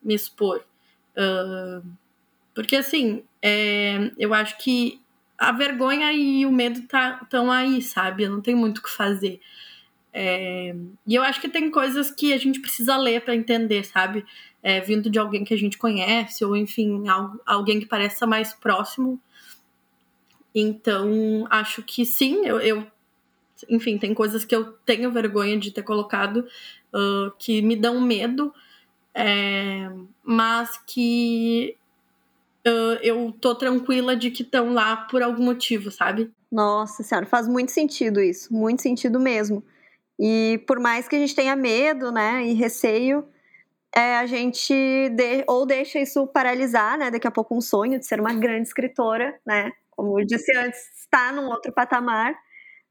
me 0.04 0.14
expor. 0.14 0.64
Uh, 1.18 1.86
porque, 2.54 2.76
assim, 2.76 3.24
é, 3.42 4.12
eu 4.18 4.34
acho 4.34 4.58
que 4.58 5.02
a 5.38 5.52
vergonha 5.52 6.12
e 6.12 6.46
o 6.46 6.52
medo 6.52 6.82
tá, 6.88 7.26
aí, 7.54 7.82
sabe? 7.82 8.24
Eu 8.24 8.32
não 8.32 8.42
tenho 8.42 8.58
muito 8.58 8.80
o 8.80 8.84
que 8.84 8.90
fazer. 8.90 9.40
É, 10.12 10.76
e 11.06 11.14
eu 11.14 11.22
acho 11.22 11.40
que 11.40 11.48
tem 11.48 11.70
coisas 11.70 12.10
que 12.10 12.34
a 12.34 12.38
gente 12.38 12.60
precisa 12.60 12.98
ler 12.98 13.22
para 13.22 13.36
entender, 13.36 13.84
sabe? 13.86 14.26
É, 14.64 14.82
vindo 14.82 15.10
de 15.10 15.20
alguém 15.20 15.44
que 15.44 15.54
a 15.54 15.58
gente 15.58 15.78
conhece, 15.78 16.44
ou 16.44 16.56
enfim, 16.56 17.08
algo, 17.08 17.40
alguém 17.46 17.80
que 17.80 17.86
pareça 17.86 18.26
mais 18.26 18.52
próximo. 18.54 19.22
Então, 20.56 21.46
acho 21.50 21.84
que 21.84 22.04
sim, 22.04 22.46
eu, 22.46 22.60
eu 22.60 22.88
enfim, 23.70 23.98
tem 23.98 24.14
coisas 24.14 24.44
que 24.44 24.56
eu 24.56 24.74
tenho 24.86 25.12
vergonha 25.12 25.58
de 25.58 25.72
ter 25.72 25.84
colocado 25.84 26.48
uh, 26.94 27.32
que 27.38 27.62
me 27.62 27.76
dão 27.76 28.02
medo, 28.02 28.54
é, 29.14 29.90
mas 30.24 30.78
que 30.86 31.76
uh, 32.68 33.00
eu 33.02 33.32
tô 33.32 33.56
tranquila 33.56 34.16
de 34.16 34.32
que 34.32 34.44
estão 34.44 34.74
lá 34.74 34.96
por 34.96 35.22
algum 35.22 35.44
motivo, 35.44 35.92
sabe? 35.92 36.32
Nossa 36.52 37.04
senhora, 37.04 37.26
faz 37.26 37.48
muito 37.48 37.72
sentido 37.72 38.22
isso, 38.22 38.54
muito 38.54 38.82
sentido 38.82 39.20
mesmo. 39.20 39.64
E 40.20 40.64
por 40.68 40.80
mais 40.80 41.08
que 41.08 41.16
a 41.16 41.20
gente 41.20 41.36
tenha 41.36 41.56
medo, 41.56 42.12
né, 42.12 42.44
e 42.46 42.54
receio, 42.54 43.28
é, 43.96 44.18
a 44.18 44.26
gente 44.26 44.74
de, 45.10 45.44
ou 45.48 45.66
deixa 45.66 46.00
isso 46.00 46.26
paralisar, 46.28 46.98
né, 46.98 47.12
daqui 47.12 47.28
a 47.28 47.32
pouco 47.32 47.56
um 47.56 47.62
sonho 47.62 48.00
de 48.00 48.06
ser 48.06 48.20
uma 48.20 48.34
grande 48.34 48.68
escritora, 48.68 49.40
né, 49.46 49.72
como 49.92 50.20
eu 50.20 50.26
disse 50.26 50.56
antes, 50.56 50.80
está 51.00 51.32
num 51.32 51.48
outro 51.48 51.72
patamar, 51.72 52.36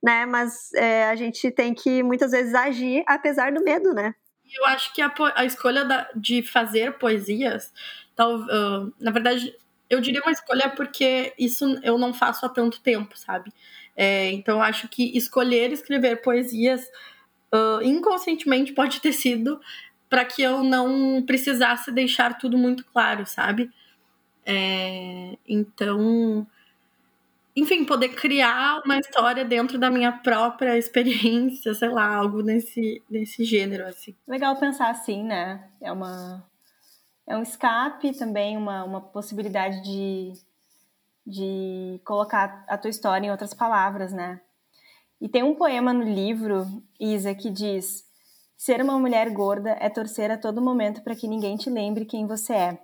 né, 0.03 0.27
mas 0.27 0.72
é, 0.74 1.09
a 1.09 1.16
gente 1.16 1.51
tem 1.51 1.74
que 1.74 2.03
muitas 2.03 2.31
vezes 2.31 2.55
agir 2.55 3.03
apesar 3.07 3.53
do 3.53 3.64
medo, 3.64 3.93
né 3.93 4.14
eu 4.55 4.66
acho 4.66 4.93
que 4.95 5.03
a, 5.03 5.12
a 5.35 5.45
escolha 5.45 5.85
da, 5.85 6.09
de 6.14 6.43
fazer 6.43 6.99
poesias, 6.99 7.72
tal, 8.14 8.37
uh, 8.37 8.93
na 9.01 9.11
verdade, 9.11 9.55
eu 9.89 10.01
diria 10.01 10.22
uma 10.22 10.32
escolha 10.32 10.68
porque 10.70 11.32
isso 11.39 11.78
eu 11.82 11.99
não 11.99 12.12
faço 12.12 12.45
há 12.45 12.49
tanto 12.49 12.80
tempo, 12.80 13.16
sabe? 13.16 13.53
É, 13.97 14.30
então 14.32 14.61
acho 14.61 14.89
que 14.89 15.16
escolher 15.16 15.72
escrever 15.72 16.22
poesias 16.22 16.84
uh, 17.55 17.82
inconscientemente 17.82 18.72
pode 18.72 19.01
ter 19.01 19.12
sido 19.12 19.61
para 20.09 20.24
que 20.24 20.43
eu 20.43 20.62
não 20.62 21.22
precisasse 21.26 21.91
deixar 21.91 22.39
tudo 22.39 22.59
muito 22.59 22.84
claro, 22.84 23.26
sabe? 23.26 23.70
É, 24.45 25.37
então 25.49 26.47
enfim, 27.57 27.87
poder 27.87 28.11
criar 28.11 28.82
uma 28.84 28.99
história 28.99 29.43
dentro 29.43 29.78
da 29.78 29.91
minha 29.91 30.12
própria 30.12 30.76
experiência, 30.76 31.72
sei 31.72 31.89
lá, 31.89 32.14
algo 32.14 32.43
nesse, 32.43 33.03
nesse 33.09 33.45
gênero, 33.45 33.87
assim. 33.87 34.14
Legal 34.28 34.55
pensar 34.57 34.91
assim, 34.91 35.24
né? 35.24 35.66
É 35.80 35.91
uma... 35.91 36.45
É 37.27 37.37
um 37.37 37.43
escape 37.43 38.16
também, 38.16 38.57
uma, 38.57 38.85
uma 38.85 39.01
possibilidade 39.01 39.83
de, 39.83 40.33
de 41.27 42.01
colocar 42.05 42.64
a 42.68 42.79
tua 42.79 42.91
história 42.91 43.27
em 43.27 43.31
outras 43.31 43.53
palavras, 43.53 44.12
né? 44.12 44.41
E 45.20 45.29
tem 45.29 45.43
um 45.43 45.55
poema 45.55 45.93
no 45.93 46.05
livro, 46.05 46.66
Isa, 47.01 47.35
que 47.35 47.51
diz: 47.51 48.05
Ser 48.57 48.81
uma 48.81 48.99
mulher 48.99 49.31
gorda 49.31 49.77
é 49.81 49.89
torcer 49.89 50.31
a 50.31 50.39
todo 50.39 50.62
momento 50.62 51.03
para 51.03 51.16
que 51.16 51.27
ninguém 51.27 51.57
te 51.57 51.68
lembre 51.68 52.05
quem 52.05 52.27
você 52.27 52.53
é. 52.53 52.79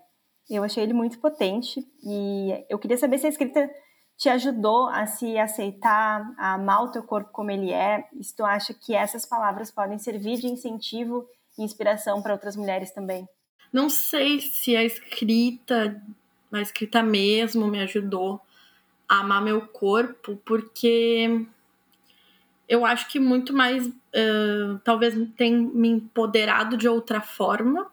Eu 0.51 0.65
achei 0.65 0.83
ele 0.83 0.93
muito 0.93 1.21
potente 1.21 1.87
e 2.03 2.67
eu 2.69 2.79
queria 2.79 2.99
saber 2.99 3.19
se 3.19 3.27
a 3.27 3.31
escrita 3.31 3.71
te 4.17 4.29
ajudou 4.29 4.89
a 4.89 5.07
se 5.07 5.39
aceitar, 5.39 6.23
a 6.37 6.55
amar 6.55 6.85
o 6.85 6.91
teu 6.91 7.03
corpo 7.03 7.31
como 7.33 7.51
ele 7.51 7.73
é? 7.73 8.09
E 8.13 8.25
se 8.25 8.35
tu 8.35 8.45
acha 8.45 8.75
que 8.75 8.95
essas 8.95 9.25
palavras 9.25 9.71
podem 9.71 9.99
servir 9.99 10.39
de 10.39 10.49
incentivo 10.49 11.27
e 11.59 11.63
inspiração 11.63 12.21
para 12.21 12.33
outras 12.33 12.57
mulheres 12.57 12.93
também? 12.93 13.27
Não 13.73 13.89
sei 13.89 14.41
se 14.41 14.77
a 14.77 14.85
escrita, 14.85 16.01
a 16.53 16.61
escrita 16.61 17.03
mesmo 17.03 17.67
me 17.69 17.81
ajudou 17.81 18.41
a 19.09 19.21
amar 19.21 19.43
meu 19.43 19.63
corpo, 19.63 20.41
porque 20.45 21.47
eu 22.69 22.85
acho 22.85 23.09
que 23.09 23.19
muito 23.19 23.53
mais 23.53 23.87
uh, 23.87 24.79
talvez 24.85 25.15
tenha 25.37 25.59
me 25.59 25.89
empoderado 25.89 26.77
de 26.77 26.89
outra 26.89 27.21
forma, 27.21 27.91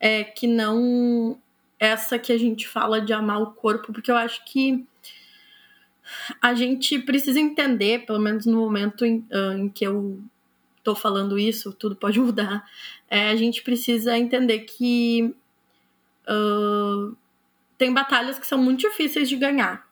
é, 0.00 0.24
que 0.24 0.46
não 0.46 1.38
essa 1.78 2.18
que 2.18 2.32
a 2.32 2.38
gente 2.38 2.66
fala 2.66 3.00
de 3.00 3.12
amar 3.12 3.40
o 3.40 3.52
corpo, 3.52 3.92
porque 3.92 4.10
eu 4.10 4.16
acho 4.16 4.44
que 4.44 4.84
a 6.40 6.54
gente 6.54 6.98
precisa 6.98 7.38
entender, 7.38 8.04
pelo 8.04 8.18
menos 8.18 8.46
no 8.46 8.58
momento 8.58 9.04
em, 9.04 9.26
uh, 9.30 9.52
em 9.58 9.68
que 9.68 9.84
eu 9.84 10.20
estou 10.78 10.94
falando 10.94 11.38
isso, 11.38 11.72
tudo 11.72 11.94
pode 11.94 12.18
mudar. 12.20 12.64
É, 13.10 13.30
a 13.30 13.36
gente 13.36 13.62
precisa 13.62 14.16
entender 14.16 14.60
que 14.60 15.34
uh, 16.28 17.16
tem 17.76 17.92
batalhas 17.92 18.38
que 18.38 18.46
são 18.46 18.58
muito 18.58 18.80
difíceis 18.80 19.28
de 19.28 19.36
ganhar. 19.36 19.86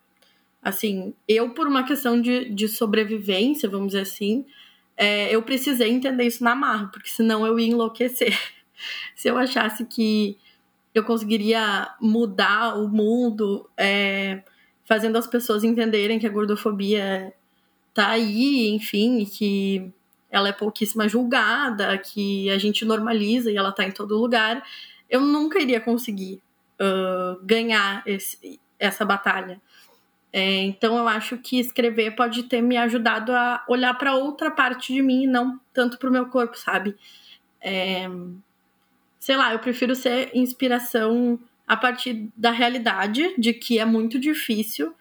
Assim, 0.63 1.15
eu, 1.29 1.51
por 1.51 1.67
uma 1.67 1.85
questão 1.85 2.21
de, 2.21 2.51
de 2.51 2.67
sobrevivência, 2.67 3.69
vamos 3.69 3.89
dizer 3.89 4.01
assim, 4.01 4.45
é, 4.97 5.33
eu 5.35 5.43
precisei 5.43 5.91
entender 5.91 6.25
isso 6.25 6.43
na 6.43 6.55
marra, 6.55 6.89
porque 6.89 7.09
senão 7.09 7.47
eu 7.47 7.59
ia 7.59 7.69
enlouquecer. 7.69 8.37
Se 9.15 9.29
eu 9.29 9.39
achasse 9.39 9.85
que 9.87 10.37
eu 10.93 11.05
conseguiria 11.05 11.89
mudar 12.01 12.79
o 12.79 12.89
mundo. 12.89 13.69
É, 13.77 14.43
fazendo 14.87 15.19
as 15.19 15.27
pessoas 15.27 15.65
entenderem 15.65 16.19
que 16.19 16.27
a 16.27 16.31
gordofobia 16.31 17.35
tá 17.93 18.11
aí, 18.11 18.69
enfim, 18.69 19.19
e 19.19 19.27
que 19.27 19.93
ela 20.37 20.49
é 20.49 20.53
pouquíssima 20.53 21.09
julgada, 21.09 21.97
que 21.99 22.51
a 22.51 22.59
gente 22.59 22.85
normaliza 22.85 23.51
e 23.51 23.57
ela 23.57 23.73
tá 23.73 23.85
em 23.85 23.91
todo 23.91 24.19
lugar, 24.19 24.63
eu 25.09 25.21
nunca 25.21 25.59
iria 25.59 25.81
conseguir 25.81 26.43
uh, 26.81 27.41
ganhar 27.45 28.03
esse, 28.07 28.61
essa 28.79 29.05
batalha. 29.05 29.61
É, 30.33 30.63
então 30.65 30.99
eu 30.99 31.09
acho 31.09 31.39
que 31.39 31.59
escrever 31.59 32.15
pode 32.15 32.43
ter 32.43 32.61
me 32.61 32.77
ajudado 32.77 33.33
a 33.33 33.65
olhar 33.67 33.95
para 33.95 34.15
outra 34.15 34.51
parte 34.51 34.93
de 34.93 35.01
mim 35.01 35.27
não 35.27 35.59
tanto 35.73 35.99
para 35.99 36.11
o 36.11 36.13
meu 36.13 36.27
corpo, 36.27 36.59
sabe? 36.59 36.95
É, 37.61 38.07
sei 39.19 39.37
lá, 39.37 39.53
eu 39.53 39.59
prefiro 39.59 39.95
ser 39.95 40.31
inspiração 40.35 41.39
a 41.67 41.77
partir 41.77 42.29
da 42.37 42.51
realidade 42.51 43.35
de 43.39 43.55
que 43.55 43.79
é 43.79 43.85
muito 43.85 44.19
difícil 44.19 44.95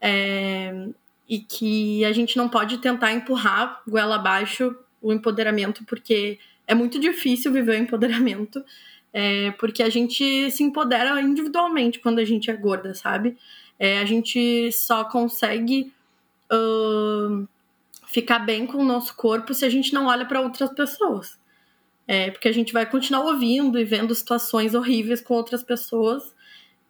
é, 0.00 0.88
e 1.30 1.38
que 1.38 2.04
a 2.04 2.12
gente 2.12 2.36
não 2.36 2.48
pode 2.48 2.78
tentar 2.78 3.12
empurrar 3.12 3.82
goela 3.86 4.16
abaixo 4.16 4.74
o 5.00 5.12
empoderamento, 5.12 5.84
porque 5.84 6.40
é 6.66 6.74
muito 6.74 6.98
difícil 6.98 7.52
viver 7.52 7.70
o 7.70 7.82
empoderamento, 7.84 8.64
é, 9.12 9.52
porque 9.52 9.80
a 9.80 9.88
gente 9.88 10.50
se 10.50 10.64
empodera 10.64 11.20
individualmente 11.20 12.00
quando 12.00 12.18
a 12.18 12.24
gente 12.24 12.50
é 12.50 12.56
gorda, 12.56 12.94
sabe? 12.94 13.38
É, 13.78 14.00
a 14.00 14.04
gente 14.04 14.72
só 14.72 15.04
consegue 15.04 15.92
uh, 16.52 17.48
ficar 18.08 18.40
bem 18.40 18.66
com 18.66 18.78
o 18.78 18.84
nosso 18.84 19.14
corpo 19.14 19.54
se 19.54 19.64
a 19.64 19.70
gente 19.70 19.94
não 19.94 20.06
olha 20.06 20.26
para 20.26 20.40
outras 20.40 20.72
pessoas. 20.72 21.38
É, 22.08 22.32
porque 22.32 22.48
a 22.48 22.52
gente 22.52 22.72
vai 22.72 22.84
continuar 22.84 23.24
ouvindo 23.24 23.78
e 23.78 23.84
vendo 23.84 24.12
situações 24.16 24.74
horríveis 24.74 25.20
com 25.20 25.34
outras 25.34 25.62
pessoas 25.62 26.34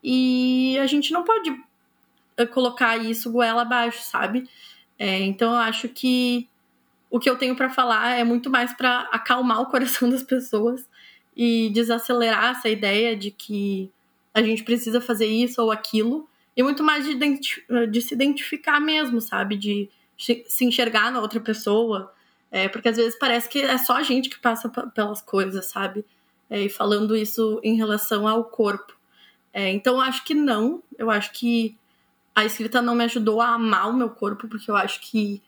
e 0.03 0.79
a 0.81 0.87
gente 0.87 1.13
não 1.13 1.25
pode 1.25 1.55
colocar 2.47 2.97
isso 2.97 3.31
goela 3.31 3.63
abaixo, 3.63 4.03
sabe? 4.03 4.49
É, 4.99 5.21
então 5.21 5.53
eu 5.53 5.59
acho 5.59 5.89
que 5.89 6.49
o 7.11 7.19
que 7.19 7.29
eu 7.29 7.37
tenho 7.37 7.57
para 7.57 7.71
falar 7.71 8.19
é 8.19 8.25
muito 8.25 8.49
mais 8.49 8.73
para 8.73 9.09
acalmar 9.13 9.61
o 9.61 9.67
coração 9.67 10.09
das 10.09 10.23
pessoas 10.23 10.89
e 11.37 11.71
desacelerar 11.71 12.57
essa 12.57 12.69
ideia 12.69 13.17
de 13.17 13.31
que 13.31 13.91
a 14.33 14.43
gente 14.43 14.63
precisa 14.63 15.01
fazer 15.01 15.27
isso 15.27 15.61
ou 15.63 15.71
aquilo 15.73 16.29
e 16.57 16.63
muito 16.63 16.85
mais 16.85 17.05
de, 17.05 17.15
de 17.91 18.03
se 18.03 18.15
identificar 18.15 18.81
mesmo, 18.81 19.21
sabe? 19.21 19.57
De 19.57 19.89
se 20.17 20.65
enxergar 20.65 21.11
na 21.11 21.21
outra 21.21 21.41
pessoa, 21.41 22.13
é, 22.51 22.69
porque 22.69 22.89
às 22.89 22.97
vezes 22.97 23.19
parece 23.19 23.49
que 23.49 23.61
é 23.61 23.79
só 23.79 23.95
a 23.95 24.03
gente 24.03 24.29
que 24.29 24.39
passa 24.39 24.69
pelas 24.69 25.23
coisas, 25.23 25.67
sabe? 25.67 26.05
É, 26.49 26.61
e 26.63 26.69
falando 26.69 27.17
isso 27.17 27.61
em 27.63 27.77
relação 27.77 28.29
ao 28.29 28.45
corpo. 28.45 28.95
É, 29.53 29.71
então 29.71 29.95
eu 29.95 30.01
acho 30.01 30.25
que 30.25 30.35
não, 30.35 30.83
eu 30.99 31.11
acho 31.11 31.33
que 31.33 31.77
a 32.35 32.45
escrita 32.45 32.81
não 32.81 32.95
me 32.95 33.05
ajudou 33.05 33.41
a 33.41 33.55
amar 33.55 33.89
o 33.89 33.93
meu 33.93 34.11
corpo, 34.11 34.49
porque 34.49 34.71
eu 34.71 34.77
acho 34.77 35.01
que 35.01 35.43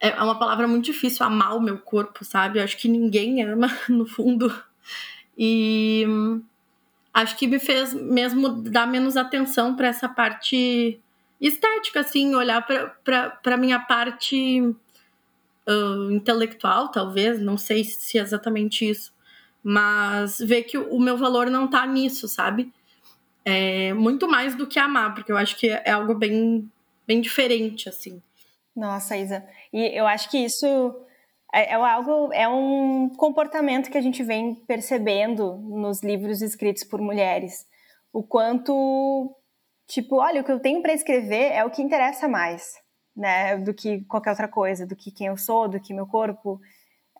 é, 0.00 0.08
é 0.08 0.22
uma 0.22 0.38
palavra 0.38 0.68
muito 0.68 0.84
difícil 0.84 1.24
amar 1.24 1.56
o 1.56 1.60
meu 1.60 1.78
corpo, 1.78 2.24
sabe? 2.24 2.58
Eu 2.58 2.64
acho 2.64 2.76
que 2.76 2.88
ninguém 2.88 3.42
ama, 3.42 3.68
no 3.88 4.06
fundo. 4.06 4.52
E 5.36 6.04
acho 7.12 7.36
que 7.36 7.46
me 7.46 7.58
fez 7.58 7.94
mesmo 7.94 8.48
dar 8.62 8.86
menos 8.86 9.16
atenção 9.16 9.74
para 9.74 9.88
essa 9.88 10.08
parte 10.08 11.00
estética, 11.40 12.00
assim, 12.00 12.34
olhar 12.34 12.66
para 13.42 13.56
minha 13.56 13.78
parte 13.78 14.60
uh, 15.66 16.10
intelectual, 16.10 16.88
talvez, 16.90 17.40
não 17.40 17.58
sei 17.58 17.84
se 17.84 18.18
é 18.18 18.22
exatamente 18.22 18.88
isso, 18.88 19.12
mas 19.62 20.38
ver 20.38 20.62
que 20.62 20.78
o 20.78 20.98
meu 20.98 21.16
valor 21.16 21.50
não 21.50 21.68
tá 21.68 21.86
nisso, 21.86 22.28
sabe? 22.28 22.72
É 23.48 23.94
muito 23.94 24.28
mais 24.28 24.56
do 24.56 24.66
que 24.66 24.76
amar, 24.76 25.14
porque 25.14 25.30
eu 25.30 25.36
acho 25.36 25.56
que 25.56 25.68
é 25.68 25.92
algo 25.92 26.16
bem, 26.16 26.68
bem 27.06 27.20
diferente, 27.20 27.88
assim. 27.88 28.20
Nossa, 28.74 29.16
Isa. 29.16 29.46
E 29.72 29.86
eu 29.96 30.04
acho 30.04 30.28
que 30.28 30.36
isso 30.36 30.66
é, 31.54 31.70
é, 31.70 31.74
algo, 31.74 32.32
é 32.32 32.48
um 32.48 33.08
comportamento 33.08 33.88
que 33.88 33.96
a 33.96 34.00
gente 34.00 34.22
vem 34.24 34.54
percebendo 34.54 35.56
nos 35.58 36.02
livros 36.02 36.42
escritos 36.42 36.82
por 36.82 37.00
mulheres. 37.00 37.64
O 38.12 38.22
quanto, 38.22 39.32
tipo, 39.86 40.16
olha, 40.16 40.40
o 40.40 40.44
que 40.44 40.50
eu 40.50 40.58
tenho 40.58 40.82
para 40.82 40.92
escrever 40.92 41.52
é 41.52 41.64
o 41.64 41.70
que 41.70 41.82
interessa 41.82 42.26
mais, 42.26 42.74
né? 43.16 43.56
Do 43.58 43.72
que 43.72 44.04
qualquer 44.06 44.30
outra 44.30 44.48
coisa, 44.48 44.84
do 44.84 44.96
que 44.96 45.12
quem 45.12 45.28
eu 45.28 45.36
sou, 45.36 45.68
do 45.68 45.80
que 45.80 45.94
meu 45.94 46.06
corpo. 46.06 46.60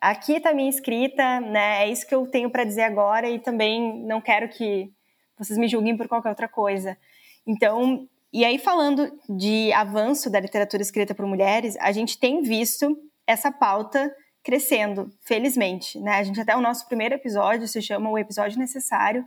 Aqui 0.01 0.33
está 0.33 0.53
minha 0.53 0.69
escrita, 0.69 1.39
né? 1.39 1.83
É 1.83 1.89
isso 1.89 2.05
que 2.05 2.13
eu 2.13 2.27
tenho 2.27 2.51
para 2.51 2.65
dizer 2.65 2.83
agora 2.83 3.29
e 3.29 3.39
também 3.39 4.03
não 4.03 4.19
quero 4.19 4.49
que 4.49 4.91
vocês 5.37 5.57
me 5.57 5.67
julguem 5.67 5.95
por 5.95 6.07
qualquer 6.07 6.29
outra 6.29 6.47
coisa. 6.47 6.97
Então, 7.45 8.07
e 8.31 8.43
aí 8.43 8.57
falando 8.57 9.11
de 9.29 9.71
avanço 9.73 10.29
da 10.29 10.39
literatura 10.39 10.81
escrita 10.81 11.15
por 11.15 11.25
mulheres, 11.25 11.77
a 11.79 11.91
gente 11.91 12.19
tem 12.19 12.41
visto 12.41 12.97
essa 13.25 13.51
pauta 13.51 14.13
crescendo, 14.43 15.11
felizmente, 15.21 15.99
né? 15.99 16.19
A 16.19 16.23
gente 16.23 16.39
até 16.39 16.55
o 16.55 16.61
nosso 16.61 16.87
primeiro 16.87 17.15
episódio 17.15 17.67
se 17.67 17.81
chama 17.81 18.09
o 18.09 18.17
episódio 18.17 18.57
necessário, 18.57 19.25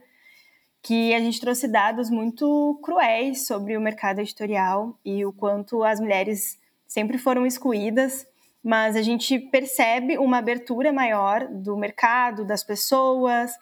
que 0.83 1.15
a 1.15 1.21
gente 1.21 1.41
trouxe 1.41 1.69
dados 1.69 2.09
muito 2.09 2.81
cruéis 2.83 3.47
sobre 3.47 3.77
o 3.77 3.81
mercado 3.81 4.21
editorial 4.21 4.99
e 5.05 5.25
o 5.27 5.33
quanto 5.33 5.85
as 5.85 6.01
mulheres 6.01 6.59
sempre 6.87 7.19
foram 7.19 7.45
excluídas, 7.45 8.27
mas 8.65 8.97
a 8.97 9.03
gente 9.03 9.39
percebe 9.39 10.17
uma 10.19 10.39
abertura 10.39 10.93
maior 10.93 11.47
do 11.49 11.77
mercado, 11.77 12.45
das 12.45 12.65
pessoas, 12.65 13.53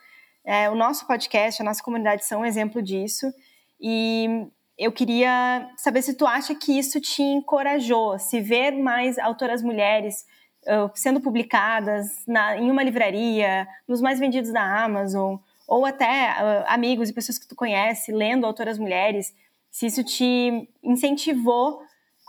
é, 0.49 0.71
o 0.71 0.75
nosso 0.75 1.07
podcast, 1.07 1.61
a 1.61 1.65
nossa 1.65 1.83
comunidade 1.83 2.25
são 2.25 2.41
um 2.41 2.45
exemplo 2.45 2.81
disso. 2.81 3.31
E 3.79 4.47
eu 4.79 4.91
queria 4.91 5.71
saber 5.77 6.01
se 6.01 6.15
tu 6.15 6.27
acha 6.27 6.55
que 6.55 6.79
isso 6.79 6.99
te 7.03 7.21
encorajou, 7.23 8.19
se 8.19 8.41
ver 8.41 8.71
mais 8.73 9.19
autoras 9.19 9.63
mulheres 9.63 10.25
uh, 10.65 10.91
sendo 10.95 11.21
publicadas 11.21 12.07
na, 12.27 12.57
em 12.57 12.71
uma 12.71 12.83
livraria, 12.83 13.69
nos 13.87 14.01
mais 14.01 14.19
vendidos 14.19 14.51
da 14.51 14.85
Amazon, 14.85 15.37
ou 15.69 15.85
até 15.85 16.31
uh, 16.31 16.65
amigos 16.69 17.11
e 17.11 17.13
pessoas 17.13 17.39
que 17.39 17.47
tu 17.47 17.55
conhece 17.55 18.11
lendo 18.11 18.47
autoras 18.47 18.79
mulheres, 18.79 19.35
se 19.71 19.85
isso 19.85 20.03
te 20.03 20.67
incentivou 20.83 21.83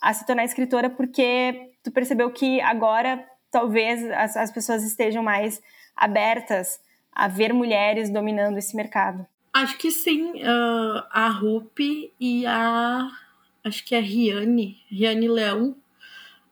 a 0.04 0.14
se 0.14 0.26
tornar 0.26 0.44
escritora 0.44 0.90
porque 0.90 1.72
tu 1.82 1.90
percebeu 1.90 2.30
que 2.34 2.60
agora 2.60 3.26
talvez 3.50 4.04
as, 4.12 4.36
as 4.36 4.52
pessoas 4.52 4.84
estejam 4.84 5.24
mais 5.24 5.62
abertas 5.96 6.82
a 7.20 7.28
ver 7.28 7.54
mulheres 7.54 8.10
dominando 8.10 8.58
esse 8.58 8.74
mercado? 8.78 9.28
Acho 9.52 9.78
que 9.78 9.92
sim. 9.92 10.42
Uh, 10.42 11.04
a 11.12 11.28
Rupi 11.28 12.14
e 12.18 12.46
a. 12.46 13.10
Acho 13.62 13.84
que 13.84 13.94
é 13.94 14.00
Riane, 14.00 14.78
Riane 14.90 15.28
Leão. 15.28 15.76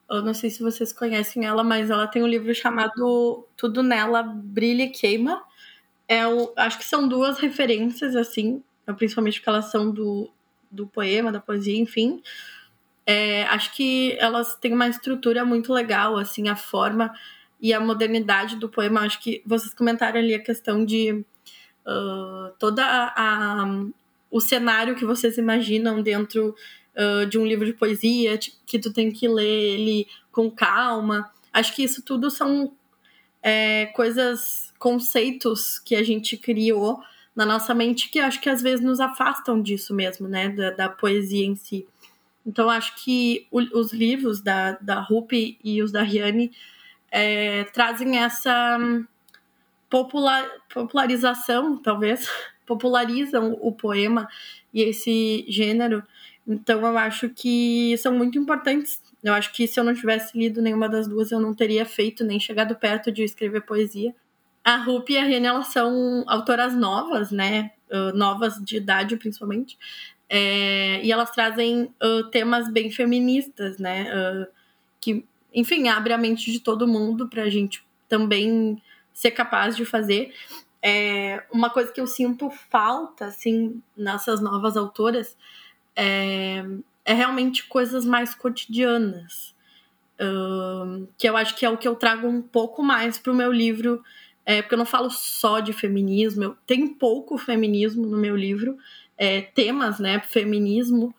Eu 0.09 0.21
não 0.21 0.33
sei 0.33 0.49
se 0.49 0.61
vocês 0.61 0.91
conhecem 0.91 1.45
ela, 1.45 1.63
mas 1.63 1.89
ela 1.89 2.05
tem 2.05 2.21
um 2.21 2.27
livro 2.27 2.53
chamado 2.53 3.47
Tudo 3.55 3.81
Nela 3.81 4.21
Brilha 4.23 4.83
e 4.83 4.89
Queima. 4.89 5.41
É 6.05 6.27
o, 6.27 6.51
acho 6.57 6.77
que 6.77 6.85
são 6.85 7.07
duas 7.07 7.39
referências, 7.39 8.13
assim, 8.13 8.61
principalmente 8.97 9.39
porque 9.39 9.49
elas 9.49 9.71
são 9.71 9.89
do, 9.89 10.29
do 10.69 10.85
poema, 10.85 11.31
da 11.31 11.39
poesia, 11.39 11.77
enfim. 11.77 12.21
É, 13.05 13.43
acho 13.43 13.73
que 13.73 14.17
elas 14.19 14.55
têm 14.55 14.73
uma 14.73 14.87
estrutura 14.89 15.45
muito 15.45 15.71
legal, 15.71 16.17
assim, 16.17 16.49
a 16.49 16.57
forma 16.57 17.13
e 17.61 17.73
a 17.73 17.79
modernidade 17.79 18.55
do 18.55 18.69
poema. 18.69 19.01
Acho 19.01 19.19
que 19.21 19.41
vocês 19.45 19.73
comentaram 19.73 20.19
ali 20.19 20.33
a 20.33 20.43
questão 20.43 20.85
de 20.85 21.25
uh, 21.85 22.51
toda 22.59 22.83
a, 22.85 23.63
a, 23.63 23.85
o 24.29 24.39
cenário 24.39 24.95
que 24.95 25.05
vocês 25.05 25.37
imaginam 25.37 26.01
dentro 26.01 26.55
uh, 26.95 27.25
de 27.25 27.37
um 27.37 27.45
livro 27.45 27.65
de 27.65 27.73
poesia, 27.73 28.37
que 28.65 28.79
tu 28.79 28.91
tem 28.91 29.11
que 29.11 29.27
ler 29.27 29.43
ele 29.43 30.07
com 30.31 30.49
calma. 30.51 31.31
Acho 31.51 31.75
que 31.75 31.83
isso 31.83 32.01
tudo 32.03 32.29
são 32.29 32.71
é, 33.41 33.87
coisas, 33.87 34.73
conceitos 34.77 35.79
que 35.79 35.95
a 35.95 36.03
gente 36.03 36.37
criou 36.37 36.99
na 37.35 37.45
nossa 37.45 37.73
mente 37.73 38.09
que 38.09 38.19
acho 38.19 38.41
que 38.41 38.49
às 38.49 38.63
vezes 38.63 38.83
nos 38.83 38.99
afastam 38.99 39.61
disso 39.61 39.93
mesmo, 39.93 40.27
né, 40.27 40.49
da, 40.49 40.71
da 40.71 40.89
poesia 40.89 41.45
em 41.45 41.55
si. 41.55 41.87
Então 42.43 42.69
acho 42.69 42.95
que 43.03 43.45
o, 43.51 43.59
os 43.79 43.93
livros 43.93 44.41
da, 44.41 44.71
da 44.81 44.99
Rupi 44.99 45.59
e 45.63 45.83
os 45.83 45.91
da 45.91 46.01
Riane 46.01 46.51
é, 47.11 47.63
trazem 47.65 48.17
essa 48.17 48.77
popular, 49.89 50.45
popularização, 50.73 51.77
talvez, 51.77 52.29
popularizam 52.65 53.57
o 53.61 53.71
poema 53.71 54.27
e 54.73 54.81
esse 54.81 55.45
gênero. 55.47 56.03
Então 56.47 56.79
eu 56.79 56.97
acho 56.97 57.29
que 57.29 57.97
são 57.97 58.13
muito 58.13 58.37
importantes. 58.37 59.01
Eu 59.23 59.33
acho 59.33 59.51
que 59.51 59.67
se 59.67 59.79
eu 59.79 59.83
não 59.83 59.93
tivesse 59.93 60.37
lido 60.37 60.61
nenhuma 60.61 60.87
das 60.87 61.07
duas, 61.07 61.31
eu 61.31 61.39
não 61.39 61.53
teria 61.53 61.85
feito 61.85 62.23
nem 62.23 62.39
chegado 62.39 62.75
perto 62.75 63.11
de 63.11 63.23
escrever 63.23 63.61
poesia. 63.61 64.15
A 64.63 64.77
Rupi 64.77 65.13
e 65.13 65.17
a 65.17 65.23
Rene, 65.23 65.47
elas 65.47 65.67
são 65.67 66.23
autoras 66.27 66.75
novas, 66.75 67.31
né? 67.31 67.71
Uh, 67.89 68.15
novas 68.15 68.55
de 68.63 68.77
idade, 68.77 69.15
principalmente. 69.15 69.77
É, 70.29 71.03
e 71.03 71.11
elas 71.11 71.31
trazem 71.31 71.93
uh, 72.03 72.29
temas 72.29 72.69
bem 72.71 72.91
feministas, 72.91 73.77
né? 73.77 74.11
Uh, 74.13 74.47
que 74.99 75.25
enfim, 75.57 75.87
abre 75.87 76.13
a 76.13 76.17
mente 76.19 76.51
de 76.51 76.59
todo 76.59 76.87
mundo 76.87 77.27
para 77.27 77.41
a 77.41 77.49
gente 77.49 77.83
também 78.07 78.79
ser 79.11 79.31
capaz 79.31 79.75
de 79.75 79.85
fazer. 79.85 80.31
É, 80.83 81.43
uma 81.51 81.71
coisa 81.71 81.91
que 81.91 81.99
eu 81.99 82.05
sinto 82.05 82.51
falta, 82.69 83.25
assim, 83.25 83.81
nessas 83.97 84.39
novas 84.39 84.77
autoras 84.77 85.35
é, 85.95 86.63
é 87.03 87.11
realmente 87.11 87.65
coisas 87.65 88.05
mais 88.05 88.35
cotidianas. 88.35 89.55
Que 91.17 91.27
eu 91.27 91.35
acho 91.35 91.55
que 91.55 91.65
é 91.65 91.69
o 91.69 91.77
que 91.77 91.87
eu 91.87 91.95
trago 91.95 92.27
um 92.27 92.41
pouco 92.41 92.83
mais 92.83 93.17
para 93.17 93.31
o 93.31 93.35
meu 93.35 93.51
livro, 93.51 94.03
é, 94.45 94.61
porque 94.61 94.75
eu 94.75 94.79
não 94.79 94.85
falo 94.85 95.09
só 95.09 95.59
de 95.59 95.73
feminismo, 95.73 96.43
eu 96.43 96.57
tenho 96.67 96.93
pouco 96.93 97.35
feminismo 97.35 98.05
no 98.05 98.17
meu 98.17 98.35
livro, 98.35 98.77
é, 99.17 99.41
temas, 99.41 99.99
né, 99.99 100.19
feminismo, 100.19 101.13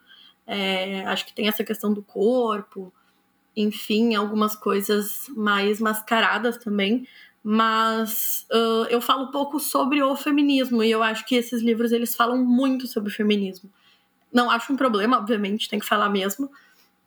é, 0.46 1.04
acho 1.06 1.26
que 1.26 1.34
tem 1.34 1.48
essa 1.48 1.62
questão 1.64 1.92
do 1.92 2.02
corpo, 2.02 2.92
enfim, 3.60 4.14
algumas 4.14 4.54
coisas 4.54 5.28
mais 5.36 5.80
mascaradas 5.80 6.56
também, 6.58 7.06
mas 7.42 8.46
uh, 8.52 8.86
eu 8.88 9.00
falo 9.00 9.30
pouco 9.30 9.58
sobre 9.58 10.02
o 10.02 10.14
feminismo 10.16 10.82
e 10.82 10.90
eu 10.90 11.02
acho 11.02 11.24
que 11.26 11.34
esses 11.34 11.62
livros 11.62 11.92
eles 11.92 12.14
falam 12.14 12.38
muito 12.38 12.86
sobre 12.86 13.10
o 13.10 13.14
feminismo. 13.14 13.70
Não 14.32 14.50
acho 14.50 14.72
um 14.72 14.76
problema, 14.76 15.18
obviamente, 15.18 15.68
tem 15.68 15.78
que 15.78 15.86
falar 15.86 16.08
mesmo, 16.08 16.50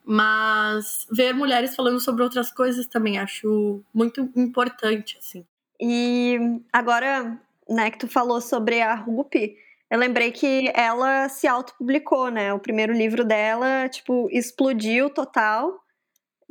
mas 0.04 1.08
ver 1.12 1.34
mulheres 1.34 1.76
falando 1.76 1.99
sobre 1.99 2.24
outras 2.24 2.52
coisas 2.52 2.88
também 2.88 3.20
acho 3.20 3.82
muito 3.93 4.30
importante, 4.36 5.18
assim. 5.20 5.45
E 5.80 6.38
agora, 6.74 7.39
né, 7.70 7.91
que 7.91 7.99
tu 7.99 8.08
falou 8.08 8.41
sobre 8.41 8.82
a 8.82 8.93
Rupi, 8.95 9.56
eu 9.91 9.99
lembrei 9.99 10.32
que 10.32 10.72
ela 10.74 11.28
se 11.28 11.45
autopublicou, 11.47 12.30
né? 12.32 12.54
O 12.54 12.60
primeiro 12.60 12.93
livro 12.93 13.26
dela, 13.26 13.89
tipo, 13.89 14.30
explodiu 14.32 15.10
total. 15.10 15.80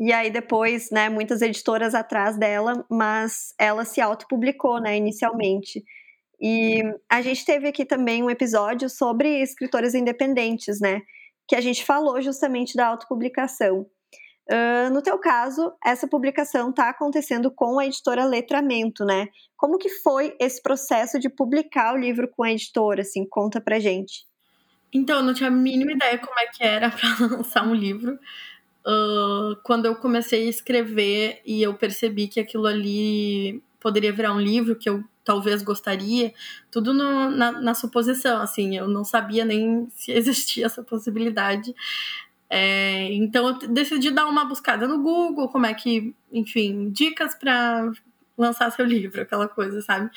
E 0.00 0.14
aí 0.14 0.30
depois, 0.30 0.90
né, 0.90 1.10
muitas 1.10 1.42
editoras 1.42 1.94
atrás 1.94 2.38
dela, 2.38 2.86
mas 2.90 3.54
ela 3.58 3.84
se 3.84 4.00
autopublicou, 4.00 4.80
né, 4.80 4.96
inicialmente. 4.96 5.84
E 6.40 6.82
a 7.06 7.20
gente 7.20 7.44
teve 7.44 7.68
aqui 7.68 7.84
também 7.84 8.22
um 8.22 8.30
episódio 8.30 8.88
sobre 8.88 9.42
escritoras 9.42 9.94
independentes, 9.94 10.80
né? 10.80 11.02
Que 11.46 11.54
a 11.54 11.60
gente 11.60 11.84
falou 11.84 12.18
justamente 12.22 12.74
da 12.74 12.86
autopublicação. 12.86 13.86
Uh, 14.50 14.90
no 14.90 15.02
teu 15.02 15.18
caso, 15.18 15.70
essa 15.84 16.08
publicação 16.08 16.70
está 16.70 16.88
acontecendo 16.88 17.50
com 17.50 17.78
a 17.78 17.84
editora 17.84 18.24
Letramento, 18.24 19.04
né? 19.04 19.28
Como 19.54 19.76
que 19.76 19.90
foi 19.90 20.34
esse 20.40 20.62
processo 20.62 21.20
de 21.20 21.28
publicar 21.28 21.92
o 21.92 21.98
livro 21.98 22.26
com 22.26 22.42
a 22.42 22.50
editora? 22.50 23.02
Assim, 23.02 23.28
conta 23.28 23.60
pra 23.60 23.78
gente. 23.78 24.24
Então, 24.92 25.18
eu 25.18 25.22
não 25.22 25.34
tinha 25.34 25.48
a 25.48 25.52
mínima 25.52 25.92
ideia 25.92 26.18
como 26.18 26.40
é 26.40 26.46
que 26.46 26.64
era 26.64 26.88
para 26.90 27.26
lançar 27.26 27.68
um 27.68 27.74
livro. 27.74 28.18
Uh, 28.86 29.56
quando 29.62 29.86
eu 29.86 29.94
comecei 29.94 30.46
a 30.46 30.50
escrever 30.50 31.42
e 31.44 31.62
eu 31.62 31.74
percebi 31.74 32.28
que 32.28 32.40
aquilo 32.40 32.66
ali 32.66 33.62
poderia 33.78 34.12
virar 34.12 34.32
um 34.32 34.40
livro 34.40 34.76
que 34.76 34.88
eu 34.88 35.04
talvez 35.24 35.62
gostaria, 35.62 36.32
tudo 36.70 36.92
no, 36.92 37.30
na, 37.30 37.52
na, 37.52 37.74
suposição, 37.74 38.40
assim, 38.40 38.76
eu 38.76 38.88
não 38.88 39.04
sabia 39.04 39.44
nem 39.44 39.88
se 39.94 40.12
existia 40.12 40.66
essa 40.66 40.82
possibilidade. 40.82 41.74
É, 42.48 43.12
então 43.12 43.48
eu 43.48 43.68
decidi 43.68 44.10
dar 44.10 44.26
uma 44.26 44.44
buscada 44.44 44.88
no 44.88 45.00
Google, 45.02 45.48
como 45.48 45.66
é 45.66 45.74
que, 45.74 46.14
enfim, 46.32 46.90
dicas 46.90 47.34
para 47.34 47.92
lançar 48.36 48.72
seu 48.72 48.84
livro, 48.86 49.22
aquela 49.22 49.46
coisa, 49.46 49.80
sabe? 49.82 50.10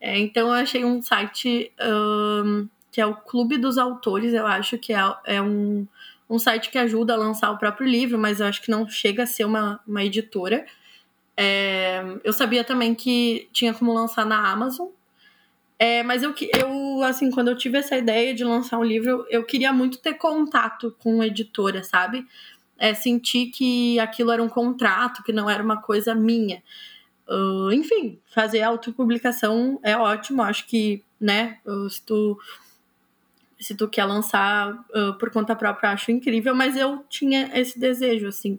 É, 0.00 0.18
então 0.18 0.48
eu 0.48 0.54
achei 0.54 0.84
um 0.84 1.00
site 1.00 1.72
um, 1.80 2.68
que 2.90 3.00
é 3.00 3.06
o 3.06 3.14
Clube 3.14 3.58
dos 3.58 3.78
Autores, 3.78 4.32
eu 4.34 4.46
acho 4.46 4.78
que 4.78 4.92
é, 4.92 5.14
é 5.26 5.40
um, 5.40 5.86
um 6.28 6.38
site 6.38 6.70
que 6.70 6.78
ajuda 6.78 7.14
a 7.14 7.16
lançar 7.16 7.50
o 7.50 7.58
próprio 7.58 7.86
livro, 7.86 8.18
mas 8.18 8.40
eu 8.40 8.46
acho 8.46 8.60
que 8.62 8.70
não 8.70 8.88
chega 8.88 9.22
a 9.22 9.26
ser 9.26 9.44
uma, 9.44 9.80
uma 9.86 10.04
editora. 10.04 10.66
É, 11.36 12.02
eu 12.24 12.32
sabia 12.32 12.64
também 12.64 12.94
que 12.94 13.48
tinha 13.52 13.72
como 13.74 13.92
lançar 13.92 14.24
na 14.24 14.50
Amazon. 14.50 14.88
É, 15.78 16.02
mas 16.02 16.22
eu, 16.22 16.34
eu, 16.58 17.02
assim, 17.04 17.30
quando 17.30 17.48
eu 17.48 17.56
tive 17.56 17.78
essa 17.78 17.96
ideia 17.96 18.34
de 18.34 18.42
lançar 18.42 18.78
um 18.78 18.84
livro, 18.84 19.26
eu 19.28 19.44
queria 19.44 19.72
muito 19.72 19.98
ter 19.98 20.14
contato 20.14 20.96
com 20.98 21.20
a 21.20 21.26
editora, 21.26 21.82
sabe? 21.82 22.26
É, 22.78 22.94
sentir 22.94 23.46
que 23.50 23.98
aquilo 24.00 24.30
era 24.30 24.42
um 24.42 24.48
contrato, 24.48 25.22
que 25.22 25.32
não 25.32 25.48
era 25.48 25.62
uma 25.62 25.76
coisa 25.80 26.14
minha. 26.14 26.62
Uh, 27.28 27.72
enfim, 27.72 28.18
fazer 28.26 28.62
autopublicação 28.62 29.78
é 29.82 29.96
ótimo. 29.96 30.42
Acho 30.42 30.66
que, 30.66 31.02
né, 31.20 31.58
se 31.90 32.02
tu, 32.02 32.38
se 33.58 33.74
tu 33.74 33.88
quer 33.88 34.04
lançar 34.04 34.72
uh, 34.72 35.14
por 35.18 35.30
conta 35.30 35.56
própria, 35.56 35.90
acho 35.90 36.10
incrível, 36.10 36.54
mas 36.54 36.76
eu 36.76 37.04
tinha 37.08 37.50
esse 37.54 37.78
desejo, 37.78 38.28
assim. 38.28 38.58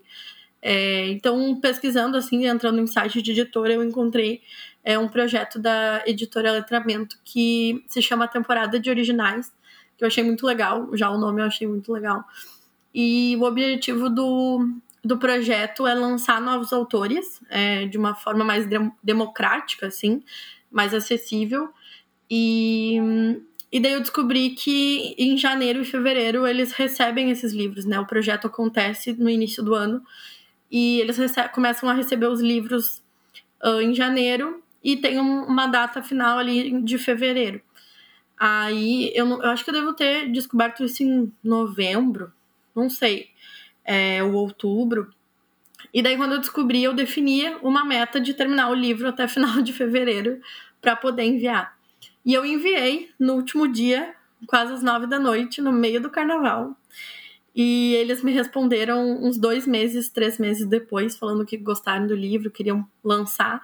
É, 0.62 1.08
então, 1.10 1.60
pesquisando, 1.60 2.18
assim, 2.18 2.46
entrando 2.46 2.80
em 2.80 2.88
site 2.88 3.22
de 3.22 3.32
editora, 3.32 3.74
eu 3.74 3.84
encontrei 3.84 4.42
é, 4.84 4.98
um 4.98 5.08
projeto 5.08 5.60
da 5.60 6.04
editora 6.06 6.52
Letramento 6.52 7.18
que 7.24 7.84
se 7.88 8.02
chama 8.02 8.28
Temporada 8.28 8.80
de 8.80 8.90
Originais, 8.90 9.54
que 9.98 10.04
eu 10.04 10.08
achei 10.08 10.24
muito 10.24 10.46
legal, 10.46 10.90
já 10.96 11.10
o 11.10 11.18
nome 11.18 11.42
eu 11.42 11.46
achei 11.46 11.68
muito 11.68 11.92
legal. 11.92 12.24
E 12.94 13.36
o 13.38 13.44
objetivo 13.44 14.10
do, 14.10 14.68
do 15.04 15.18
projeto 15.18 15.86
é 15.86 15.94
lançar 15.94 16.42
novos 16.42 16.74
autores 16.74 17.42
é, 17.50 17.86
de 17.86 17.98
uma 17.98 18.16
forma 18.16 18.44
mais 18.44 18.68
de 18.68 18.78
democrática, 19.04 19.88
assim, 19.88 20.24
mais 20.72 20.94
acessível. 20.94 21.70
E, 22.30 23.00
e 23.72 23.80
daí 23.80 23.94
eu 23.94 24.00
descobri 24.00 24.52
que 24.52 25.14
em 25.18 25.38
janeiro 25.38 25.82
e 25.82 25.86
fevereiro 25.86 26.48
eles 26.48 26.72
recebem 26.72 27.30
esses 27.30 27.54
livros, 27.54 27.86
né? 27.86 28.00
O 28.00 28.06
projeto 28.06 28.48
acontece 28.48 29.14
no 29.14 29.30
início 29.30 29.64
do 29.64 29.76
ano 29.76 30.02
e 30.72 31.00
eles 31.02 31.18
começam 31.54 31.90
a 31.90 31.94
receber 31.94 32.28
os 32.28 32.40
livros 32.40 33.02
uh, 33.64 33.82
em 33.82 33.94
janeiro 33.94 34.64
e 34.84 34.96
tem 34.96 35.20
um, 35.20 35.44
uma 35.44 35.68
data 35.68 36.02
final 36.02 36.40
ali 36.40 36.82
de 36.82 36.98
fevereiro. 36.98 37.62
Aí 38.38 39.12
eu, 39.16 39.28
eu, 39.28 39.50
acho 39.50 39.64
que 39.64 39.70
eu 39.70 39.74
devo 39.74 39.94
ter 39.94 40.32
descoberto 40.32 40.84
isso 40.84 41.04
em 41.04 41.32
novembro, 41.44 42.32
não 42.76 42.90
sei, 42.90 43.30
é, 43.84 44.24
ou 44.24 44.34
outubro. 44.34 45.12
E 45.94 46.02
daí, 46.02 46.16
quando 46.16 46.34
eu 46.34 46.40
descobri, 46.40 46.84
eu 46.84 46.94
definia 46.94 47.58
uma 47.64 47.84
meta 47.84 48.20
de 48.20 48.34
terminar 48.34 48.70
o 48.70 48.76
livro 48.76 49.08
até 49.08 49.28
final 49.28 49.62
de 49.62 49.74
fevereiro 49.74 50.40
para 50.80 50.96
poder 50.96 51.24
enviar. 51.24 51.77
E 52.28 52.34
eu 52.34 52.46
enviei 52.46 53.10
no 53.18 53.36
último 53.36 53.70
dia, 53.70 54.14
quase 54.48 54.74
às 54.74 54.84
nove 54.84 55.08
da 55.08 55.18
noite, 55.18 55.62
no 55.62 55.72
meio 55.72 56.02
do 56.02 56.10
carnaval. 56.10 56.76
E 57.56 57.94
eles 57.96 58.22
me 58.22 58.34
responderam 58.34 59.24
uns 59.24 59.38
dois 59.38 59.66
meses, 59.66 60.10
três 60.10 60.38
meses 60.38 60.68
depois, 60.68 61.18
falando 61.18 61.46
que 61.46 61.56
gostaram 61.56 62.06
do 62.06 62.14
livro, 62.14 62.52
queriam 62.52 62.86
lançar. 63.02 63.62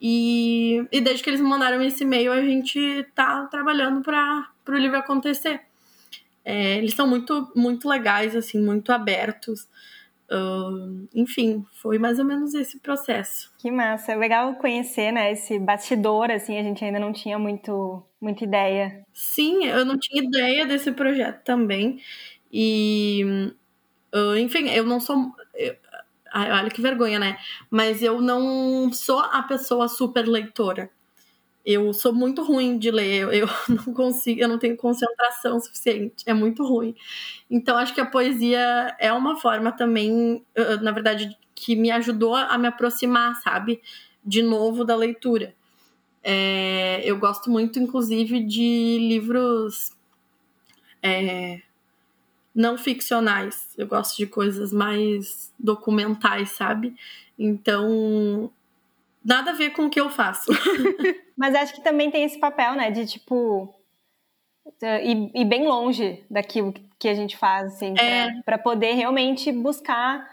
E, 0.00 0.82
e 0.90 0.98
desde 1.02 1.22
que 1.22 1.28
eles 1.28 1.42
me 1.42 1.46
mandaram 1.46 1.82
esse 1.82 2.04
e-mail, 2.04 2.32
a 2.32 2.40
gente 2.40 3.06
tá 3.14 3.44
trabalhando 3.50 4.00
para 4.00 4.48
o 4.66 4.76
livro 4.78 4.96
acontecer. 4.96 5.60
É, 6.42 6.78
eles 6.78 6.94
são 6.94 7.06
muito, 7.06 7.52
muito 7.54 7.86
legais, 7.86 8.34
assim, 8.34 8.58
muito 8.58 8.92
abertos. 8.92 9.68
Uh, 10.30 11.06
enfim, 11.14 11.64
foi 11.82 11.98
mais 11.98 12.18
ou 12.18 12.24
menos 12.24 12.54
esse 12.54 12.80
processo. 12.80 13.52
Que 13.58 13.70
massa, 13.70 14.12
é 14.12 14.16
legal 14.16 14.54
conhecer, 14.54 15.12
né, 15.12 15.32
esse 15.32 15.58
bastidor, 15.58 16.30
assim, 16.30 16.58
a 16.58 16.62
gente 16.62 16.82
ainda 16.84 16.98
não 16.98 17.12
tinha 17.12 17.38
muito, 17.38 18.02
muita 18.20 18.44
ideia. 18.44 19.04
Sim, 19.12 19.66
eu 19.66 19.84
não 19.84 19.98
tinha 19.98 20.24
ideia 20.24 20.66
desse 20.66 20.90
projeto 20.92 21.42
também. 21.44 22.00
E, 22.50 23.52
uh, 24.14 24.36
enfim, 24.38 24.70
eu 24.70 24.84
não 24.84 24.98
sou. 24.98 25.32
Eu, 25.54 25.76
olha 26.34 26.70
que 26.70 26.80
vergonha, 26.80 27.18
né? 27.18 27.38
Mas 27.70 28.02
eu 28.02 28.20
não 28.20 28.92
sou 28.92 29.18
a 29.18 29.42
pessoa 29.42 29.88
super 29.88 30.26
leitora. 30.26 30.90
Eu 31.64 31.92
sou 31.94 32.12
muito 32.12 32.42
ruim 32.42 32.78
de 32.78 32.90
ler, 32.90 33.32
eu, 33.32 33.46
não 33.68 33.94
consigo, 33.94 34.40
eu 34.40 34.48
não 34.48 34.58
tenho 34.58 34.76
concentração 34.76 35.58
suficiente, 35.60 36.24
é 36.26 36.34
muito 36.34 36.64
ruim. 36.64 36.94
Então 37.50 37.76
acho 37.76 37.94
que 37.94 38.00
a 38.00 38.06
poesia 38.06 38.94
é 38.98 39.12
uma 39.12 39.36
forma 39.36 39.72
também, 39.72 40.44
na 40.82 40.92
verdade, 40.92 41.36
que 41.54 41.74
me 41.76 41.90
ajudou 41.90 42.34
a 42.34 42.58
me 42.58 42.68
aproximar, 42.68 43.34
sabe? 43.42 43.80
De 44.24 44.42
novo 44.42 44.84
da 44.84 44.96
leitura. 44.96 45.54
É, 46.22 47.02
eu 47.04 47.18
gosto 47.18 47.50
muito, 47.50 47.78
inclusive, 47.78 48.42
de 48.42 48.98
livros 48.98 49.92
é, 51.02 51.60
não 52.54 52.78
ficcionais. 52.78 53.68
Eu 53.76 53.86
gosto 53.86 54.16
de 54.16 54.26
coisas 54.26 54.72
mais 54.72 55.52
documentais, 55.58 56.50
sabe? 56.52 56.96
Então, 57.38 58.50
nada 59.24 59.52
a 59.52 59.54
ver 59.54 59.70
com 59.70 59.86
o 59.86 59.90
que 59.90 60.00
eu 60.00 60.10
faço. 60.10 60.50
Mas 61.36 61.54
acho 61.54 61.74
que 61.74 61.82
também 61.82 62.10
tem 62.10 62.24
esse 62.24 62.38
papel, 62.38 62.74
né, 62.74 62.90
de 62.90 63.06
tipo 63.06 63.74
ir, 64.82 65.30
ir 65.34 65.44
bem 65.44 65.66
longe 65.66 66.24
daquilo 66.30 66.74
que 66.98 67.08
a 67.08 67.14
gente 67.14 67.36
faz, 67.36 67.74
assim, 67.74 67.94
é. 67.98 68.40
para 68.42 68.58
poder 68.58 68.94
realmente 68.94 69.50
buscar 69.50 70.26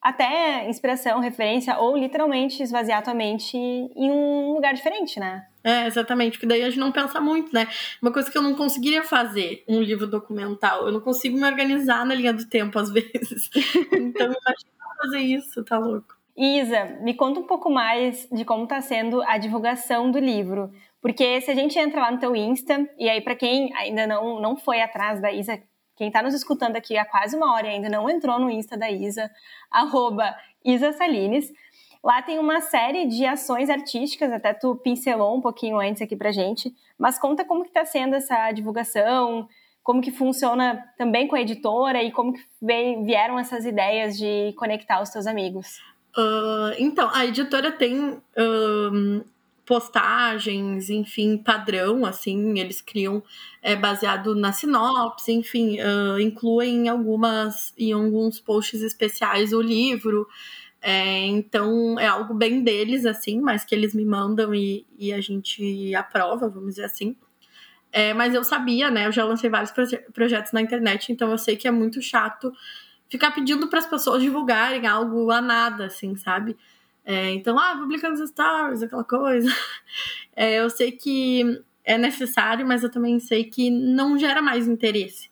até 0.00 0.68
inspiração, 0.68 1.20
referência, 1.20 1.76
ou 1.78 1.96
literalmente 1.96 2.62
esvaziar 2.62 3.02
tua 3.02 3.14
mente 3.14 3.56
em 3.56 4.10
um 4.10 4.52
lugar 4.52 4.72
diferente, 4.72 5.18
né? 5.18 5.44
É, 5.62 5.86
exatamente, 5.86 6.32
porque 6.32 6.46
daí 6.46 6.62
a 6.62 6.70
gente 6.70 6.78
não 6.78 6.92
pensa 6.92 7.20
muito, 7.20 7.52
né? 7.52 7.68
Uma 8.00 8.12
coisa 8.12 8.30
que 8.30 8.38
eu 8.38 8.42
não 8.42 8.54
conseguiria 8.54 9.02
fazer, 9.02 9.64
um 9.68 9.82
livro 9.82 10.06
documental, 10.06 10.86
eu 10.86 10.92
não 10.92 11.00
consigo 11.00 11.36
me 11.36 11.44
organizar 11.44 12.06
na 12.06 12.14
linha 12.14 12.32
do 12.32 12.48
tempo 12.48 12.78
às 12.78 12.90
vezes. 12.92 13.50
Então, 13.92 14.26
imagina 14.26 14.78
fazer 15.02 15.20
isso, 15.20 15.64
tá 15.64 15.78
louco. 15.78 16.17
Isa, 16.38 16.84
me 17.00 17.14
conta 17.14 17.40
um 17.40 17.42
pouco 17.42 17.68
mais 17.68 18.28
de 18.30 18.44
como 18.44 18.62
está 18.62 18.80
sendo 18.80 19.20
a 19.22 19.36
divulgação 19.38 20.08
do 20.08 20.20
livro. 20.20 20.70
Porque 21.02 21.40
se 21.40 21.50
a 21.50 21.54
gente 21.54 21.76
entra 21.76 22.00
lá 22.00 22.12
no 22.12 22.20
teu 22.20 22.36
Insta, 22.36 22.88
e 22.96 23.08
aí 23.08 23.20
para 23.20 23.34
quem 23.34 23.74
ainda 23.74 24.06
não, 24.06 24.40
não 24.40 24.56
foi 24.56 24.80
atrás 24.80 25.20
da 25.20 25.32
Isa, 25.32 25.60
quem 25.96 26.06
está 26.06 26.22
nos 26.22 26.34
escutando 26.34 26.76
aqui 26.76 26.96
há 26.96 27.04
quase 27.04 27.36
uma 27.36 27.52
hora 27.52 27.66
e 27.66 27.70
ainda 27.70 27.88
não 27.88 28.08
entrou 28.08 28.38
no 28.38 28.48
Insta 28.48 28.76
da 28.76 28.88
Isa, 28.88 29.28
arroba 29.68 30.32
Isa 30.64 30.92
Salines, 30.92 31.52
lá 32.04 32.22
tem 32.22 32.38
uma 32.38 32.60
série 32.60 33.06
de 33.06 33.26
ações 33.26 33.68
artísticas, 33.68 34.32
até 34.32 34.54
tu 34.54 34.76
pincelou 34.76 35.36
um 35.36 35.40
pouquinho 35.40 35.80
antes 35.80 36.02
aqui 36.02 36.14
pra 36.14 36.30
gente, 36.30 36.72
mas 36.96 37.18
conta 37.18 37.44
como 37.44 37.62
que 37.62 37.70
está 37.70 37.84
sendo 37.84 38.14
essa 38.14 38.52
divulgação, 38.52 39.48
como 39.82 40.00
que 40.00 40.12
funciona 40.12 40.84
também 40.96 41.26
com 41.26 41.34
a 41.34 41.40
editora 41.40 42.00
e 42.00 42.12
como 42.12 42.32
que 42.32 42.40
vieram 43.04 43.40
essas 43.40 43.64
ideias 43.64 44.16
de 44.16 44.52
conectar 44.56 45.02
os 45.02 45.10
teus 45.10 45.26
amigos. 45.26 45.80
Uh, 46.16 46.74
então, 46.78 47.10
a 47.12 47.26
editora 47.26 47.70
tem 47.70 48.10
uh, 48.10 49.24
postagens, 49.64 50.88
enfim, 50.88 51.36
padrão, 51.36 52.06
assim, 52.06 52.58
eles 52.58 52.80
criam 52.80 53.22
é, 53.62 53.76
baseado 53.76 54.34
na 54.34 54.50
sinopse, 54.50 55.30
enfim, 55.30 55.78
uh, 55.80 56.18
incluem 56.18 56.88
algumas 56.88 57.74
em 57.76 57.92
alguns 57.92 58.40
posts 58.40 58.80
especiais 58.80 59.52
o 59.52 59.60
livro. 59.60 60.26
É, 60.80 61.26
então 61.26 61.98
é 61.98 62.06
algo 62.06 62.32
bem 62.32 62.62
deles, 62.62 63.04
assim, 63.04 63.40
mas 63.40 63.64
que 63.64 63.74
eles 63.74 63.94
me 63.94 64.04
mandam 64.04 64.54
e, 64.54 64.86
e 64.96 65.12
a 65.12 65.20
gente 65.20 65.94
aprova, 65.94 66.48
vamos 66.48 66.70
dizer 66.76 66.84
assim. 66.84 67.16
É, 67.92 68.14
mas 68.14 68.34
eu 68.34 68.44
sabia, 68.44 68.90
né? 68.90 69.06
Eu 69.06 69.12
já 69.12 69.24
lancei 69.24 69.50
vários 69.50 69.70
proje 69.70 69.98
projetos 70.14 70.52
na 70.52 70.60
internet, 70.62 71.12
então 71.12 71.30
eu 71.30 71.38
sei 71.38 71.56
que 71.56 71.66
é 71.66 71.70
muito 71.70 72.00
chato 72.00 72.52
ficar 73.10 73.30
pedindo 73.32 73.68
para 73.68 73.78
as 73.80 73.86
pessoas 73.86 74.22
divulgarem 74.22 74.86
algo 74.86 75.30
a 75.30 75.40
nada, 75.40 75.86
assim, 75.86 76.16
sabe? 76.16 76.56
É, 77.04 77.30
então, 77.32 77.58
ah, 77.58 77.76
publicando 77.78 78.22
os 78.22 78.30
stories, 78.30 78.82
aquela 78.82 79.04
coisa. 79.04 79.48
É, 80.40 80.60
eu 80.60 80.70
sei 80.70 80.92
que 80.92 81.60
é 81.84 81.98
necessário, 81.98 82.64
mas 82.64 82.84
eu 82.84 82.90
também 82.90 83.18
sei 83.18 83.42
que 83.42 83.70
não 83.70 84.16
gera 84.16 84.40
mais 84.40 84.68
interesse. 84.68 85.28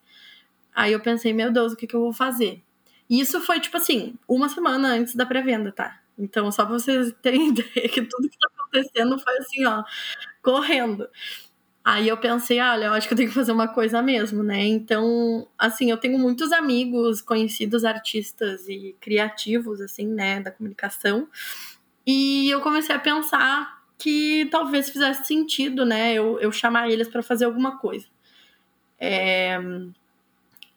Aí 0.74 0.92
eu 0.92 1.00
pensei, 1.00 1.32
meu 1.32 1.52
Deus, 1.52 1.72
o 1.72 1.76
que, 1.76 1.86
que 1.86 1.96
eu 1.96 2.00
vou 2.00 2.12
fazer? 2.12 2.62
E 3.08 3.20
isso 3.20 3.40
foi, 3.40 3.60
tipo 3.60 3.76
assim, 3.76 4.14
uma 4.28 4.48
semana 4.48 4.88
antes 4.88 5.14
da 5.14 5.24
pré-venda, 5.24 5.72
tá? 5.72 6.00
Então, 6.18 6.50
só 6.52 6.64
pra 6.66 6.74
vocês 6.78 7.12
terem 7.22 7.48
ideia 7.50 7.88
que 7.88 8.02
tudo 8.02 8.28
que 8.28 8.38
tá 8.38 8.48
acontecendo 8.58 9.18
foi 9.18 9.38
assim, 9.38 9.64
ó, 9.66 9.84
correndo. 10.42 11.08
Aí 11.88 12.08
eu 12.08 12.16
pensei, 12.16 12.58
ah, 12.58 12.72
olha, 12.72 12.86
eu 12.86 12.92
acho 12.94 13.06
que 13.06 13.14
eu 13.14 13.16
tenho 13.16 13.28
que 13.28 13.34
fazer 13.36 13.52
uma 13.52 13.68
coisa 13.68 14.02
mesmo, 14.02 14.42
né? 14.42 14.66
Então, 14.66 15.46
assim, 15.56 15.88
eu 15.88 15.96
tenho 15.96 16.18
muitos 16.18 16.50
amigos, 16.50 17.22
conhecidos 17.22 17.84
artistas 17.84 18.68
e 18.68 18.96
criativos, 19.00 19.80
assim, 19.80 20.08
né, 20.08 20.40
da 20.40 20.50
comunicação. 20.50 21.28
E 22.04 22.50
eu 22.50 22.60
comecei 22.60 22.92
a 22.92 22.98
pensar 22.98 23.84
que 23.96 24.48
talvez 24.50 24.90
fizesse 24.90 25.26
sentido, 25.26 25.86
né, 25.86 26.12
eu, 26.12 26.40
eu 26.40 26.50
chamar 26.50 26.90
eles 26.90 27.06
para 27.06 27.22
fazer 27.22 27.44
alguma 27.44 27.78
coisa. 27.78 28.08
É... 28.98 29.56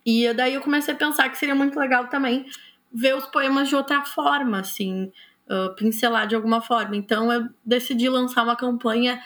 E 0.06 0.32
daí 0.36 0.54
eu 0.54 0.62
comecei 0.62 0.94
a 0.94 0.98
pensar 0.98 1.28
que 1.30 1.40
seria 1.40 1.56
muito 1.56 1.80
legal 1.80 2.08
também 2.08 2.46
ver 2.94 3.16
os 3.16 3.26
poemas 3.26 3.68
de 3.68 3.76
outra 3.76 4.06
forma, 4.06 4.60
assim, 4.60 5.12
uh, 5.50 5.74
pincelar 5.76 6.28
de 6.28 6.36
alguma 6.36 6.62
forma. 6.62 6.96
Então 6.96 7.34
eu 7.34 7.50
decidi 7.66 8.08
lançar 8.10 8.44
uma 8.44 8.56
campanha 8.56 9.20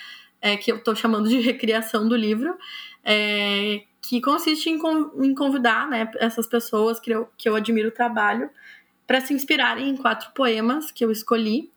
é, 0.44 0.58
que 0.58 0.70
eu 0.70 0.76
estou 0.76 0.94
chamando 0.94 1.30
de 1.30 1.40
recriação 1.40 2.06
do 2.06 2.18
livro, 2.18 2.54
é, 3.02 3.82
que 4.02 4.20
consiste 4.20 4.70
em, 4.70 4.78
em, 5.24 5.34
convidar 5.34 5.88
né, 5.90 6.12
essas 6.20 6.46
pessoas 6.46 7.00
que 7.00 7.12
eu, 7.12 7.30
que 7.38 7.48
eu 7.48 7.56
admiro 7.56 7.88
o 7.88 7.92
trabalho 7.92 8.50
para 9.08 9.22
se 9.22 9.34
inspirarem 9.34 9.90
em 9.90 9.96
quatro 9.96 10.32
poemas 10.34 10.92
que 10.92 11.06
eu 11.06 11.10
escolhi 11.10 11.72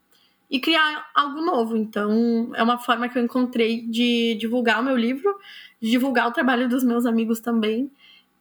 e 0.51 0.59
criar 0.59 1.09
algo 1.15 1.41
novo. 1.43 1.77
Então, 1.77 2.51
é 2.57 2.63
uma 2.63 2.77
forma 2.77 3.09
que 3.09 3.17
eu 3.17 3.23
encontrei 3.23 3.83
de 3.83 4.35
divulgar 4.35 4.81
o 4.81 4.85
meu 4.85 4.97
livro, 4.97 5.33
de 5.81 5.89
divulgar 5.89 6.27
o 6.27 6.33
trabalho 6.33 6.69
dos 6.69 6.83
meus 6.83 7.07
amigos 7.07 7.39
também 7.39 7.89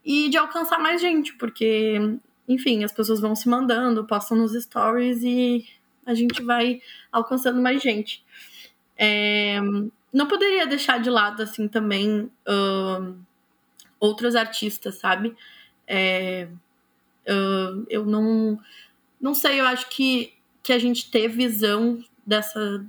e 0.04 0.28
de 0.28 0.38
alcançar 0.38 0.80
mais 0.80 1.00
gente, 1.00 1.36
porque, 1.36 2.18
enfim, 2.48 2.84
as 2.84 2.92
pessoas 2.92 3.20
vão 3.20 3.36
se 3.36 3.48
mandando, 3.48 4.06
postam 4.06 4.38
nos 4.38 4.54
stories 4.54 5.22
e 5.22 5.68
a 6.04 6.16
gente 6.16 6.42
vai 6.42 6.82
alcançando 7.12 7.62
mais 7.62 7.82
gente. 7.82 8.24
É, 8.98 9.60
não 10.16 10.28
poderia 10.28 10.66
deixar 10.66 10.98
de 10.98 11.10
lado, 11.10 11.44
assim, 11.44 11.68
também 11.68 12.32
uh, 12.48 13.18
outros 14.00 14.34
artistas, 14.34 14.96
sabe? 14.96 15.36
É, 15.86 16.48
uh, 17.28 17.86
eu 17.90 18.06
não. 18.06 18.58
Não 19.20 19.34
sei, 19.34 19.60
eu 19.60 19.66
acho 19.66 19.90
que, 19.90 20.34
que 20.64 20.72
a 20.72 20.80
gente 20.80 21.12
ter 21.12 21.28
visão 21.28 22.02
dessa, 22.26 22.86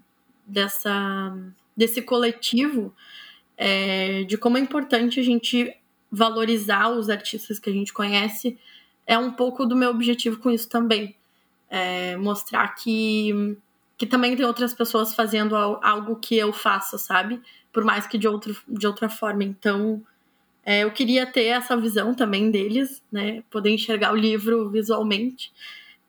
dessa, 0.46 1.36
desse 1.76 2.00
coletivo, 2.00 2.94
é, 3.56 4.22
de 4.22 4.36
como 4.38 4.56
é 4.56 4.60
importante 4.60 5.18
a 5.18 5.22
gente 5.22 5.76
valorizar 6.10 6.90
os 6.90 7.08
artistas 7.08 7.58
que 7.58 7.70
a 7.70 7.72
gente 7.72 7.92
conhece, 7.92 8.56
é 9.04 9.18
um 9.18 9.32
pouco 9.32 9.66
do 9.66 9.74
meu 9.74 9.90
objetivo 9.90 10.38
com 10.38 10.50
isso 10.50 10.68
também. 10.68 11.16
É, 11.68 12.16
mostrar 12.16 12.68
que 12.76 13.56
que 13.96 14.06
também 14.06 14.36
tem 14.36 14.44
outras 14.44 14.74
pessoas 14.74 15.14
fazendo 15.14 15.56
algo 15.56 16.16
que 16.16 16.36
eu 16.36 16.52
faço, 16.52 16.98
sabe? 16.98 17.40
Por 17.72 17.84
mais 17.84 18.06
que 18.06 18.18
de, 18.18 18.28
outro, 18.28 18.56
de 18.68 18.86
outra 18.86 19.08
forma. 19.08 19.42
Então, 19.44 20.02
é, 20.64 20.84
eu 20.84 20.90
queria 20.90 21.24
ter 21.24 21.46
essa 21.46 21.76
visão 21.76 22.14
também 22.14 22.50
deles, 22.50 23.02
né? 23.10 23.42
Poder 23.50 23.70
enxergar 23.70 24.12
o 24.12 24.16
livro 24.16 24.68
visualmente. 24.70 25.52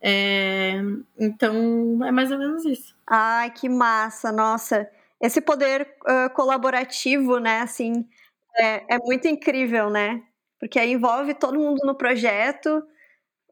É, 0.02 0.82
então, 1.18 2.00
é 2.04 2.12
mais 2.12 2.32
ou 2.32 2.38
menos 2.38 2.66
isso. 2.66 2.96
Ai, 3.06 3.52
que 3.52 3.70
massa! 3.70 4.32
Nossa, 4.32 4.90
esse 5.22 5.40
poder 5.40 5.88
uh, 6.04 6.34
colaborativo, 6.34 7.40
né? 7.40 7.62
Assim, 7.62 8.06
é, 8.58 8.96
é 8.96 8.98
muito 9.00 9.28
incrível, 9.28 9.90
né? 9.90 10.22
Porque 10.60 10.80
aí 10.80 10.92
envolve 10.92 11.34
todo 11.34 11.60
mundo 11.60 11.86
no 11.86 11.96
projeto 11.96 12.84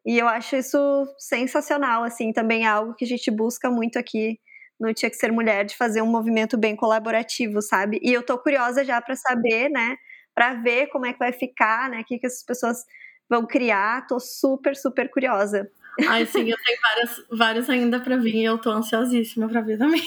e 0.06 0.20
eu 0.20 0.28
acho 0.28 0.56
isso 0.56 0.78
sensacional, 1.18 2.04
assim, 2.04 2.32
também 2.32 2.66
é 2.66 2.68
algo 2.68 2.94
que 2.94 3.06
a 3.06 3.08
gente 3.08 3.32
busca 3.32 3.72
muito 3.72 3.98
aqui 3.98 4.40
no 4.80 4.94
Tinha 4.94 5.10
Que 5.10 5.16
Ser 5.16 5.32
Mulher, 5.32 5.66
de 5.66 5.76
fazer 5.76 6.02
um 6.02 6.08
movimento 6.08 6.58
bem 6.58 6.76
colaborativo, 6.76 7.62
sabe? 7.62 8.00
E 8.04 8.14
eu 8.14 8.22
tô 8.22 8.38
curiosa 8.38 8.84
já 8.84 9.02
para 9.02 9.16
saber, 9.16 9.70
né, 9.70 9.98
para 10.34 10.54
ver 10.54 10.88
como 10.88 11.06
é 11.06 11.14
que 11.14 11.20
vai 11.20 11.32
ficar, 11.32 11.90
né, 11.90 12.02
o 12.02 12.06
que, 12.06 12.20
que 12.20 12.28
essas 12.28 12.44
pessoas 12.44 12.84
vão 13.30 13.48
criar, 13.48 14.06
tô 14.06 14.20
super, 14.20 14.76
super 14.76 15.10
curiosa. 15.10 15.68
Ai, 16.08 16.26
sim, 16.26 16.52
eu 16.52 16.58
tenho 16.64 16.78
várias, 16.82 17.26
várias 17.32 17.70
ainda 17.70 18.00
para 18.00 18.18
vir 18.18 18.36
e 18.36 18.44
eu 18.44 18.58
tô 18.58 18.70
ansiosíssima 18.70 19.48
para 19.48 19.62
ver 19.62 19.78
também. 19.78 20.04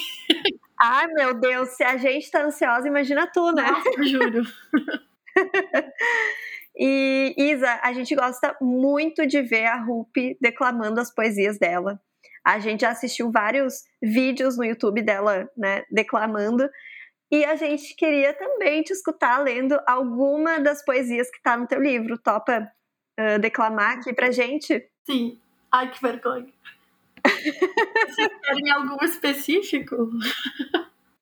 Ai, 0.79 1.07
meu 1.07 1.33
Deus, 1.33 1.69
se 1.69 1.83
a 1.83 1.97
gente 1.97 2.29
tá 2.31 2.43
ansiosa, 2.43 2.87
imagina 2.87 3.27
tu, 3.27 3.51
né? 3.51 3.69
Nossa, 3.69 4.03
juro. 4.03 4.43
E 6.79 7.35
Isa, 7.37 7.77
a 7.83 7.91
gente 7.91 8.15
gosta 8.15 8.55
muito 8.61 9.27
de 9.27 9.41
ver 9.41 9.65
a 9.65 9.75
Rupi 9.75 10.37
declamando 10.39 11.01
as 11.01 11.13
poesias 11.13 11.59
dela. 11.59 12.01
A 12.45 12.57
gente 12.59 12.81
já 12.81 12.91
assistiu 12.91 13.29
vários 13.31 13.83
vídeos 14.01 14.57
no 14.57 14.63
YouTube 14.63 15.01
dela, 15.01 15.49
né, 15.57 15.83
declamando. 15.91 16.69
E 17.29 17.43
a 17.43 17.57
gente 17.57 17.93
queria 17.95 18.33
também 18.33 18.81
te 18.81 18.93
escutar 18.93 19.39
lendo 19.39 19.77
alguma 19.85 20.59
das 20.59 20.83
poesias 20.83 21.29
que 21.29 21.37
está 21.37 21.57
no 21.57 21.67
teu 21.67 21.81
livro. 21.81 22.17
Topa 22.17 22.71
uh, 23.19 23.39
declamar 23.39 23.97
aqui 23.97 24.13
pra 24.13 24.31
gente? 24.31 24.89
Sim. 25.05 25.37
Ai, 25.69 25.91
que 25.91 26.01
vergonha. 26.01 26.47
Vocês 27.27 28.31
querem 28.41 28.71
algo 28.71 29.03
específico? 29.03 30.09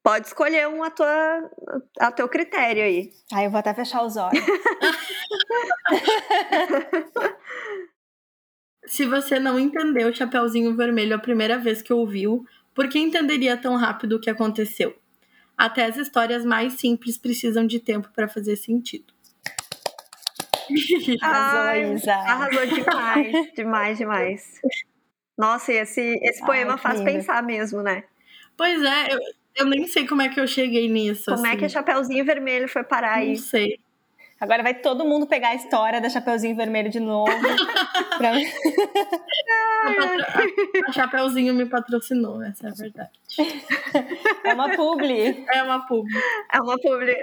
Pode 0.08 0.28
escolher 0.28 0.70
um 0.70 0.84
a, 0.84 0.89
tua, 0.89 1.51
a 1.99 2.10
teu 2.14 2.30
critério 2.30 2.82
aí. 2.82 3.12
Aí 3.34 3.43
eu 3.43 3.51
vou 3.51 3.60
até 3.60 3.74
fechar 3.74 4.05
os 4.05 4.16
olhos. 4.16 4.39
Se 8.88 9.05
você 9.05 9.38
não 9.38 9.60
entendeu 9.60 10.08
o 10.08 10.16
Chapeuzinho 10.16 10.74
Vermelho 10.78 11.14
a 11.14 11.20
primeira 11.20 11.58
vez 11.58 11.82
que 11.82 11.91
ouviu, 11.91 12.45
por 12.74 12.88
que 12.88 12.97
entenderia 12.97 13.58
tão 13.58 13.76
rápido 13.76 14.16
o 14.16 14.22
que 14.22 14.30
aconteceu? 14.30 14.97
Até 15.58 15.84
as 15.84 15.97
histórias 15.97 16.45
mais 16.45 16.76
simples 16.76 17.18
precisam 17.18 17.68
de 17.68 17.82
tempo 17.82 18.08
para 18.16 18.30
fazer 18.30 18.55
sentido. 18.55 19.14
Arrasou, 21.22 21.95
Isa. 21.95 22.14
Arrasou 22.14 22.66
demais, 22.66 23.53
demais, 23.53 23.97
demais. 23.97 24.62
Nossa, 25.38 25.74
esse, 25.74 26.18
esse 26.24 26.39
poema 26.45 26.76
Ai, 26.76 26.78
faz 26.78 26.99
lindo. 26.99 27.12
pensar 27.12 27.43
mesmo, 27.43 27.82
né? 27.82 28.05
Pois 28.55 28.82
é, 28.82 29.14
eu, 29.14 29.20
eu 29.58 29.66
nem 29.66 29.88
sei 29.88 30.08
como 30.08 30.22
é 30.22 30.30
que 30.30 30.39
eu 30.39 30.47
cheguei 30.47 30.88
nisso. 30.88 31.26
Como 31.26 31.45
assim. 31.45 31.55
é 31.55 31.58
que 31.58 31.66
a 31.66 31.70
Chapeuzinho 31.70 32.24
Vermelho 32.24 32.68
foi 32.68 32.84
parar 32.84 33.16
aí? 33.16 33.30
Não 33.30 33.36
sei. 33.36 33.80
Agora 34.39 34.62
vai 34.62 34.76
todo 34.76 35.03
mundo 35.03 35.26
pegar 35.26 35.49
a 35.49 35.55
história 35.55 35.99
da 35.99 36.10
Chapeuzinho 36.10 36.55
Vermelho 36.55 36.89
de 36.89 36.99
novo. 36.99 37.32
pra... 38.18 38.34
a, 39.84 40.89
a 40.89 40.91
Chapeuzinho 40.91 41.55
me 41.55 41.66
patrocinou, 41.66 42.43
essa 42.43 42.68
é 42.68 42.70
a 42.70 42.74
verdade. 42.74 43.10
É 44.43 44.53
uma 44.53 44.70
publi. 44.76 45.43
É 45.51 45.64
uma 45.64 45.88
publi. 45.88 46.14
É 46.53 46.62
uma 46.62 46.78
publi. 46.78 47.18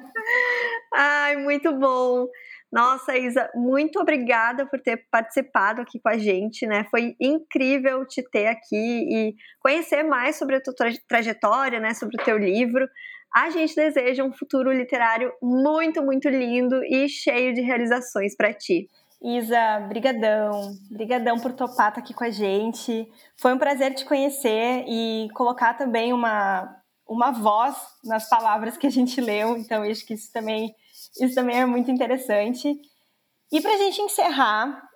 Ai, 0.94 1.36
muito 1.36 1.74
bom. 1.74 2.26
Nossa, 2.72 3.18
Isa, 3.18 3.50
muito 3.54 3.98
obrigada 3.98 4.64
por 4.64 4.80
ter 4.80 5.04
participado 5.10 5.82
aqui 5.82 5.98
com 5.98 6.08
a 6.08 6.16
gente, 6.16 6.66
né? 6.66 6.86
Foi 6.88 7.16
incrível 7.20 8.06
te 8.06 8.22
ter 8.22 8.46
aqui 8.46 8.76
e 8.76 9.34
conhecer 9.58 10.04
mais 10.04 10.36
sobre 10.36 10.56
a 10.56 10.62
tua 10.62 10.74
trajetória, 11.08 11.80
né? 11.80 11.94
Sobre 11.94 12.20
o 12.20 12.24
teu 12.24 12.38
livro. 12.38 12.88
A 13.34 13.50
gente 13.50 13.74
deseja 13.74 14.22
um 14.22 14.32
futuro 14.32 14.72
literário 14.72 15.32
muito, 15.42 16.00
muito 16.02 16.28
lindo 16.28 16.84
e 16.84 17.08
cheio 17.08 17.52
de 17.52 17.60
realizações 17.60 18.36
para 18.36 18.52
ti. 18.52 18.88
Isa, 19.22 19.80
brigadão, 19.88 20.72
brigadão 20.90 21.38
por 21.38 21.52
topar 21.52 21.88
estar 21.88 22.00
aqui 22.00 22.14
com 22.14 22.24
a 22.24 22.30
gente. 22.30 23.06
Foi 23.36 23.52
um 23.52 23.58
prazer 23.58 23.94
te 23.94 24.04
conhecer 24.04 24.84
e 24.88 25.28
colocar 25.34 25.74
também 25.74 26.12
uma, 26.12 26.79
uma 27.10 27.32
voz 27.32 27.76
nas 28.04 28.28
palavras 28.28 28.76
que 28.76 28.86
a 28.86 28.90
gente 28.90 29.20
leu. 29.20 29.56
Então, 29.56 29.82
acho 29.82 30.06
que 30.06 30.14
isso 30.14 30.32
também 30.32 30.74
isso 31.20 31.34
também 31.34 31.58
é 31.58 31.66
muito 31.66 31.90
interessante. 31.90 32.80
E 33.52 33.60
para 33.60 33.74
a 33.74 33.76
gente 33.76 34.00
encerrar, 34.00 34.88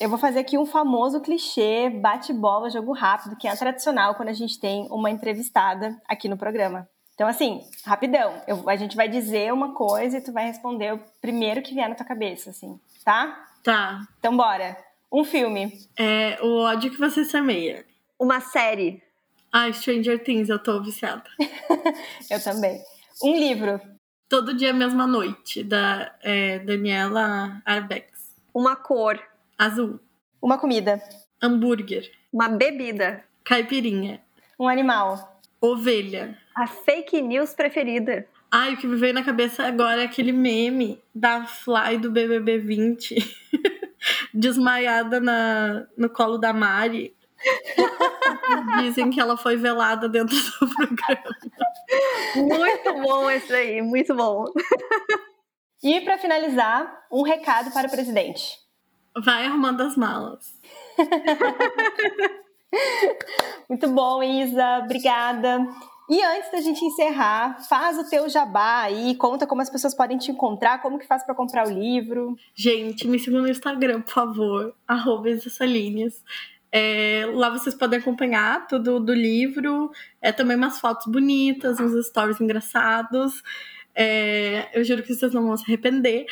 Eu 0.00 0.08
vou 0.08 0.18
fazer 0.18 0.40
aqui 0.40 0.58
um 0.58 0.66
famoso 0.66 1.20
clichê, 1.20 1.88
bate-bola, 1.88 2.68
jogo 2.70 2.92
rápido, 2.92 3.36
que 3.36 3.46
é 3.46 3.54
tradicional 3.54 4.16
quando 4.16 4.30
a 4.30 4.32
gente 4.32 4.58
tem 4.58 4.88
uma 4.90 5.08
entrevistada 5.10 5.96
aqui 6.08 6.28
no 6.28 6.36
programa. 6.36 6.88
Então, 7.14 7.28
assim, 7.28 7.60
rapidão. 7.84 8.34
Eu, 8.48 8.68
a 8.68 8.74
gente 8.74 8.96
vai 8.96 9.08
dizer 9.08 9.52
uma 9.52 9.74
coisa 9.74 10.18
e 10.18 10.20
tu 10.20 10.32
vai 10.32 10.46
responder 10.46 10.94
o 10.94 11.00
primeiro 11.20 11.62
que 11.62 11.72
vier 11.72 11.88
na 11.88 11.94
tua 11.94 12.06
cabeça, 12.06 12.50
assim, 12.50 12.80
tá? 13.04 13.46
Tá. 13.62 14.00
Então, 14.18 14.36
bora. 14.36 14.76
Um 15.12 15.24
filme. 15.24 15.72
É 15.96 16.36
O 16.42 16.62
ódio 16.62 16.90
que 16.90 16.98
você 16.98 17.24
semeia. 17.24 17.84
Uma 18.18 18.40
série. 18.40 19.00
Ah, 19.52 19.70
Stranger 19.70 20.18
Things, 20.18 20.48
eu 20.48 20.58
tô 20.58 20.82
viciada. 20.82 21.24
eu 22.30 22.42
também. 22.42 22.80
Um 23.22 23.38
livro. 23.38 23.78
Todo 24.26 24.54
dia, 24.54 24.72
mesma 24.72 25.06
noite, 25.06 25.62
da 25.62 26.14
é, 26.22 26.58
Daniela 26.60 27.60
Arbex. 27.66 28.34
Uma 28.54 28.74
cor. 28.74 29.20
Azul. 29.58 30.00
Uma 30.40 30.56
comida. 30.56 31.02
Hambúrguer. 31.40 32.10
Uma 32.32 32.48
bebida. 32.48 33.22
Caipirinha. 33.44 34.22
Um 34.58 34.66
animal. 34.66 35.38
Ovelha. 35.60 36.38
A 36.56 36.66
fake 36.66 37.20
news 37.20 37.52
preferida. 37.52 38.26
Ai, 38.50 38.72
o 38.72 38.76
que 38.78 38.86
me 38.86 38.96
veio 38.96 39.12
na 39.12 39.22
cabeça 39.22 39.64
agora 39.64 40.00
é 40.00 40.04
aquele 40.04 40.32
meme 40.32 40.98
da 41.14 41.44
Fly 41.44 41.98
do 41.98 42.10
BBB 42.10 42.58
20, 42.58 43.16
desmaiada 44.32 45.20
na, 45.20 45.86
no 45.96 46.08
colo 46.08 46.38
da 46.38 46.52
Mari. 46.52 47.14
Dizem 48.82 49.10
que 49.10 49.20
ela 49.20 49.36
foi 49.36 49.56
velada 49.56 50.08
dentro 50.08 50.36
do 50.36 50.74
programa. 50.74 51.36
Muito 52.36 52.94
bom 53.02 53.28
esse 53.30 53.52
aí, 53.52 53.82
muito 53.82 54.14
bom. 54.14 54.44
E 55.82 56.00
para 56.02 56.18
finalizar, 56.18 57.06
um 57.10 57.22
recado 57.22 57.72
para 57.72 57.88
o 57.88 57.90
presidente. 57.90 58.58
Vai 59.24 59.46
arrumando 59.46 59.80
as 59.82 59.96
malas. 59.96 60.54
Muito 63.68 63.88
bom, 63.88 64.22
Isa. 64.22 64.80
Obrigada. 64.84 65.66
E 66.08 66.22
antes 66.22 66.50
da 66.50 66.60
gente 66.60 66.84
encerrar, 66.84 67.60
faz 67.68 67.98
o 67.98 68.08
teu 68.08 68.28
jabá 68.28 68.82
aí, 68.82 69.14
conta 69.16 69.46
como 69.46 69.62
as 69.62 69.70
pessoas 69.70 69.94
podem 69.94 70.18
te 70.18 70.30
encontrar, 70.30 70.82
como 70.82 70.98
que 70.98 71.06
faz 71.06 71.24
para 71.24 71.34
comprar 71.34 71.66
o 71.66 71.70
livro. 71.70 72.36
Gente, 72.54 73.08
me 73.08 73.18
sigam 73.18 73.42
no 73.42 73.48
Instagram, 73.48 74.02
por 74.02 74.12
favor, 74.12 74.74
arroba 74.86 75.30
é, 76.72 77.26
lá 77.34 77.50
vocês 77.50 77.74
podem 77.74 77.98
acompanhar 77.98 78.66
tudo 78.66 78.98
do 78.98 79.12
livro, 79.12 79.90
é 80.22 80.32
também 80.32 80.56
umas 80.56 80.80
fotos 80.80 81.06
bonitas, 81.06 81.78
uns 81.78 82.06
stories 82.06 82.40
engraçados. 82.40 83.42
É, 83.94 84.70
eu 84.72 84.82
juro 84.82 85.02
que 85.02 85.14
vocês 85.14 85.34
não 85.34 85.46
vão 85.46 85.56
se 85.56 85.64
arrepender. 85.64 86.24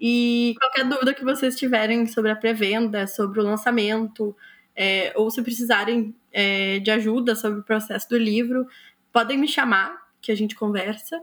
E 0.00 0.54
qualquer 0.60 0.84
dúvida 0.84 1.12
que 1.12 1.24
vocês 1.24 1.58
tiverem 1.58 2.06
sobre 2.06 2.30
a 2.30 2.36
pré-venda, 2.36 3.06
sobre 3.08 3.40
o 3.40 3.42
lançamento, 3.42 4.34
é, 4.76 5.12
ou 5.16 5.28
se 5.28 5.42
precisarem 5.42 6.14
é, 6.32 6.78
de 6.78 6.90
ajuda 6.90 7.34
sobre 7.34 7.58
o 7.60 7.64
processo 7.64 8.08
do 8.08 8.16
livro, 8.16 8.66
podem 9.12 9.36
me 9.36 9.48
chamar, 9.48 9.92
que 10.22 10.30
a 10.30 10.36
gente 10.36 10.54
conversa. 10.54 11.20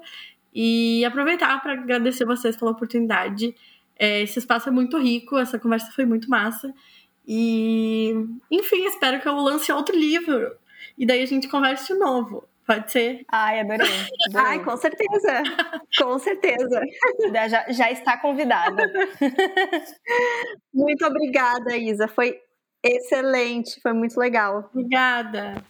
E 0.53 1.05
aproveitar 1.05 1.61
para 1.61 1.73
agradecer 1.73 2.25
vocês 2.25 2.57
pela 2.57 2.71
oportunidade. 2.71 3.55
É, 3.97 4.21
esse 4.21 4.39
espaço 4.39 4.67
é 4.67 4.71
muito 4.71 4.97
rico, 4.99 5.37
essa 5.37 5.57
conversa 5.57 5.89
foi 5.91 6.05
muito 6.05 6.29
massa. 6.29 6.73
E, 7.27 7.96
enfim, 8.51 8.85
espero 8.85 9.19
que 9.19 9.27
eu 9.27 9.35
lance 9.35 9.71
outro 9.71 9.95
livro. 9.95 10.55
E 10.97 11.05
daí 11.05 11.21
a 11.21 11.25
gente 11.25 11.47
converse 11.47 11.93
de 11.93 11.99
novo. 11.99 12.47
Pode 12.65 12.91
ser? 12.91 13.25
Ai, 13.31 13.61
adorei. 13.61 13.87
adorei. 14.27 14.45
Ai, 14.45 14.63
com 14.63 14.75
certeza. 14.75 15.43
com 15.97 16.19
certeza. 16.19 16.81
Já, 17.49 17.65
já 17.69 17.91
está 17.91 18.17
convidada. 18.17 18.83
muito 20.73 21.05
obrigada, 21.05 21.77
Isa. 21.77 22.09
Foi 22.09 22.37
excelente, 22.83 23.79
foi 23.81 23.93
muito 23.93 24.19
legal. 24.19 24.69
Obrigada. 24.73 25.63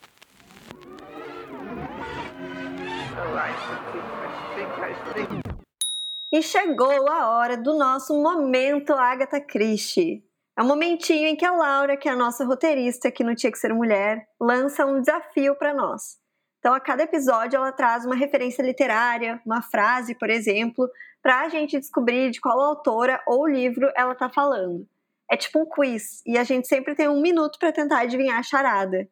E 6.32 6.42
chegou 6.42 7.10
a 7.10 7.30
hora 7.30 7.56
do 7.56 7.78
nosso 7.78 8.22
momento 8.22 8.94
Agatha 8.94 9.40
Christie. 9.40 10.27
É 10.58 10.64
um 10.64 10.66
momentinho 10.66 11.28
em 11.28 11.36
que 11.36 11.46
a 11.46 11.52
Laura, 11.52 11.96
que 11.96 12.10
é 12.10 12.12
a 12.12 12.16
nossa 12.16 12.44
roteirista 12.44 13.10
aqui 13.10 13.24
no 13.24 13.36
Tinha 13.36 13.52
Que 13.52 13.60
Ser 13.60 13.72
Mulher, 13.76 14.28
lança 14.42 14.88
um 14.88 15.00
desafio 15.00 15.56
para 15.56 15.72
nós. 15.72 16.18
Então, 16.58 16.74
a 16.74 16.80
cada 16.80 17.04
episódio, 17.04 17.58
ela 17.58 17.72
traz 17.72 18.04
uma 18.06 18.16
referência 18.16 18.64
literária, 18.64 19.40
uma 19.46 19.62
frase, 19.62 20.16
por 20.16 20.32
exemplo, 20.32 20.90
para 21.22 21.42
a 21.42 21.50
gente 21.50 21.80
descobrir 21.80 22.32
de 22.32 22.42
qual 22.42 22.60
autora 22.60 23.22
ou 23.28 23.48
livro 23.48 23.92
ela 23.96 24.14
está 24.14 24.32
falando. 24.32 24.88
É 25.30 25.38
tipo 25.38 25.60
um 25.60 25.66
quiz, 25.66 26.24
e 26.26 26.40
a 26.40 26.44
gente 26.44 26.68
sempre 26.68 26.96
tem 26.96 27.08
um 27.08 27.22
minuto 27.22 27.60
para 27.60 27.72
tentar 27.72 28.00
adivinhar 28.00 28.40
a 28.40 28.44
charada. 28.44 29.08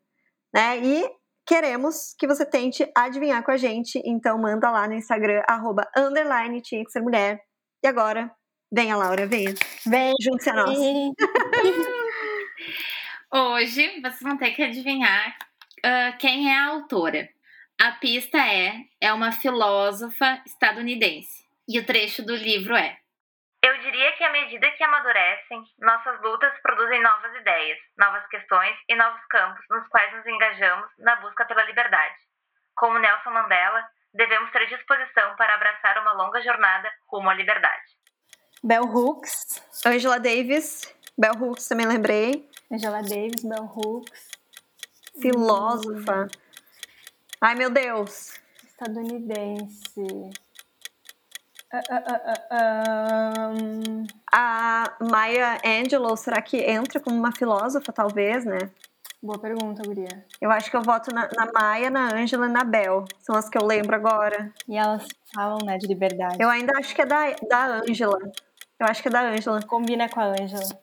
Né? 0.52 0.80
E 0.80 1.08
queremos 1.46 2.16
que 2.18 2.26
você 2.26 2.44
tente 2.44 2.90
adivinhar 2.98 3.44
com 3.44 3.52
a 3.52 3.58
gente, 3.58 4.02
então 4.04 4.36
manda 4.40 4.72
lá 4.72 4.88
no 4.88 4.96
Instagram, 4.96 5.44
arroba, 5.48 5.88
underline, 5.96 6.60
tinha 6.60 6.84
que 6.84 6.92
ser 6.92 7.02
mulher. 7.02 7.40
E 7.84 7.88
agora, 7.88 8.32
venha, 8.76 8.98
Laura, 8.98 9.26
venha. 9.26 9.54
Vem. 9.88 10.14
Junte-se 10.22 10.50
a 10.50 10.54
nós. 10.54 10.78
Hoje, 13.32 14.02
vocês 14.02 14.22
vão 14.22 14.38
ter 14.38 14.52
que 14.52 14.62
adivinhar 14.64 15.30
uh, 15.30 16.18
quem 16.20 16.52
é 16.52 16.60
a 16.60 16.68
autora. 16.68 17.30
A 17.82 17.94
pista 17.94 18.38
é, 18.38 18.76
é 19.02 19.14
uma 19.14 19.32
filósofa 19.32 20.42
estadunidense. 20.46 21.46
E 21.68 21.80
o 21.80 21.86
trecho 21.86 22.24
do 22.24 22.36
livro 22.36 22.76
é: 22.76 22.98
Eu 23.64 23.78
diria 23.80 24.12
que 24.14 24.24
à 24.24 24.32
medida 24.32 24.70
que 24.72 24.84
amadurecem, 24.84 25.64
nossas 25.80 26.22
lutas 26.22 26.54
produzem 26.62 27.02
novas 27.02 27.34
ideias, 27.36 27.80
novas 27.98 28.28
questões 28.28 28.78
e 28.90 28.96
novos 28.96 29.26
campos 29.30 29.66
nos 29.70 29.88
quais 29.88 30.14
nos 30.14 30.26
engajamos 30.28 30.90
na 31.00 31.16
busca 31.18 31.46
pela 31.46 31.64
liberdade. 31.64 32.16
Como 32.76 33.00
Nelson 33.00 33.32
Mandela, 33.32 33.88
devemos 34.14 34.52
ter 34.52 34.68
disposição 34.68 35.36
para 35.38 35.56
abraçar 35.56 35.98
uma 36.00 36.14
longa 36.14 36.42
jornada 36.42 36.92
rumo 37.10 37.30
à 37.30 37.34
liberdade. 37.34 38.05
Bell 38.66 38.86
Hooks. 38.86 39.62
Angela 39.86 40.20
Davis. 40.20 40.92
Bell 41.16 41.36
Hooks 41.40 41.68
também 41.68 41.86
lembrei. 41.86 42.50
Angela 42.72 43.04
Davis, 43.04 43.44
Bell 43.44 43.72
Hooks. 43.76 44.32
Filósofa. 45.22 46.24
Hum. 46.24 46.28
Ai, 47.40 47.54
meu 47.54 47.70
Deus. 47.70 48.34
Estadunidense. 48.68 50.02
Uh, 51.72 51.78
uh, 51.78 52.24
uh, 52.52 54.08
a 54.34 54.98
Maya 55.00 55.62
Angelou, 55.64 56.18
será 56.18 56.42
que 56.42 56.58
entra 56.58 57.00
como 57.00 57.16
uma 57.16 57.32
filósofa, 57.32 57.94
talvez, 57.94 58.46
né? 58.46 58.72
Boa 59.22 59.38
pergunta, 59.38 59.84
Guria. 59.86 60.26
Eu 60.42 60.50
acho 60.50 60.72
que 60.72 60.78
eu 60.78 60.82
voto 60.82 61.14
na, 61.14 61.30
na 61.36 61.52
Maia, 61.52 61.92
na 61.92 62.16
Ângela 62.16 62.48
e 62.48 62.52
na 62.52 62.64
Bel. 62.64 63.06
São 63.20 63.36
as 63.36 63.48
que 63.48 63.58
eu 63.58 63.66
lembro 63.66 63.96
agora. 63.96 64.52
E 64.68 64.76
elas 64.76 65.08
falam, 65.34 65.60
né, 65.64 65.78
de 65.78 65.86
liberdade. 65.86 66.38
Eu 66.40 66.50
ainda 66.50 66.74
acho 66.80 66.96
que 66.96 67.02
é 67.02 67.06
da, 67.06 67.32
da 67.48 67.82
Ângela. 67.88 68.18
Eu 68.80 68.88
acho 68.88 69.02
que 69.02 69.08
é 69.08 69.12
da 69.12 69.22
Ângela. 69.22 69.62
Combina 69.64 70.10
com 70.10 70.20
a 70.20 70.26
Ângela. 70.26 70.80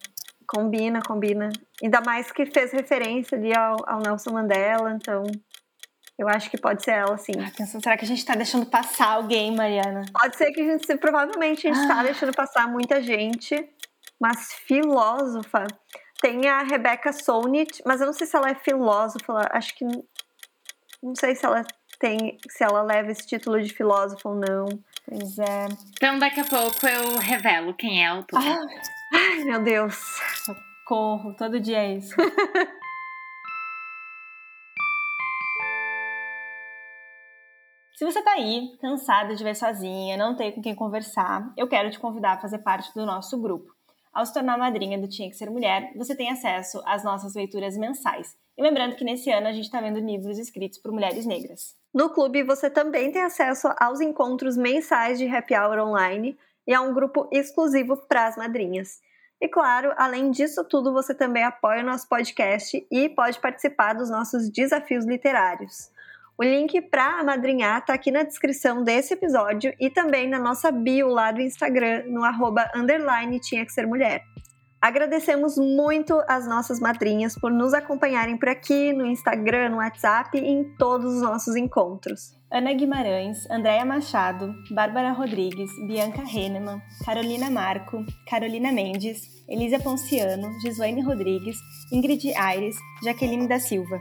Combina, 0.46 1.00
combina. 1.00 1.50
Ainda 1.82 2.00
mais 2.00 2.30
que 2.30 2.46
fez 2.46 2.72
referência 2.72 3.36
ali 3.36 3.56
ao, 3.56 3.76
ao 3.86 4.00
Nelson 4.00 4.32
Mandela, 4.32 4.92
então 4.92 5.24
eu 6.18 6.28
acho 6.28 6.50
que 6.50 6.58
pode 6.58 6.82
ser 6.84 6.92
ela, 6.92 7.16
sim. 7.16 7.32
Atenção, 7.40 7.80
será 7.80 7.96
que 7.96 8.04
a 8.04 8.08
gente 8.08 8.24
tá 8.24 8.34
deixando 8.34 8.66
passar 8.66 9.08
alguém, 9.08 9.54
Mariana? 9.54 10.02
Pode 10.12 10.36
ser 10.36 10.52
que 10.52 10.60
a 10.60 10.64
gente, 10.64 10.96
provavelmente 10.98 11.66
a 11.66 11.72
gente 11.72 11.86
tá 11.86 11.94
ah. 11.94 11.96
tá 11.96 12.02
deixando 12.02 12.32
passar 12.32 12.68
muita 12.68 13.02
gente, 13.02 13.68
mas 14.20 14.52
filósofa. 14.52 15.66
Tem 16.20 16.48
a 16.48 16.62
Rebecca 16.62 17.12
Solnit, 17.12 17.82
mas 17.84 18.00
eu 18.00 18.06
não 18.06 18.12
sei 18.12 18.26
se 18.26 18.36
ela 18.36 18.50
é 18.50 18.54
filósofa, 18.54 19.48
acho 19.50 19.74
que 19.74 19.84
não 21.02 21.16
sei 21.16 21.34
se 21.34 21.44
ela 21.44 21.64
tem, 21.98 22.38
se 22.48 22.62
ela 22.62 22.82
leva 22.82 23.10
esse 23.10 23.26
título 23.26 23.60
de 23.60 23.72
filósofa 23.72 24.28
ou 24.28 24.36
não. 24.36 24.66
Pois 25.06 25.38
é. 25.38 25.68
Então 25.96 26.18
daqui 26.18 26.40
a 26.40 26.44
pouco 26.44 26.86
eu 26.86 27.18
revelo 27.18 27.74
quem 27.74 28.02
é 28.02 28.06
a 28.06 28.12
autora. 28.12 28.44
Ah. 28.44 28.66
Ai, 29.14 29.44
meu 29.44 29.62
Deus. 29.62 29.94
Socorro, 30.44 31.34
todo 31.36 31.60
dia 31.60 31.78
é 31.78 31.96
isso. 31.96 32.14
Se 38.02 38.04
você 38.04 38.20
tá 38.20 38.32
aí, 38.32 38.76
cansada 38.80 39.36
de 39.36 39.44
ver 39.44 39.54
sozinha, 39.54 40.16
não 40.16 40.34
tem 40.34 40.50
com 40.50 40.60
quem 40.60 40.74
conversar, 40.74 41.52
eu 41.56 41.68
quero 41.68 41.88
te 41.88 42.00
convidar 42.00 42.32
a 42.32 42.40
fazer 42.40 42.58
parte 42.58 42.92
do 42.94 43.06
nosso 43.06 43.40
grupo. 43.40 43.72
Ao 44.12 44.26
se 44.26 44.34
tornar 44.34 44.58
madrinha 44.58 44.98
do 44.98 45.08
Tinha 45.08 45.30
Que 45.30 45.36
Ser 45.36 45.50
Mulher, 45.50 45.90
você 45.96 46.14
tem 46.14 46.30
acesso 46.30 46.82
às 46.84 47.02
nossas 47.02 47.34
leituras 47.34 47.78
mensais. 47.78 48.36
E 48.58 48.62
lembrando 48.62 48.94
que 48.94 49.04
nesse 49.04 49.30
ano 49.30 49.48
a 49.48 49.52
gente 49.52 49.64
está 49.64 49.80
vendo 49.80 49.98
livros 49.98 50.38
escritos 50.38 50.78
por 50.78 50.92
mulheres 50.92 51.24
negras. 51.24 51.74
No 51.94 52.10
clube, 52.10 52.42
você 52.42 52.68
também 52.68 53.10
tem 53.10 53.22
acesso 53.22 53.68
aos 53.78 54.00
encontros 54.00 54.56
mensais 54.56 55.18
de 55.18 55.26
happy 55.26 55.54
hour 55.54 55.78
online 55.78 56.36
e 56.66 56.74
a 56.74 56.80
um 56.82 56.92
grupo 56.92 57.28
exclusivo 57.32 57.96
para 58.06 58.26
as 58.26 58.36
madrinhas. 58.36 59.00
E 59.40 59.48
claro, 59.48 59.92
além 59.96 60.30
disso 60.30 60.62
tudo, 60.62 60.92
você 60.92 61.14
também 61.14 61.42
apoia 61.42 61.82
o 61.82 61.86
nosso 61.86 62.08
podcast 62.08 62.86
e 62.90 63.08
pode 63.08 63.40
participar 63.40 63.94
dos 63.94 64.08
nossos 64.08 64.48
desafios 64.48 65.04
literários. 65.04 65.90
O 66.42 66.44
link 66.44 66.80
para 66.80 67.20
amadrinhar 67.20 67.78
está 67.78 67.94
aqui 67.94 68.10
na 68.10 68.24
descrição 68.24 68.82
desse 68.82 69.14
episódio 69.14 69.72
e 69.78 69.88
também 69.88 70.28
na 70.28 70.40
nossa 70.40 70.72
bio 70.72 71.06
lá 71.06 71.30
do 71.30 71.40
Instagram, 71.40 72.02
no 72.08 72.24
arroba 72.24 72.68
underline 72.74 73.38
tinha 73.38 73.64
que 73.64 73.70
ser 73.70 73.86
mulher. 73.86 74.24
Agradecemos 74.80 75.56
muito 75.56 76.20
as 76.26 76.44
nossas 76.48 76.80
madrinhas 76.80 77.36
por 77.36 77.52
nos 77.52 77.72
acompanharem 77.72 78.36
por 78.36 78.48
aqui, 78.48 78.92
no 78.92 79.06
Instagram, 79.06 79.68
no 79.68 79.76
WhatsApp 79.76 80.36
e 80.36 80.44
em 80.44 80.64
todos 80.76 81.14
os 81.14 81.22
nossos 81.22 81.54
encontros. 81.54 82.36
Ana 82.50 82.72
Guimarães, 82.72 83.48
Andréia 83.48 83.84
Machado, 83.84 84.52
Bárbara 84.72 85.12
Rodrigues, 85.12 85.70
Bianca 85.86 86.22
Henneman, 86.22 86.82
Carolina 87.04 87.50
Marco, 87.50 88.04
Carolina 88.28 88.72
Mendes, 88.72 89.44
Elisa 89.48 89.78
Ponciano, 89.78 90.50
Gislaine 90.60 91.02
Rodrigues, 91.02 91.56
Ingrid 91.92 92.34
Aires, 92.34 92.74
Jaqueline 93.04 93.46
da 93.46 93.60
Silva. 93.60 94.00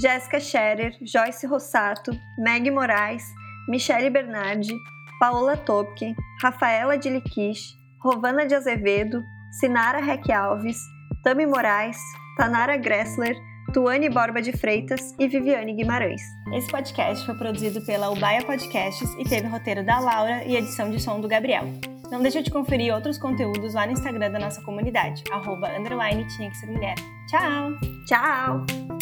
Jéssica 0.00 0.38
Scherer, 0.38 0.96
Joyce 1.02 1.46
Rossato, 1.46 2.12
Meg 2.38 2.70
Moraes, 2.70 3.24
Michele 3.68 4.10
Bernardi, 4.10 4.74
Paola 5.18 5.56
Topke, 5.56 6.14
Rafaela 6.40 6.96
de 6.96 7.10
Liquiche, 7.10 7.74
Rovana 8.02 8.46
de 8.46 8.54
Azevedo, 8.54 9.22
Sinara 9.58 10.00
Reck 10.00 10.30
Alves, 10.30 10.76
Tami 11.24 11.46
Moraes, 11.46 11.98
Tanara 12.36 12.76
Gressler, 12.76 13.36
Tuane 13.74 14.08
Borba 14.08 14.40
de 14.40 14.52
Freitas 14.52 15.14
e 15.18 15.26
Viviane 15.26 15.74
Guimarães. 15.74 16.22
Esse 16.54 16.70
podcast 16.70 17.26
foi 17.26 17.34
produzido 17.34 17.84
pela 17.84 18.08
Ubaia 18.10 18.42
Podcasts 18.44 19.10
e 19.18 19.24
teve 19.24 19.48
roteiro 19.48 19.84
da 19.84 19.98
Laura 19.98 20.44
e 20.44 20.56
edição 20.56 20.90
de 20.90 21.00
som 21.00 21.20
do 21.20 21.28
Gabriel. 21.28 21.64
Não 22.10 22.22
deixe 22.22 22.40
de 22.40 22.50
conferir 22.50 22.94
outros 22.94 23.18
conteúdos 23.18 23.74
lá 23.74 23.84
no 23.84 23.92
Instagram 23.92 24.30
da 24.30 24.38
nossa 24.38 24.62
comunidade, 24.62 25.22
arroba, 25.30 25.68
underline, 25.76 26.26
tinha 26.28 26.48
que 26.48 26.56
ser 26.56 26.66
mulher. 26.66 26.94
Tchau! 27.26 27.72
Tchau! 28.06 28.97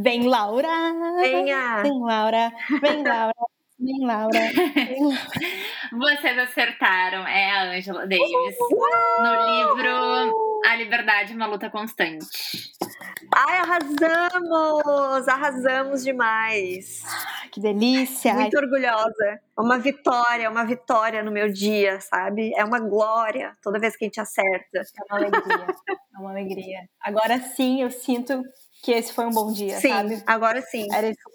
Vem, 0.00 0.28
Laura! 0.28 0.68
Venha! 1.20 1.82
Vem, 1.82 2.00
Laura! 2.00 2.52
Vem, 2.80 3.02
Laura! 3.02 3.34
Vem, 3.80 4.06
Laura! 4.06 4.38
Vem, 4.38 5.06
Laura. 5.08 5.18
Vocês 5.92 6.38
acertaram, 6.38 7.26
é 7.26 7.50
a 7.50 7.62
Angela 7.64 8.06
Davis. 8.06 8.56
No 9.18 9.44
livro 9.44 10.60
A 10.66 10.76
Liberdade, 10.76 11.34
uma 11.34 11.46
luta 11.46 11.68
constante. 11.68 12.28
Ai, 13.34 13.56
arrasamos! 13.56 15.26
Arrasamos 15.26 16.04
demais! 16.04 17.02
Que 17.50 17.60
delícia! 17.60 18.34
Muito 18.34 18.56
orgulhosa. 18.56 19.40
Uma 19.58 19.80
vitória, 19.80 20.48
uma 20.48 20.64
vitória 20.64 21.24
no 21.24 21.32
meu 21.32 21.52
dia, 21.52 22.00
sabe? 22.00 22.52
É 22.54 22.64
uma 22.64 22.78
glória 22.78 23.52
toda 23.60 23.80
vez 23.80 23.96
que 23.96 24.04
a 24.04 24.06
gente 24.06 24.20
acerta. 24.20 24.78
É 24.78 25.12
uma 25.12 25.18
alegria. 25.18 25.66
É 25.88 26.18
uma 26.20 26.30
alegria. 26.30 26.80
Agora 27.02 27.40
sim 27.40 27.82
eu 27.82 27.90
sinto 27.90 28.44
que 28.82 28.92
esse 28.92 29.12
foi 29.12 29.26
um 29.26 29.30
bom 29.30 29.52
dia, 29.52 29.78
sim, 29.78 29.88
sabe? 29.88 30.22
agora 30.26 30.60
sim. 30.62 30.86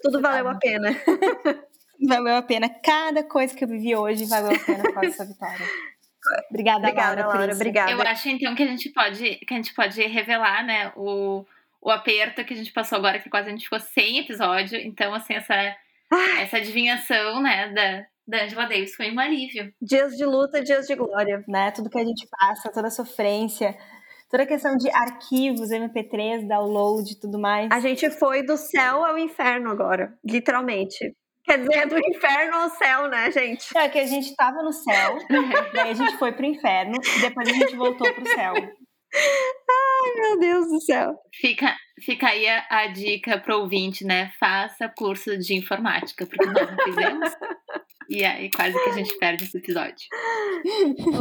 Tudo 0.02 0.20
valeu 0.20 0.48
a 0.48 0.54
pena. 0.56 0.90
Valeu 2.06 2.36
a 2.36 2.42
pena. 2.42 2.68
Cada 2.68 3.22
coisa 3.22 3.54
que 3.54 3.64
eu 3.64 3.68
vivi 3.68 3.94
hoje 3.94 4.26
valeu 4.26 4.50
a 4.54 4.58
pena 4.58 4.82
por 4.82 4.94
causa 4.94 5.08
dessa 5.08 5.24
vitória. 5.24 5.66
Obrigada, 6.50 6.78
Obrigada, 6.78 7.22
Laura, 7.22 7.38
Laura. 7.38 7.54
Obrigada. 7.54 7.90
Eu 7.92 8.00
acho 8.00 8.28
então 8.28 8.54
que 8.54 8.62
a 8.62 8.66
gente 8.66 8.88
pode, 8.90 9.36
que 9.36 9.52
a 9.52 9.56
gente 9.56 9.74
pode 9.74 10.02
revelar, 10.02 10.64
né, 10.64 10.90
o, 10.96 11.44
o 11.82 11.90
aperto 11.90 12.44
que 12.44 12.54
a 12.54 12.56
gente 12.56 12.72
passou 12.72 12.96
agora, 12.96 13.18
que 13.18 13.28
quase 13.28 13.48
a 13.48 13.50
gente 13.50 13.64
ficou 13.64 13.78
sem 13.78 14.18
episódio. 14.18 14.78
Então, 14.80 15.12
assim, 15.12 15.34
essa, 15.34 15.54
essa 16.40 16.56
adivinhação, 16.56 17.42
né, 17.42 17.68
da, 17.74 18.06
da 18.26 18.44
Angela 18.44 18.64
Davis 18.64 18.94
foi 18.94 19.12
um 19.12 19.20
alívio. 19.20 19.70
Dias 19.82 20.16
de 20.16 20.24
luta, 20.24 20.62
dias 20.62 20.86
de 20.86 20.94
glória. 20.94 21.44
Né? 21.46 21.70
Tudo 21.72 21.90
que 21.90 21.98
a 21.98 22.04
gente 22.04 22.26
passa, 22.26 22.72
toda 22.72 22.88
a 22.88 22.90
sofrência, 22.90 23.76
toda 24.30 24.42
a 24.42 24.46
questão 24.46 24.76
de 24.76 24.90
arquivos, 24.90 25.70
MP3, 25.70 26.46
download 26.46 27.12
e 27.12 27.18
tudo 27.18 27.38
mais. 27.38 27.68
A 27.70 27.80
gente 27.80 28.10
foi 28.10 28.42
do 28.42 28.56
céu 28.56 29.04
ao 29.04 29.18
inferno 29.18 29.70
agora, 29.70 30.16
literalmente. 30.24 31.14
Quer 31.44 31.58
dizer, 31.58 31.86
do 31.86 31.98
inferno 31.98 32.56
ao 32.56 32.70
céu, 32.70 33.08
né, 33.08 33.30
gente? 33.30 33.76
É 33.76 33.88
que 33.88 33.98
a 33.98 34.06
gente 34.06 34.34
tava 34.34 34.62
no 34.62 34.72
céu, 34.72 35.18
daí 35.74 35.90
a 35.90 35.94
gente 35.94 36.16
foi 36.16 36.32
pro 36.32 36.46
inferno, 36.46 36.94
e 36.96 37.20
depois 37.20 37.48
a 37.48 37.52
gente 37.52 37.76
voltou 37.76 38.12
pro 38.14 38.26
céu. 38.26 38.54
Meu 40.16 40.38
Deus 40.38 40.66
do 40.68 40.80
céu. 40.80 41.14
Fica, 41.34 41.76
fica 42.02 42.28
aí 42.28 42.48
a, 42.48 42.64
a 42.70 42.86
dica 42.88 43.38
pro 43.38 43.60
ouvinte, 43.60 44.04
né? 44.04 44.32
Faça 44.40 44.88
curso 44.88 45.36
de 45.38 45.54
informática, 45.54 46.26
porque 46.26 46.46
nós 46.46 46.70
não 46.70 46.84
fizemos. 46.84 47.30
e 48.08 48.24
aí 48.24 48.50
quase 48.50 48.72
que 48.82 48.90
a 48.90 48.92
gente 48.92 49.16
perde 49.18 49.44
esse 49.44 49.56
episódio. 49.56 50.06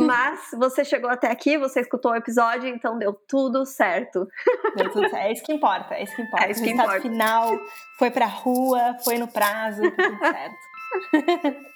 Mas 0.06 0.52
você 0.58 0.84
chegou 0.86 1.10
até 1.10 1.30
aqui, 1.30 1.58
você 1.58 1.82
escutou 1.82 2.12
o 2.12 2.16
episódio, 2.16 2.68
então 2.68 2.98
deu 2.98 3.14
tudo 3.28 3.66
certo. 3.66 4.28
Deu 4.76 4.92
tudo 4.92 5.10
certo. 5.10 5.24
É 5.24 5.32
isso 5.32 5.44
que 5.44 5.54
importa, 5.54 5.96
é 5.96 6.04
isso 6.04 6.16
que 6.16 6.22
importa. 6.22 6.46
É 6.46 6.52
isso 6.52 6.62
o 6.62 6.64
que 6.64 6.70
resultado 6.72 6.98
importa. 6.98 7.10
final 7.10 7.60
foi 7.98 8.12
pra 8.12 8.26
rua, 8.26 8.98
foi 9.04 9.18
no 9.18 9.28
prazo, 9.28 9.82
tudo 9.82 10.20
certo. 10.20 11.64